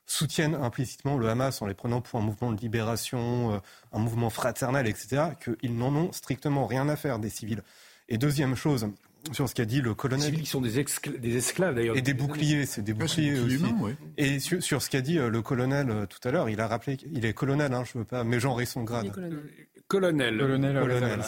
[0.04, 3.62] soutiennent implicitement le Hamas en les prenant pour un mouvement de libération,
[3.92, 7.62] un mouvement fraternel, etc., qu'ils n'en ont strictement rien à faire des civils.
[8.08, 8.88] Et deuxième chose,
[9.32, 10.34] sur ce qu'a dit le colonel.
[10.38, 10.84] Ils sont des,
[11.18, 11.96] des esclaves d'ailleurs.
[11.96, 13.64] Et des boucliers, c'est des boucliers aussi.
[14.16, 16.96] Et sur, ce qu'a dit euh, le colonel euh, tout à l'heure, il a rappelé
[16.96, 19.10] qu'il est colonel, hein, je ne veux pas mégenrer son grade.
[19.88, 20.38] Colonel.
[20.38, 20.80] Colonel.
[20.80, 21.22] colonel.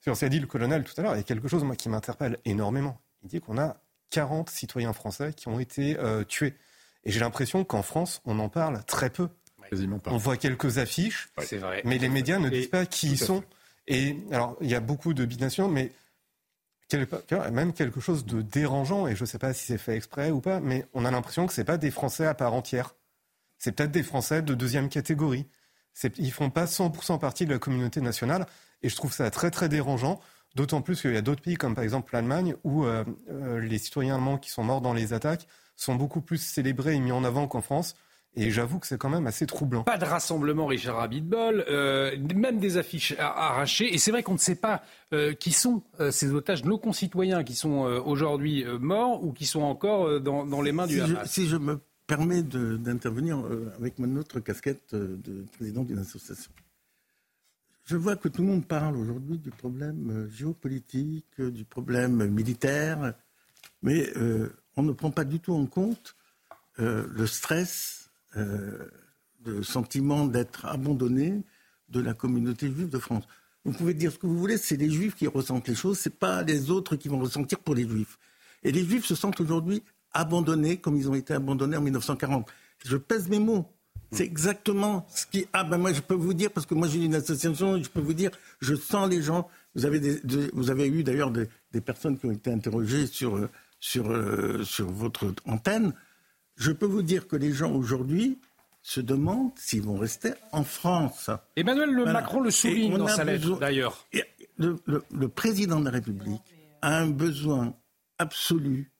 [0.00, 1.76] Sur ce qu'a dit le colonel tout à l'heure, il y a quelque chose moi,
[1.76, 3.00] qui m'interpelle énormément.
[3.22, 3.76] Il dit qu'on a
[4.10, 6.54] 40 citoyens français qui ont été euh, tués.
[7.04, 9.28] Et j'ai l'impression qu'en France, on en parle très peu.
[10.06, 11.82] On voit quelques affiches, vrai.
[11.84, 13.42] mais les médias ne disent pas qui ils sont.
[13.88, 15.90] Et alors, il y a beaucoup de binations, mais
[17.52, 20.40] même quelque chose de dérangeant, et je ne sais pas si c'est fait exprès ou
[20.40, 22.94] pas, mais on a l'impression que ce pas des Français à part entière.
[23.58, 25.46] C'est peut-être des Français de deuxième catégorie.
[26.18, 28.46] Ils font pas 100% partie de la communauté nationale,
[28.82, 30.20] et je trouve ça très très dérangeant,
[30.54, 33.78] d'autant plus qu'il y a d'autres pays, comme par exemple l'Allemagne, où euh, euh, les
[33.78, 35.46] citoyens allemands qui sont morts dans les attaques
[35.76, 37.96] sont beaucoup plus célébrés et mis en avant qu'en France.
[38.36, 39.84] Et j'avoue que c'est quand même assez troublant.
[39.84, 43.94] Pas de rassemblement, Richard Abitbol, euh, même des affiches arrachées.
[43.94, 44.82] Et c'est vrai qu'on ne sait pas
[45.12, 49.62] euh, qui sont euh, ces otages, nos concitoyens qui sont aujourd'hui morts ou qui sont
[49.62, 51.30] encore dans, les mains du Hamas.
[51.30, 53.42] si je me permets d'intervenir
[53.78, 56.50] avec mon autre casquette de président d'une association.
[57.84, 63.14] Je vois que tout le monde parle aujourd'hui du problème géopolitique, du problème militaire,
[63.82, 64.12] mais
[64.76, 66.16] on ne prend pas du tout en compte
[66.78, 68.03] le stress
[68.36, 68.90] euh,
[69.40, 71.42] de sentiment d'être abandonné
[71.88, 73.24] de la communauté juive de France.
[73.64, 76.08] Vous pouvez dire ce que vous voulez, c'est les juifs qui ressentent les choses, ce
[76.08, 78.18] n'est pas les autres qui vont ressentir pour les juifs.
[78.62, 79.82] Et les juifs se sentent aujourd'hui
[80.12, 82.50] abandonnés comme ils ont été abandonnés en 1940.
[82.84, 83.66] Je pèse mes mots.
[84.12, 85.46] C'est exactement ce qui.
[85.52, 88.00] Ah ben moi je peux vous dire parce que moi j'ai une association, je peux
[88.00, 88.30] vous dire,
[88.60, 89.48] je sens les gens.
[89.74, 90.20] Vous avez,
[90.52, 93.48] vous avez eu d'ailleurs des, personnes qui ont été interrogées sur
[93.80, 95.92] sur euh, sur votre antenne.
[96.56, 98.38] Je peux vous dire que les gens aujourd'hui
[98.82, 101.30] se demandent s'ils vont rester en France.
[101.56, 104.06] Emmanuel Macron le souligne dans sa lettre, d'ailleurs.
[104.58, 106.42] Le, président de la République
[106.82, 107.74] a un besoin
[108.18, 108.92] absolu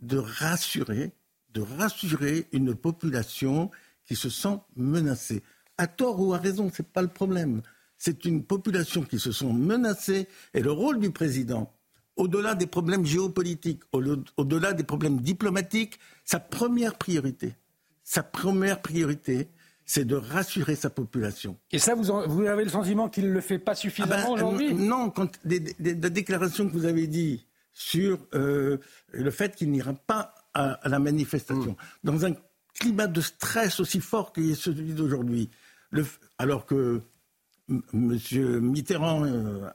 [0.00, 1.12] de rassurer,
[1.52, 3.70] de rassurer une population
[4.04, 5.42] qui se sent menacée.
[5.78, 7.62] À tort ou à raison, ce n'est pas le problème.
[7.96, 11.72] C'est une population qui se sent menacée et le rôle du président,
[12.16, 17.54] au-delà des problèmes géopolitiques, au-delà des problèmes diplomatiques, sa première priorité,
[18.02, 19.48] sa première priorité,
[19.86, 21.58] c'est de rassurer sa population.
[21.70, 24.74] Et ça, vous, avez le sentiment qu'il ne le fait pas suffisamment ah ben, aujourd'hui?
[24.74, 28.78] Non, quand des, déclarations que vous avez dites sur euh,
[29.12, 31.76] le fait qu'il n'ira pas à, la manifestation, mm.
[32.04, 32.32] dans un
[32.78, 35.50] climat de stress aussi fort que celui d'aujourd'hui,
[36.38, 37.02] alors que
[37.68, 38.18] M.
[38.60, 39.68] Mitterrand euh,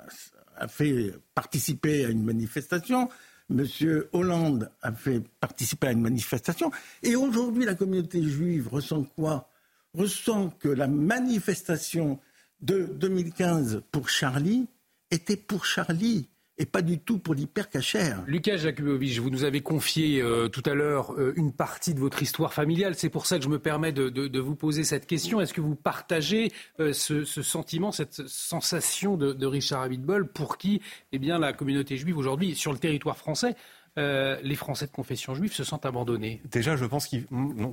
[0.59, 3.09] a fait participer à une manifestation,
[3.49, 3.65] M.
[4.13, 6.71] Hollande a fait participer à une manifestation,
[7.01, 9.49] et aujourd'hui la communauté juive ressent quoi?
[9.95, 12.19] Ressent que la manifestation
[12.61, 14.67] de 2015 pour Charlie
[15.09, 16.27] était pour Charlie
[16.59, 18.21] et pas du tout pour l'hypercachère.
[18.27, 22.21] Lucas Jakubowicz, vous nous avez confié euh, tout à l'heure euh, une partie de votre
[22.21, 22.95] histoire familiale.
[22.95, 25.39] C'est pour ça que je me permets de, vous poser cette question.
[25.39, 30.81] Est-ce que vous partagez euh, ce, sentiment, cette sensation de, Richard Abitbol pour qui
[31.13, 33.55] eh bien, la communauté juive aujourd'hui, sur le territoire français,
[33.97, 36.41] les Français de confession juive se sentent abandonnés?
[36.45, 37.25] Déjà, je pense qu'il.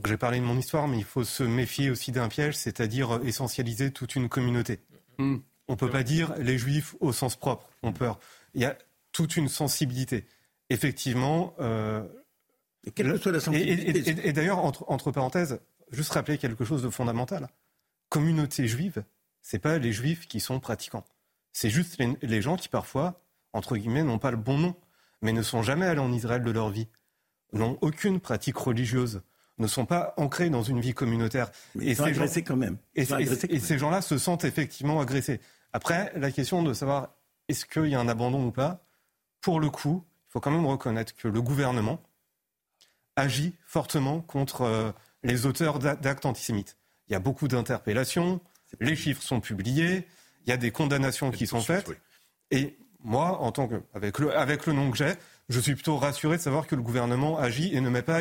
[0.06, 3.92] J'ai parlé de mon histoire, mais il faut se méfier aussi d'un piège, c'est-à-dire essentialiser
[3.92, 4.80] toute une communauté.
[5.18, 5.36] Hmm.
[5.68, 7.70] On ne peut pas dire les juifs au sens propre.
[7.82, 8.06] On peut
[8.56, 8.76] il y a
[9.12, 10.26] toute une sensibilité.
[10.70, 11.54] Effectivement.
[11.60, 12.02] Euh,
[12.84, 14.26] et quelle que soit la sensibilité.
[14.26, 15.60] Et, d'ailleurs, entre, parenthèses,
[15.92, 17.48] juste rappeler quelque chose de fondamental.
[18.08, 19.04] Communauté juive,
[19.42, 21.04] c'est pas les juifs qui sont pratiquants.
[21.52, 23.20] C'est juste les, gens qui parfois,
[23.52, 24.76] entre guillemets, n'ont pas le bon nom,
[25.22, 26.88] mais ne sont jamais allés en Israël de leur vie,
[27.52, 29.22] n'ont aucune pratique religieuse,
[29.58, 31.50] ne sont pas ancrés dans une vie communautaire.
[31.80, 32.76] et sont agressés quand même.
[32.94, 35.40] et ces gens-là se sentent effectivement agressés.
[35.72, 37.15] Après, la question de savoir
[37.48, 38.84] est-ce qu'il y a un abandon ou pas?
[39.40, 42.02] Pour le coup, il faut quand même reconnaître que le gouvernement
[43.16, 44.92] agit fortement contre euh,
[45.22, 46.76] les auteurs d'actes antisémites.
[47.08, 48.40] Il y a beaucoup d'interpellations,
[48.80, 50.06] les chiffres sont publiés,
[50.44, 51.88] il y a des condamnations qui sont faites.
[52.50, 55.14] Et moi, en tant que, avec le, avec le nom que j'ai,
[55.48, 58.20] je suis plutôt rassuré de savoir que le gouvernement agit et ne met pas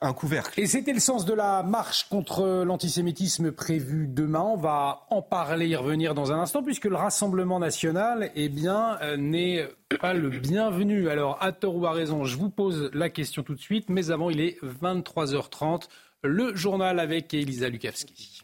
[0.00, 0.58] un couvercle.
[0.60, 4.40] Et c'était le sens de la marche contre l'antisémitisme prévue demain.
[4.40, 8.98] On va en parler, y revenir dans un instant, puisque le Rassemblement national eh bien,
[9.02, 9.68] euh, n'est
[10.00, 11.10] pas le bienvenu.
[11.10, 14.10] Alors, à tort ou à raison, je vous pose la question tout de suite, mais
[14.10, 15.88] avant, il est 23h30.
[16.22, 18.42] Le journal avec Elisa Lukavski.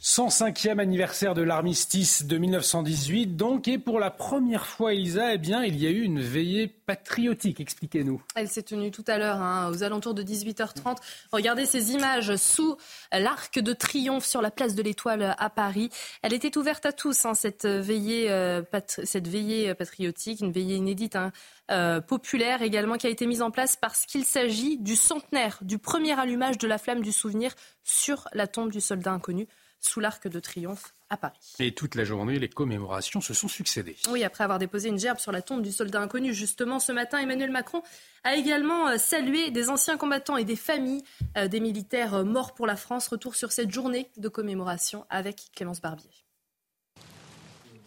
[0.00, 5.64] 105e anniversaire de l'armistice de 1918, donc, et pour la première fois, Elisa, eh bien,
[5.64, 7.58] il y a eu une veillée patriotique.
[7.58, 8.22] Expliquez-nous.
[8.36, 10.98] Elle s'est tenue tout à l'heure, hein, aux alentours de 18h30.
[11.32, 12.76] Regardez ces images sous
[13.10, 15.90] l'arc de triomphe sur la place de l'Étoile à Paris.
[16.22, 21.16] Elle était ouverte à tous, hein, cette, veillée, euh, cette veillée patriotique, une veillée inédite.
[21.16, 21.32] Hein,
[21.70, 25.76] euh, populaire également qui a été mise en place parce qu'il s'agit du centenaire du
[25.76, 27.54] premier allumage de la flamme du souvenir
[27.84, 29.46] sur la tombe du soldat inconnu
[29.80, 31.54] sous l'Arc de Triomphe à Paris.
[31.58, 33.96] Et toute la journée, les commémorations se sont succédées.
[34.10, 37.18] Oui, après avoir déposé une gerbe sur la tombe du soldat inconnu, justement, ce matin,
[37.18, 37.82] Emmanuel Macron
[38.24, 41.02] a également euh, salué des anciens combattants et des familles
[41.36, 43.08] euh, des militaires euh, morts pour la France.
[43.08, 46.10] Retour sur cette journée de commémoration avec Clémence Barbier.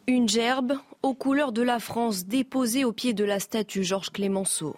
[0.07, 0.73] Une gerbe
[1.03, 4.75] aux couleurs de la France déposée au pied de la statue Georges Clémenceau.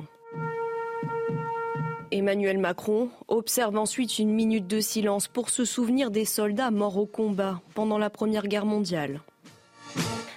[2.14, 7.08] Emmanuel Macron observe ensuite une minute de silence pour se souvenir des soldats morts au
[7.08, 9.22] combat pendant la Première Guerre mondiale.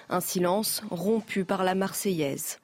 [0.09, 2.61] Un silence rompu par la Marseillaise.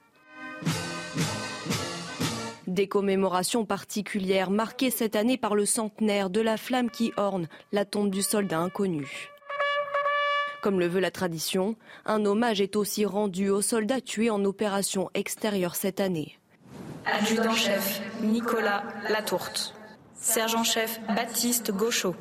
[2.65, 7.85] Des commémorations particulières marquées cette année par le centenaire de la flamme qui orne la
[7.85, 9.29] tombe du soldat inconnu.
[10.63, 11.75] Comme le veut la tradition,
[12.07, 16.39] un hommage est aussi rendu aux soldats tués en opération extérieure cette année.
[17.05, 19.75] Adjudant-chef Nicolas Latourte.
[20.15, 22.15] Sergent-chef Baptiste Gauchot.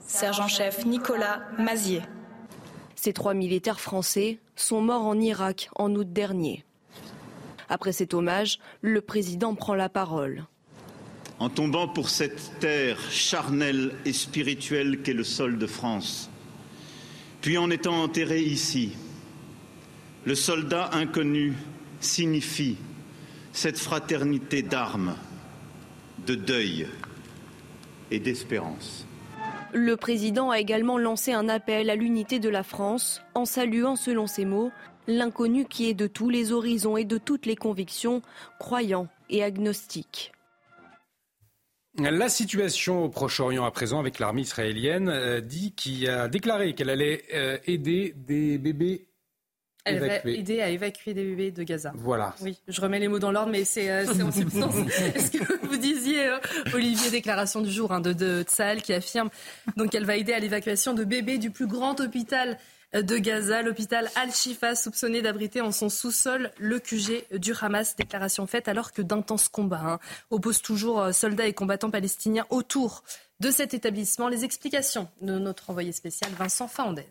[0.00, 2.02] Sergent-chef Nicolas Mazier.
[2.96, 6.64] Ces trois militaires français sont morts en Irak en août dernier.
[7.68, 10.44] Après cet hommage, le président prend la parole.
[11.38, 16.30] En tombant pour cette terre charnelle et spirituelle qu'est le sol de France,
[17.42, 18.96] puis en étant enterré ici,
[20.24, 21.54] le soldat inconnu
[22.00, 22.76] signifie
[23.56, 25.16] cette fraternité d'armes,
[26.26, 26.86] de deuil
[28.10, 29.06] et d'espérance.
[29.72, 34.26] Le président a également lancé un appel à l'unité de la France en saluant, selon
[34.26, 34.72] ses mots,
[35.06, 38.20] l'inconnu qui est de tous les horizons et de toutes les convictions,
[38.58, 40.32] croyant et agnostique.
[41.98, 46.90] La situation au Proche-Orient à présent avec l'armée israélienne euh, dit qu'il a déclaré qu'elle
[46.90, 49.08] allait euh, aider des bébés
[49.86, 51.92] elle va aider à évacuer des bébés de Gaza.
[51.96, 52.34] Voilà.
[52.42, 54.74] Oui, je remets les mots dans l'ordre, mais c'est euh, en substance.
[55.14, 56.38] Est-ce que vous disiez, euh,
[56.74, 58.44] Olivier, déclaration du jour hein, de, de
[58.80, 59.30] qui affirme
[59.76, 62.58] donc qu'elle va aider à l'évacuation de bébés du plus grand hôpital
[62.94, 67.94] euh, de Gaza, l'hôpital Al-Shifa, soupçonné d'abriter en son sous-sol le QG du Hamas.
[67.96, 69.98] Déclaration faite alors que d'intenses combats hein,
[70.30, 73.04] opposent toujours soldats et combattants palestiniens autour
[73.40, 74.28] de cet établissement.
[74.28, 77.06] Les explications de notre envoyé spécial Vincent Faondel.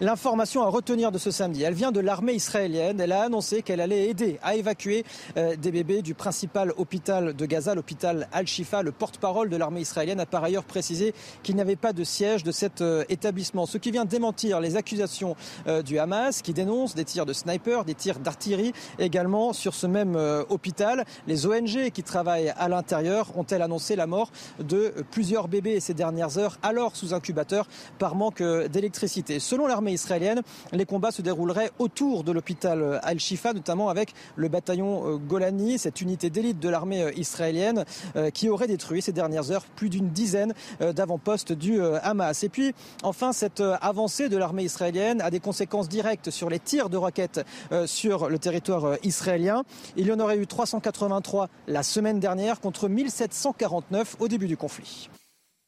[0.00, 3.00] L'information à retenir de ce samedi, elle vient de l'armée israélienne.
[3.00, 5.04] Elle a annoncé qu'elle allait aider à évacuer
[5.36, 8.82] euh, des bébés du principal hôpital de Gaza, l'hôpital Al-Shifa.
[8.82, 12.42] Le porte-parole de l'armée israélienne a par ailleurs précisé qu'il n'y avait pas de siège
[12.42, 15.36] de cet euh, établissement, ce qui vient démentir les accusations
[15.66, 19.86] euh, du Hamas qui dénonce des tirs de sniper, des tirs d'artillerie également sur ce
[19.86, 20.16] même
[20.48, 21.04] hôpital.
[21.26, 26.38] Les ONG qui travaillent à l'intérieur ont-elles annoncé la mort de plusieurs bébés ces dernières
[26.38, 27.66] heures, alors sous incubateur
[27.98, 29.38] par manque d'électricité?
[29.66, 30.42] L'armée israélienne,
[30.72, 36.00] les combats se dérouleraient autour de l'hôpital Al-Shifa, notamment avec le bataillon euh, Golani, cette
[36.00, 37.84] unité d'élite de l'armée euh, israélienne,
[38.16, 42.44] euh, qui aurait détruit ces dernières heures plus d'une dizaine d'avant-postes du Hamas.
[42.44, 46.88] Et puis, enfin, cette avancée de l'armée israélienne a des conséquences directes sur les tirs
[46.88, 47.44] de roquettes
[47.86, 49.64] sur le territoire israélien.
[49.96, 55.08] Il y en aurait eu 383 la semaine dernière contre 1749 au début du conflit.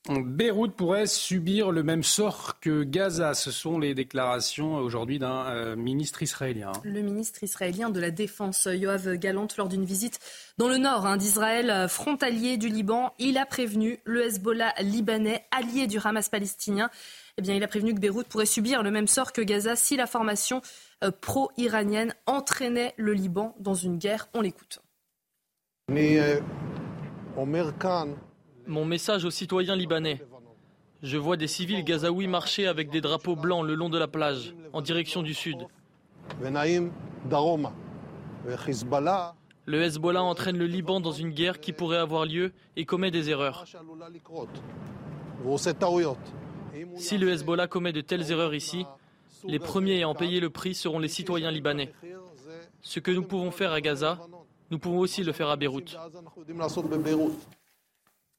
[0.08, 3.34] Beyrouth pourrait subir le même sort que Gaza.
[3.34, 6.72] Ce sont les déclarations aujourd'hui d'un euh, ministre israélien.
[6.84, 10.20] Le ministre israélien de la Défense, Yoav Galant, lors d'une visite
[10.58, 15.44] dans le nord hein, d'Israël, euh, frontalier du Liban, il a prévenu le Hezbollah libanais,
[15.50, 16.88] allié du Hamas palestinien.
[17.38, 19.96] Eh bien, il a prévenu que Beyrouth pourrait subir le même sort que Gaza si
[19.96, 20.62] la formation
[21.04, 24.28] euh, pro-iranienne entraînait le Liban dans une guerre.
[24.34, 24.80] On l'écoute.
[25.88, 26.18] Mais
[28.66, 30.22] mon message aux citoyens libanais.
[31.02, 34.54] Je vois des civils gazaouis marcher avec des drapeaux blancs le long de la plage,
[34.72, 35.66] en direction du sud.
[39.66, 43.30] Le Hezbollah entraîne le Liban dans une guerre qui pourrait avoir lieu et commet des
[43.30, 43.64] erreurs.
[46.96, 48.86] Si le Hezbollah commet de telles erreurs ici,
[49.44, 51.92] les premiers à en payer le prix seront les citoyens libanais.
[52.80, 54.18] Ce que nous pouvons faire à Gaza,
[54.70, 55.96] nous pouvons aussi le faire à Beyrouth.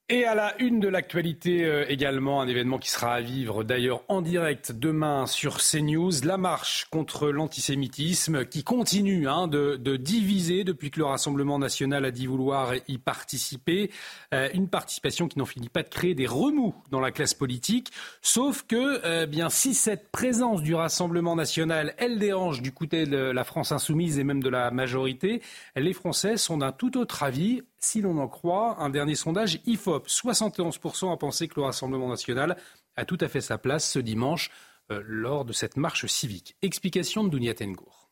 [0.09, 4.03] Et à la une de l'actualité euh, également, un événement qui sera à vivre d'ailleurs
[4.07, 10.91] en direct demain sur CNews, la marche contre l'antisémitisme qui continue hein, de, diviser depuis
[10.91, 13.91] que le Rassemblement national a dit vouloir y participer.
[14.33, 17.91] Euh, une participation qui n'en finit pas de créer des remous dans la classe politique.
[18.21, 23.17] Sauf que euh, bien si cette présence du Rassemblement national, elle dérange du côté de
[23.17, 25.41] la France insoumise et même de la majorité,
[25.75, 30.07] les Français sont d'un tout autre avis si l'on en croit un dernier sondage IFOP.
[30.07, 32.57] 71% a pensé que le Rassemblement national
[32.95, 34.51] a tout à fait sa place ce dimanche
[34.91, 36.55] euh, lors de cette marche civique.
[36.61, 38.09] Explication de Dounia Tengour.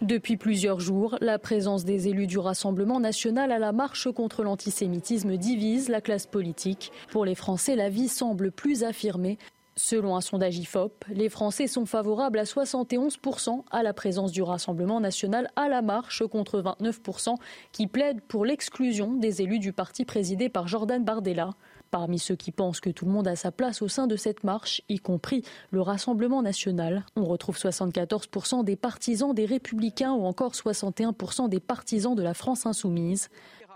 [0.00, 5.36] Depuis plusieurs jours, la présence des élus du Rassemblement national à la marche contre l'antisémitisme
[5.36, 6.90] divise la classe politique.
[7.10, 9.36] Pour les Français, la vie semble plus affirmée.
[9.82, 15.00] Selon un sondage IFOP, les Français sont favorables à 71% à la présence du Rassemblement
[15.00, 17.36] national à la marche contre 29%
[17.72, 21.54] qui plaident pour l'exclusion des élus du parti présidé par Jordan Bardella.
[21.90, 24.44] Parmi ceux qui pensent que tout le monde a sa place au sein de cette
[24.44, 30.52] marche, y compris le Rassemblement national, on retrouve 74% des partisans des Républicains ou encore
[30.52, 33.30] 61% des partisans de la France insoumise.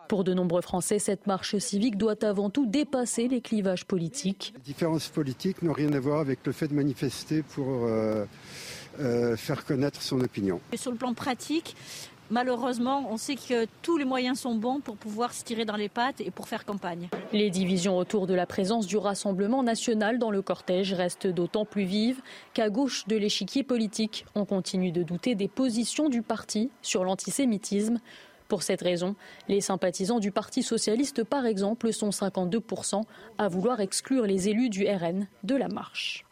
[0.09, 4.53] Pour de nombreux Français, cette marche civique doit avant tout dépasser les clivages politiques.
[4.57, 8.25] Les différences politiques n'ont rien à voir avec le fait de manifester pour euh,
[9.01, 10.61] euh, faire connaître son opinion.
[10.77, 11.75] sur le plan pratique,
[12.31, 15.91] Malheureusement, on sait que tous les moyens sont bons pour pouvoir se tirer dans les
[15.91, 17.09] pattes et pour faire campagne.
[17.33, 21.85] Les divisions autour de la présence du Rassemblement national dans le cortège restent d'autant plus
[21.85, 22.23] vives
[22.55, 28.01] qu'à gauche de l'échiquier politique, on continue de douter des positions du parti sur l'antisémitisme.
[28.49, 29.16] Pour cette raison,
[29.49, 33.03] les sympathisants du Parti socialiste, par exemple, sont 52%
[33.39, 36.25] à vouloir exclure les élus du RN de la marche.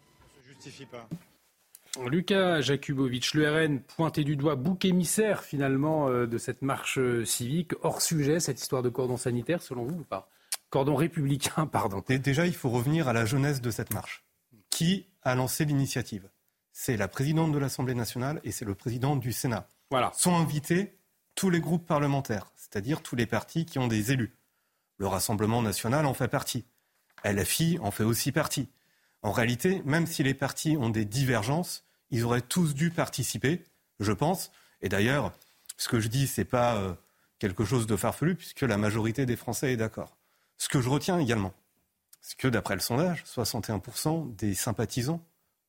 [2.06, 7.24] Lucas Jakubowicz, le RN pointé du doigt, bouc émissaire finalement euh, de cette marche euh,
[7.24, 10.30] civique, hors sujet, cette histoire de cordon sanitaire, selon vous ou pas?
[10.70, 12.02] Cordon républicain, pardon.
[12.08, 14.24] déjà, il faut revenir à la jeunesse de cette marche.
[14.70, 16.30] Qui a lancé l'initiative?
[16.72, 19.68] C'est la présidente de l'Assemblée nationale et c'est le président du Sénat.
[19.90, 20.10] Voilà.
[20.14, 20.94] Sont invités
[21.34, 24.36] tous les groupes parlementaires, c'est-à-dire tous les partis qui ont des élus.
[24.98, 26.64] Le Rassemblement national en fait partie.
[27.24, 28.68] LFI en fait aussi partie.
[29.22, 33.64] En réalité, même si les partis ont des divergences, ils auraient tous dû participer,
[34.00, 34.50] je pense.
[34.80, 35.32] Et d'ailleurs,
[35.76, 36.92] ce que je dis, ce n'est pas euh,
[37.38, 40.16] quelque chose de farfelu, puisque la majorité des Français est d'accord.
[40.58, 41.54] Ce que je retiens également,
[42.20, 45.24] c'est que d'après le sondage, 61% des sympathisants,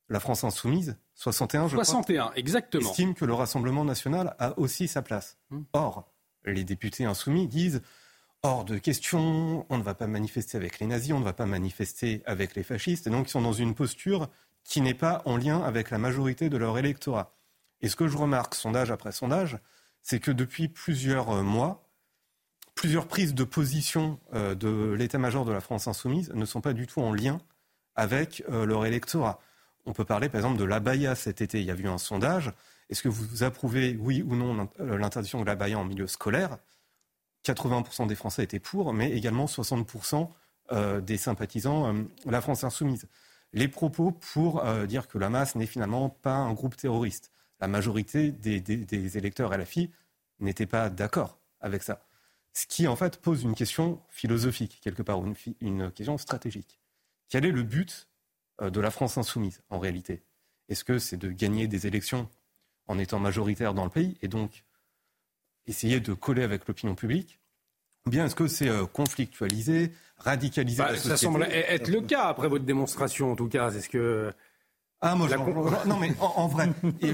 [0.09, 2.89] la France insoumise, 61, je 61, exactement.
[2.89, 5.37] Estime que le Rassemblement national a aussi sa place.
[5.49, 5.61] Hmm.
[5.73, 6.11] Or,
[6.45, 7.81] les députés insoumis disent
[8.43, 11.45] hors de question, on ne va pas manifester avec les nazis, on ne va pas
[11.45, 14.29] manifester avec les fascistes, et donc ils sont dans une posture
[14.63, 17.35] qui n'est pas en lien avec la majorité de leur électorat.
[17.81, 19.57] Et ce que je remarque, sondage après sondage,
[20.01, 21.89] c'est que depuis plusieurs euh, mois,
[22.75, 26.87] plusieurs prises de position euh, de l'état-major de la France insoumise ne sont pas du
[26.87, 27.39] tout en lien
[27.95, 29.39] avec euh, leur électorat.
[29.85, 31.59] On peut parler par exemple de l'abaya cet été.
[31.59, 32.51] Il y a eu un sondage.
[32.89, 36.57] Est-ce que vous approuvez, oui ou non, euh, l'interdiction de l'abaya en milieu scolaire?
[37.45, 40.29] 80% des Français étaient pour, mais également 60%
[40.71, 43.07] euh, des sympathisants euh, la France insoumise.
[43.51, 47.31] Les propos pour dire que la masse n'est finalement pas un groupe terroriste.
[47.59, 49.91] La majorité des, électeurs LFI
[50.39, 52.03] n'étaient pas d'accord avec ça.
[52.53, 56.79] Ce qui en fait pose une question philosophique, quelque part, une, une question stratégique.
[57.29, 58.07] Quel est le but
[58.61, 60.23] de la France insoumise, en réalité
[60.69, 62.29] Est-ce que c'est de gagner des élections
[62.87, 64.63] en étant majoritaire dans le pays et donc
[65.65, 67.39] essayer de coller avec l'opinion publique
[68.05, 72.01] ou bien est-ce que c'est euh, conflictualiser, radicaliser bah, la société Ça semble être le
[72.01, 73.71] cas après votre démonstration, en tout cas.
[73.71, 74.33] C'est ce que
[75.05, 75.27] ah, moi,
[75.85, 76.69] non, mais en, vrai.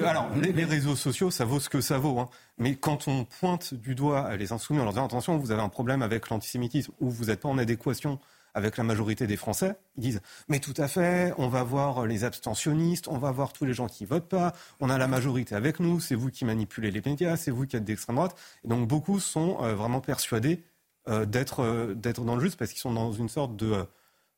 [0.06, 2.20] alors, les, réseaux sociaux, ça vaut ce que ça vaut.
[2.20, 2.30] Hein.
[2.60, 5.70] Mais quand on pointe du doigt les insoumis en leur disant attention, vous avez un
[5.70, 8.20] problème avec l'antisémitisme ou vous n'êtes pas en adéquation
[8.54, 12.24] avec la majorité des Français, ils disent mais tout à fait, on va voir les
[12.24, 15.80] abstentionnistes, on va voir tous les gens qui votent pas, on a la majorité avec
[15.80, 18.36] nous, c'est vous qui manipulez les médias, c'est vous qui êtes d'extrême droite.
[18.64, 20.64] Et donc beaucoup sont euh, vraiment persuadés
[21.08, 23.86] euh, d'être euh, d'être dans le juste parce qu'ils sont dans une sorte de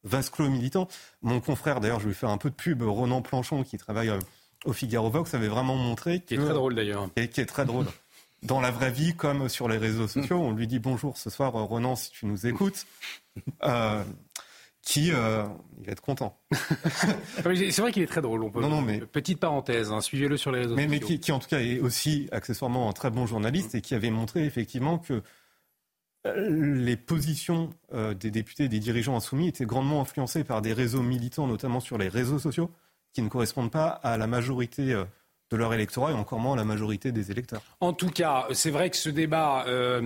[0.04, 0.88] vase clos militant.
[1.22, 4.12] Mon confrère, d'ailleurs, je vais faire un peu de pub, Ronan Planchon, qui travaille
[4.66, 7.66] au Figaro Vox, avait vraiment montré qui est très drôle d'ailleurs, et qui est très
[7.66, 7.86] drôle.
[8.44, 10.38] Dans la vraie vie comme sur les réseaux sociaux.
[10.38, 12.86] On lui dit bonjour ce soir, Ronan, si tu nous écoutes.
[13.64, 14.04] Euh,
[14.82, 15.46] qui euh,
[15.80, 16.38] il va être content.
[16.52, 18.44] c'est vrai qu'il est très drôle.
[18.44, 21.08] On peut, non, non, mais, petite parenthèse, hein, suivez-le sur les réseaux mais, sociaux.
[21.10, 24.10] Mais qui, en tout cas est aussi accessoirement un très bon journaliste et qui avait
[24.10, 25.24] montré effectivement que
[26.28, 31.04] euh, les positions des députés et des dirigeants insoumis étaient grandement influencées par des réseaux
[31.04, 32.70] militants, notamment sur les réseaux sociaux,
[33.14, 35.02] qui ne correspondent pas à la majorité
[35.52, 37.62] de leur électorat et encore moins la majorité des électeurs.
[37.82, 40.02] En tout cas, c'est vrai que ce débat euh,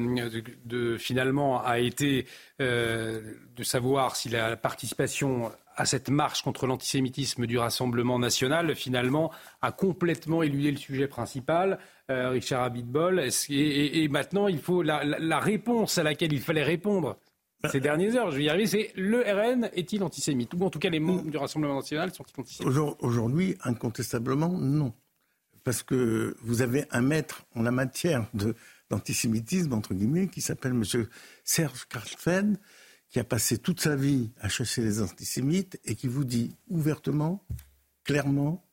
[0.66, 2.26] de, finalement a été
[2.62, 3.22] euh,
[3.56, 9.32] de savoir si la participation à cette marche contre l'antisémitisme du Rassemblement national, finalement,
[9.62, 13.20] a complètement éludé le sujet principal, euh, Richard Abitbol.
[13.50, 17.18] Et, et, maintenant, il faut la, la, réponse à laquelle il fallait répondre
[17.70, 20.54] ces dernières heures, je vais y arriver, c'est le RN est-il antisémite?
[20.54, 22.96] Ou en tout cas, les membres du Rassemblement national sont-ils antisémites?
[23.00, 24.94] Aujourd'hui, incontestablement, non
[25.66, 28.30] parce que vous avez un maître en la matière
[28.90, 30.84] d'antisémitisme, entre guillemets, qui s'appelle M.
[31.44, 32.58] Serge Karlfeld,
[33.10, 37.44] qui a passé toute sa vie à chasser les antisémites et qui vous dit ouvertement,
[38.04, 38.64] clairement,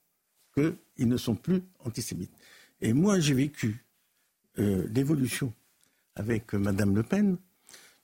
[0.54, 2.34] qu'ils ne sont plus antisémites.
[2.82, 3.86] Et moi, j'ai vécu
[4.58, 5.54] euh, l'évolution
[6.14, 7.38] avec Mme Le Pen,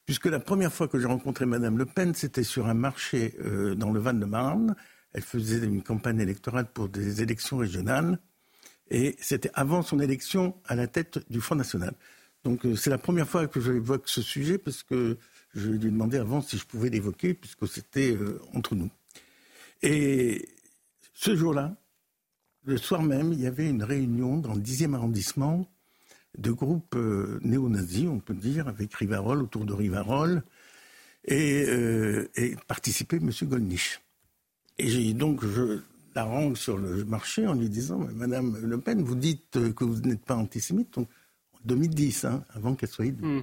[0.06, 3.74] puisque la première fois que j'ai rencontré Mme Le Pen, c'était sur un marché euh,
[3.74, 4.74] dans le Val-de-Marne.
[5.12, 8.18] Elle faisait une campagne électorale pour des élections régionales.
[8.90, 11.94] Et c'était avant son élection à la tête du Front National.
[12.44, 15.18] Donc euh, c'est la première fois que je évoque ce sujet parce que
[15.54, 18.90] je lui ai demandé avant si je pouvais l'évoquer puisque c'était euh, entre nous.
[19.82, 20.48] Et
[21.14, 21.76] ce jour-là,
[22.64, 25.68] le soir même, il y avait une réunion dans le 10e arrondissement
[26.36, 30.42] de groupes euh, néo-nazis, on peut dire, avec Rivarol, autour de Rivarol,
[31.24, 31.66] et,
[32.36, 33.30] et participait M.
[33.42, 34.00] Gollnisch.
[34.78, 35.80] Et donc, je,
[36.14, 40.24] la sur le marché en lui disant Madame Le Pen, vous dites que vous n'êtes
[40.24, 41.06] pas antisémite en
[41.64, 43.22] 2010, hein, avant qu'elle soit élue.
[43.22, 43.42] Hmm.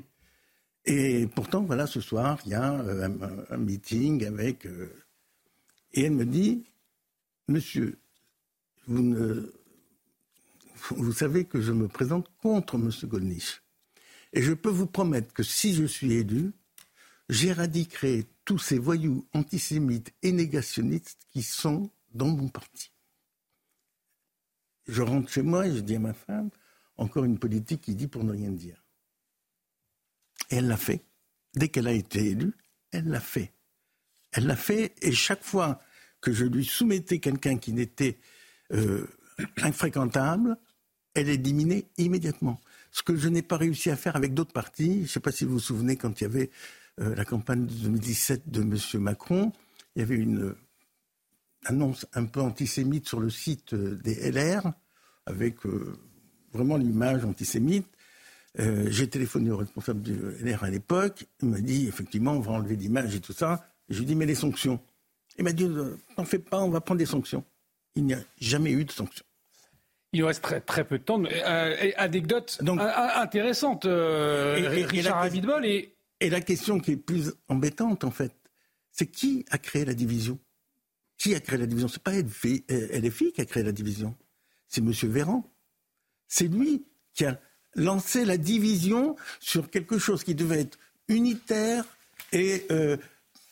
[0.86, 3.10] Et pourtant, voilà, ce soir, il y a euh,
[3.50, 4.66] un, meeting avec.
[4.66, 4.94] Euh,
[5.94, 6.66] et elle me dit
[7.48, 7.98] Monsieur,
[8.88, 9.52] vous, ne,
[10.90, 12.92] vous savez que je me présente contre M.
[13.06, 13.62] Gollnisch.
[14.34, 16.52] Et je peux vous promettre que si je suis élu,
[17.30, 22.92] j'éradiquerai tous ces voyous antisémites et négationnistes qui sont dans mon parti.
[24.88, 26.50] Je rentre chez moi et je dis à ma femme,
[26.98, 28.84] encore une politique qui dit pour ne rien dire.
[30.50, 31.04] Et elle l'a fait.
[31.56, 32.54] Dès qu'elle a été élue,
[32.92, 33.54] elle l'a fait.
[34.32, 35.80] Elle l'a fait et chaque fois
[36.22, 38.20] que je lui soumettais quelqu'un qui n'était
[38.74, 39.08] euh,
[39.58, 40.58] infréquentable,
[41.14, 42.60] elle éliminait immédiatement.
[42.92, 44.98] Ce que je n'ai pas réussi à faire avec d'autres partis.
[44.98, 46.50] Je ne sais pas si vous vous souvenez quand il y avait
[47.00, 49.02] euh, la campagne de 2017 de M.
[49.02, 49.52] Macron,
[49.96, 50.56] il y avait une
[51.66, 54.72] annonce un peu antisémite sur le site euh, des LR,
[55.26, 55.98] avec euh,
[56.54, 57.88] vraiment l'image antisémite.
[58.60, 61.26] Euh, j'ai téléphoné au responsable du LR à l'époque.
[61.42, 63.68] Il m'a dit, effectivement, on va enlever l'image et tout ça.
[63.90, 64.80] je lui ai dit, mais les sanctions
[65.38, 67.44] Il m'a dit, n'en fais pas, on va prendre des sanctions.
[67.96, 69.26] Il n'y a jamais eu de sanctions.
[70.14, 71.22] Il nous reste très, très peu de temps.
[71.98, 75.26] anecdote Donc, intéressante, Richard
[75.66, 78.34] et, et la question qui est plus embêtante, en fait,
[78.92, 80.40] c'est qui a créé la division?
[81.18, 81.88] Qui a créé la division?
[81.88, 84.16] C'est pas LFI euh, qui a créé la division,
[84.68, 84.92] c'est M.
[85.04, 85.44] Véran.
[86.28, 87.40] C'est lui qui a
[87.76, 90.78] lancé la division sur quelque chose qui devait être
[91.08, 91.86] unitaire
[92.32, 92.98] et euh,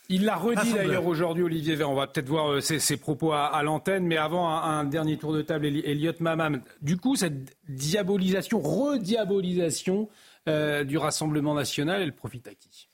[0.09, 1.93] il l'a redit d'ailleurs aujourd'hui, Olivier Véran.
[1.93, 5.41] On va peut-être voir euh, ses, propos à, l'antenne, mais avant un, dernier tour de
[5.41, 6.61] table, Elliot Mamam.
[6.81, 10.09] Du coup, cette diabolisation, rediabolisation
[10.45, 12.89] du Rassemblement national, elle profite à qui?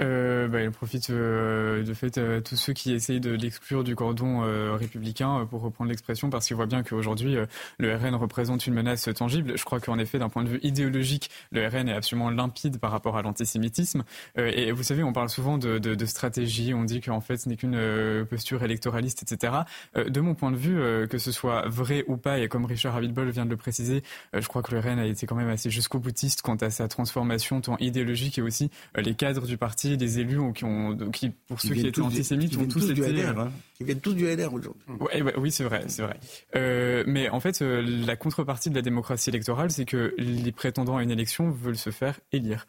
[0.00, 3.96] Euh, bah, il profite euh, de fait euh, tous ceux qui essayent de l'exclure du
[3.96, 7.36] cordon euh, républicain, pour reprendre l'expression, parce qu'il voit bien qu'aujourd'hui
[7.78, 9.56] le RN représente une menace tangible.
[9.56, 12.90] Je crois qu'en effet, d'un point de vue idéologique, le RN est absolument limpide par
[12.90, 14.04] rapport à l'antisémitisme.
[14.36, 17.48] et vous savez, on parle souvent de, de, de stratégie, on dit qu'en fait ce
[17.48, 19.52] n'est qu'une posture électoraliste, etc.
[19.96, 23.30] de mon point de vue, que ce soit vrai ou pas, et comme Richard Abitbol
[23.30, 24.02] vient de le préciser,
[24.32, 26.88] je crois que le RN a été quand même assez jusqu'au boutiste quant à sa
[26.88, 31.60] transformation tant idéologique et aussi les cadres du parti des élus qui ont, qui, pour
[31.60, 33.00] ceux qui étaient antisémites, ont tous, été.
[33.00, 33.52] LR, hein.
[33.80, 34.82] Ils viennent tous du LR aujourd'hui.
[35.36, 36.18] oui, c'est vrai, c'est vrai.
[36.56, 40.96] Euh, mais en fait, euh, la contrepartie de la démocratie électorale, c'est que les prétendants
[40.96, 42.66] à une élection veulent se faire élire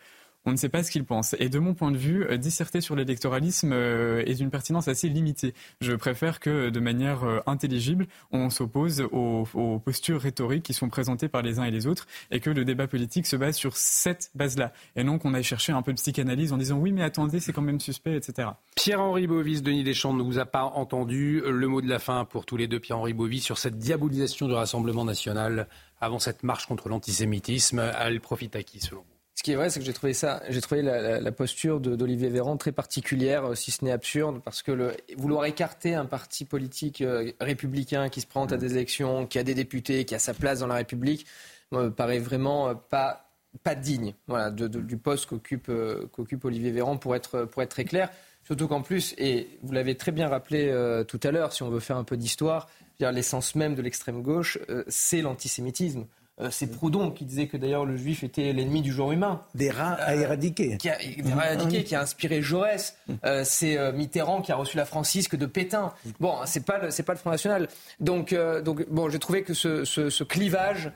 [0.50, 1.36] on ne sait pas ce qu'ils pensent.
[1.40, 5.08] Et de mon point de vue, euh, disserter sur l'électoralisme euh, est d'une pertinence assez
[5.08, 5.54] limitée.
[5.80, 9.46] Je préfère que, de manière euh, intelligible, on s'oppose aux,
[9.86, 12.88] postures rhétoriques qui sont présentées par les uns et les autres, et que le débat
[12.88, 16.52] politique se base sur cette base-là, et non qu'on aille chercher un peu de psychanalyse
[16.52, 18.50] en disant oui, mais attendez, c'est quand même suspect, etc.
[18.76, 21.42] Pierre-Henri Bovis, Denis Deschamps ne vous a pas entendu.
[21.46, 24.54] Le mot de la fin pour tous les deux, Pierre-Henri Bovis, sur cette diabolisation du
[24.54, 25.68] Rassemblement national
[26.02, 27.92] avant cette marche contre l'antisémitisme.
[28.00, 29.19] Elle profite à qui, selon vous?
[29.40, 32.58] Ce qui est vrai, c'est que j'ai trouvé ça, j'ai trouvé la, posture d'Olivier Véran
[32.58, 37.00] très particulière, euh, si ce n'est absurde, parce que le, vouloir écarter un parti politique
[37.00, 40.34] euh, républicain qui se présente à des élections, qui a des députés, qui a sa
[40.34, 41.26] place dans la République,
[41.72, 43.30] me paraît vraiment euh, pas
[43.64, 45.72] pas digne voilà, du poste qu'occupe
[46.12, 48.12] qu'occupe Olivier Véran, pour être, pour être très clair.
[48.44, 50.72] Surtout qu'en plus, et vous l'avez très bien rappelé
[51.08, 54.60] tout à l'heure, si on veut faire un peu d'histoire, l'essence même de l'extrême gauche,
[54.88, 56.06] c'est l'antisémitisme.
[56.42, 59.42] Euh, c'est Proudhon qui disait que d'ailleurs le juif était l'ennemi du genre humain.
[59.56, 60.78] Des rats à euh, éradiquer.
[60.78, 62.96] Qui a, des rats à éradiquer, qui a inspiré Jaurès.
[63.26, 65.94] Euh, c'est Mitterrand qui a reçu la francisque de Pétain.
[66.20, 67.68] Bon, c'est pas c'est pas le Front National.
[68.00, 70.92] Donc donc bon, j'ai trouvé que ce, ce, clivage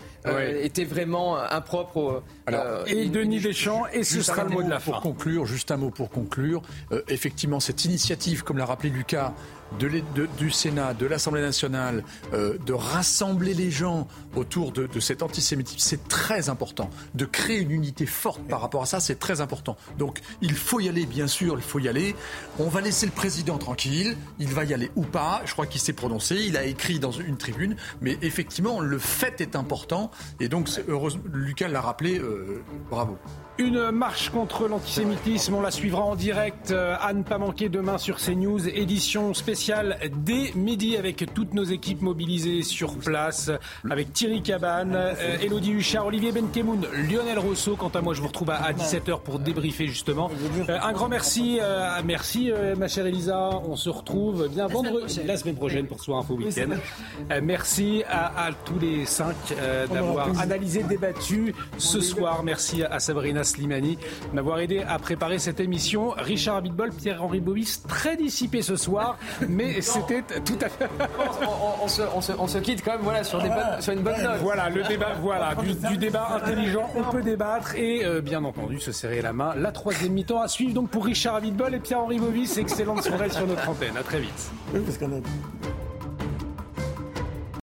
[0.61, 2.23] était vraiment impropre.
[2.45, 5.77] Alors, et Denis Deschamps, et ce sera le mot de la pour Conclure, juste un
[5.77, 6.61] mot pour conclure.
[7.07, 9.33] effectivement, cette initiative, comme l'a rappelé Lucas,
[10.37, 12.03] du Sénat, de l'Assemblée nationale,
[12.33, 16.89] euh, de rassembler les gens autour de, cet antisémitisme, c'est très important.
[17.15, 19.77] De créer une unité forte par rapport à ça, c'est très important.
[19.97, 22.15] Donc il faut y aller, bien sûr, il faut y aller.
[22.59, 25.41] On va laisser le président tranquille, il va y aller ou pas.
[25.45, 29.41] Je crois qu'il s'est prononcé, il a écrit dans une tribune, mais effectivement, le fait
[29.41, 30.11] est important.
[30.39, 33.17] Et donc, heureusement, Lucas l'a rappelé, euh, bravo.
[33.59, 37.99] Une marche contre l'antisémitisme, on la suivra en direct euh, à ne pas manquer demain
[37.99, 39.52] sur CNews, édition spéciale
[40.25, 43.51] dès midi avec toutes nos équipes mobilisées sur place,
[43.89, 47.75] avec Thierry Cabane, euh, Elodie Huchard, Olivier Benkemoun, Lionel Rousseau.
[47.75, 50.29] Quant à moi, je vous retrouve à 17h pour débriefer justement.
[50.69, 51.59] Euh, un grand merci,
[52.05, 56.35] merci ma chère Elisa, on se retrouve bien vendredi, la semaine prochaine pour Soir Info
[56.35, 56.75] Week-end.
[57.41, 59.35] merci à, tous les cinq
[59.91, 62.43] d'avoir analysé, débattu ce soir.
[62.43, 63.97] Merci à Sabrina Slimani
[64.33, 66.11] m'avoir aidé à préparer cette émission.
[66.17, 69.17] Richard Abitbol, Pierre-Henri Bovis, très dissipé ce soir,
[69.49, 70.89] mais c'était tout à fait.
[72.39, 73.49] on, se, quitte quand même voilà, sur, une
[74.01, 74.39] bonne note.
[74.41, 78.91] Voilà, le débat, voilà, du, débat intelligent, on peut débattre et euh, bien entendu se
[78.91, 79.53] serrer la main.
[79.55, 82.57] La troisième mi-temps à suivre donc pour Richard Abitbol et Pierre-Henri Bovis.
[82.57, 83.97] Excellente soirée sur notre antenne.
[83.97, 84.51] À très vite.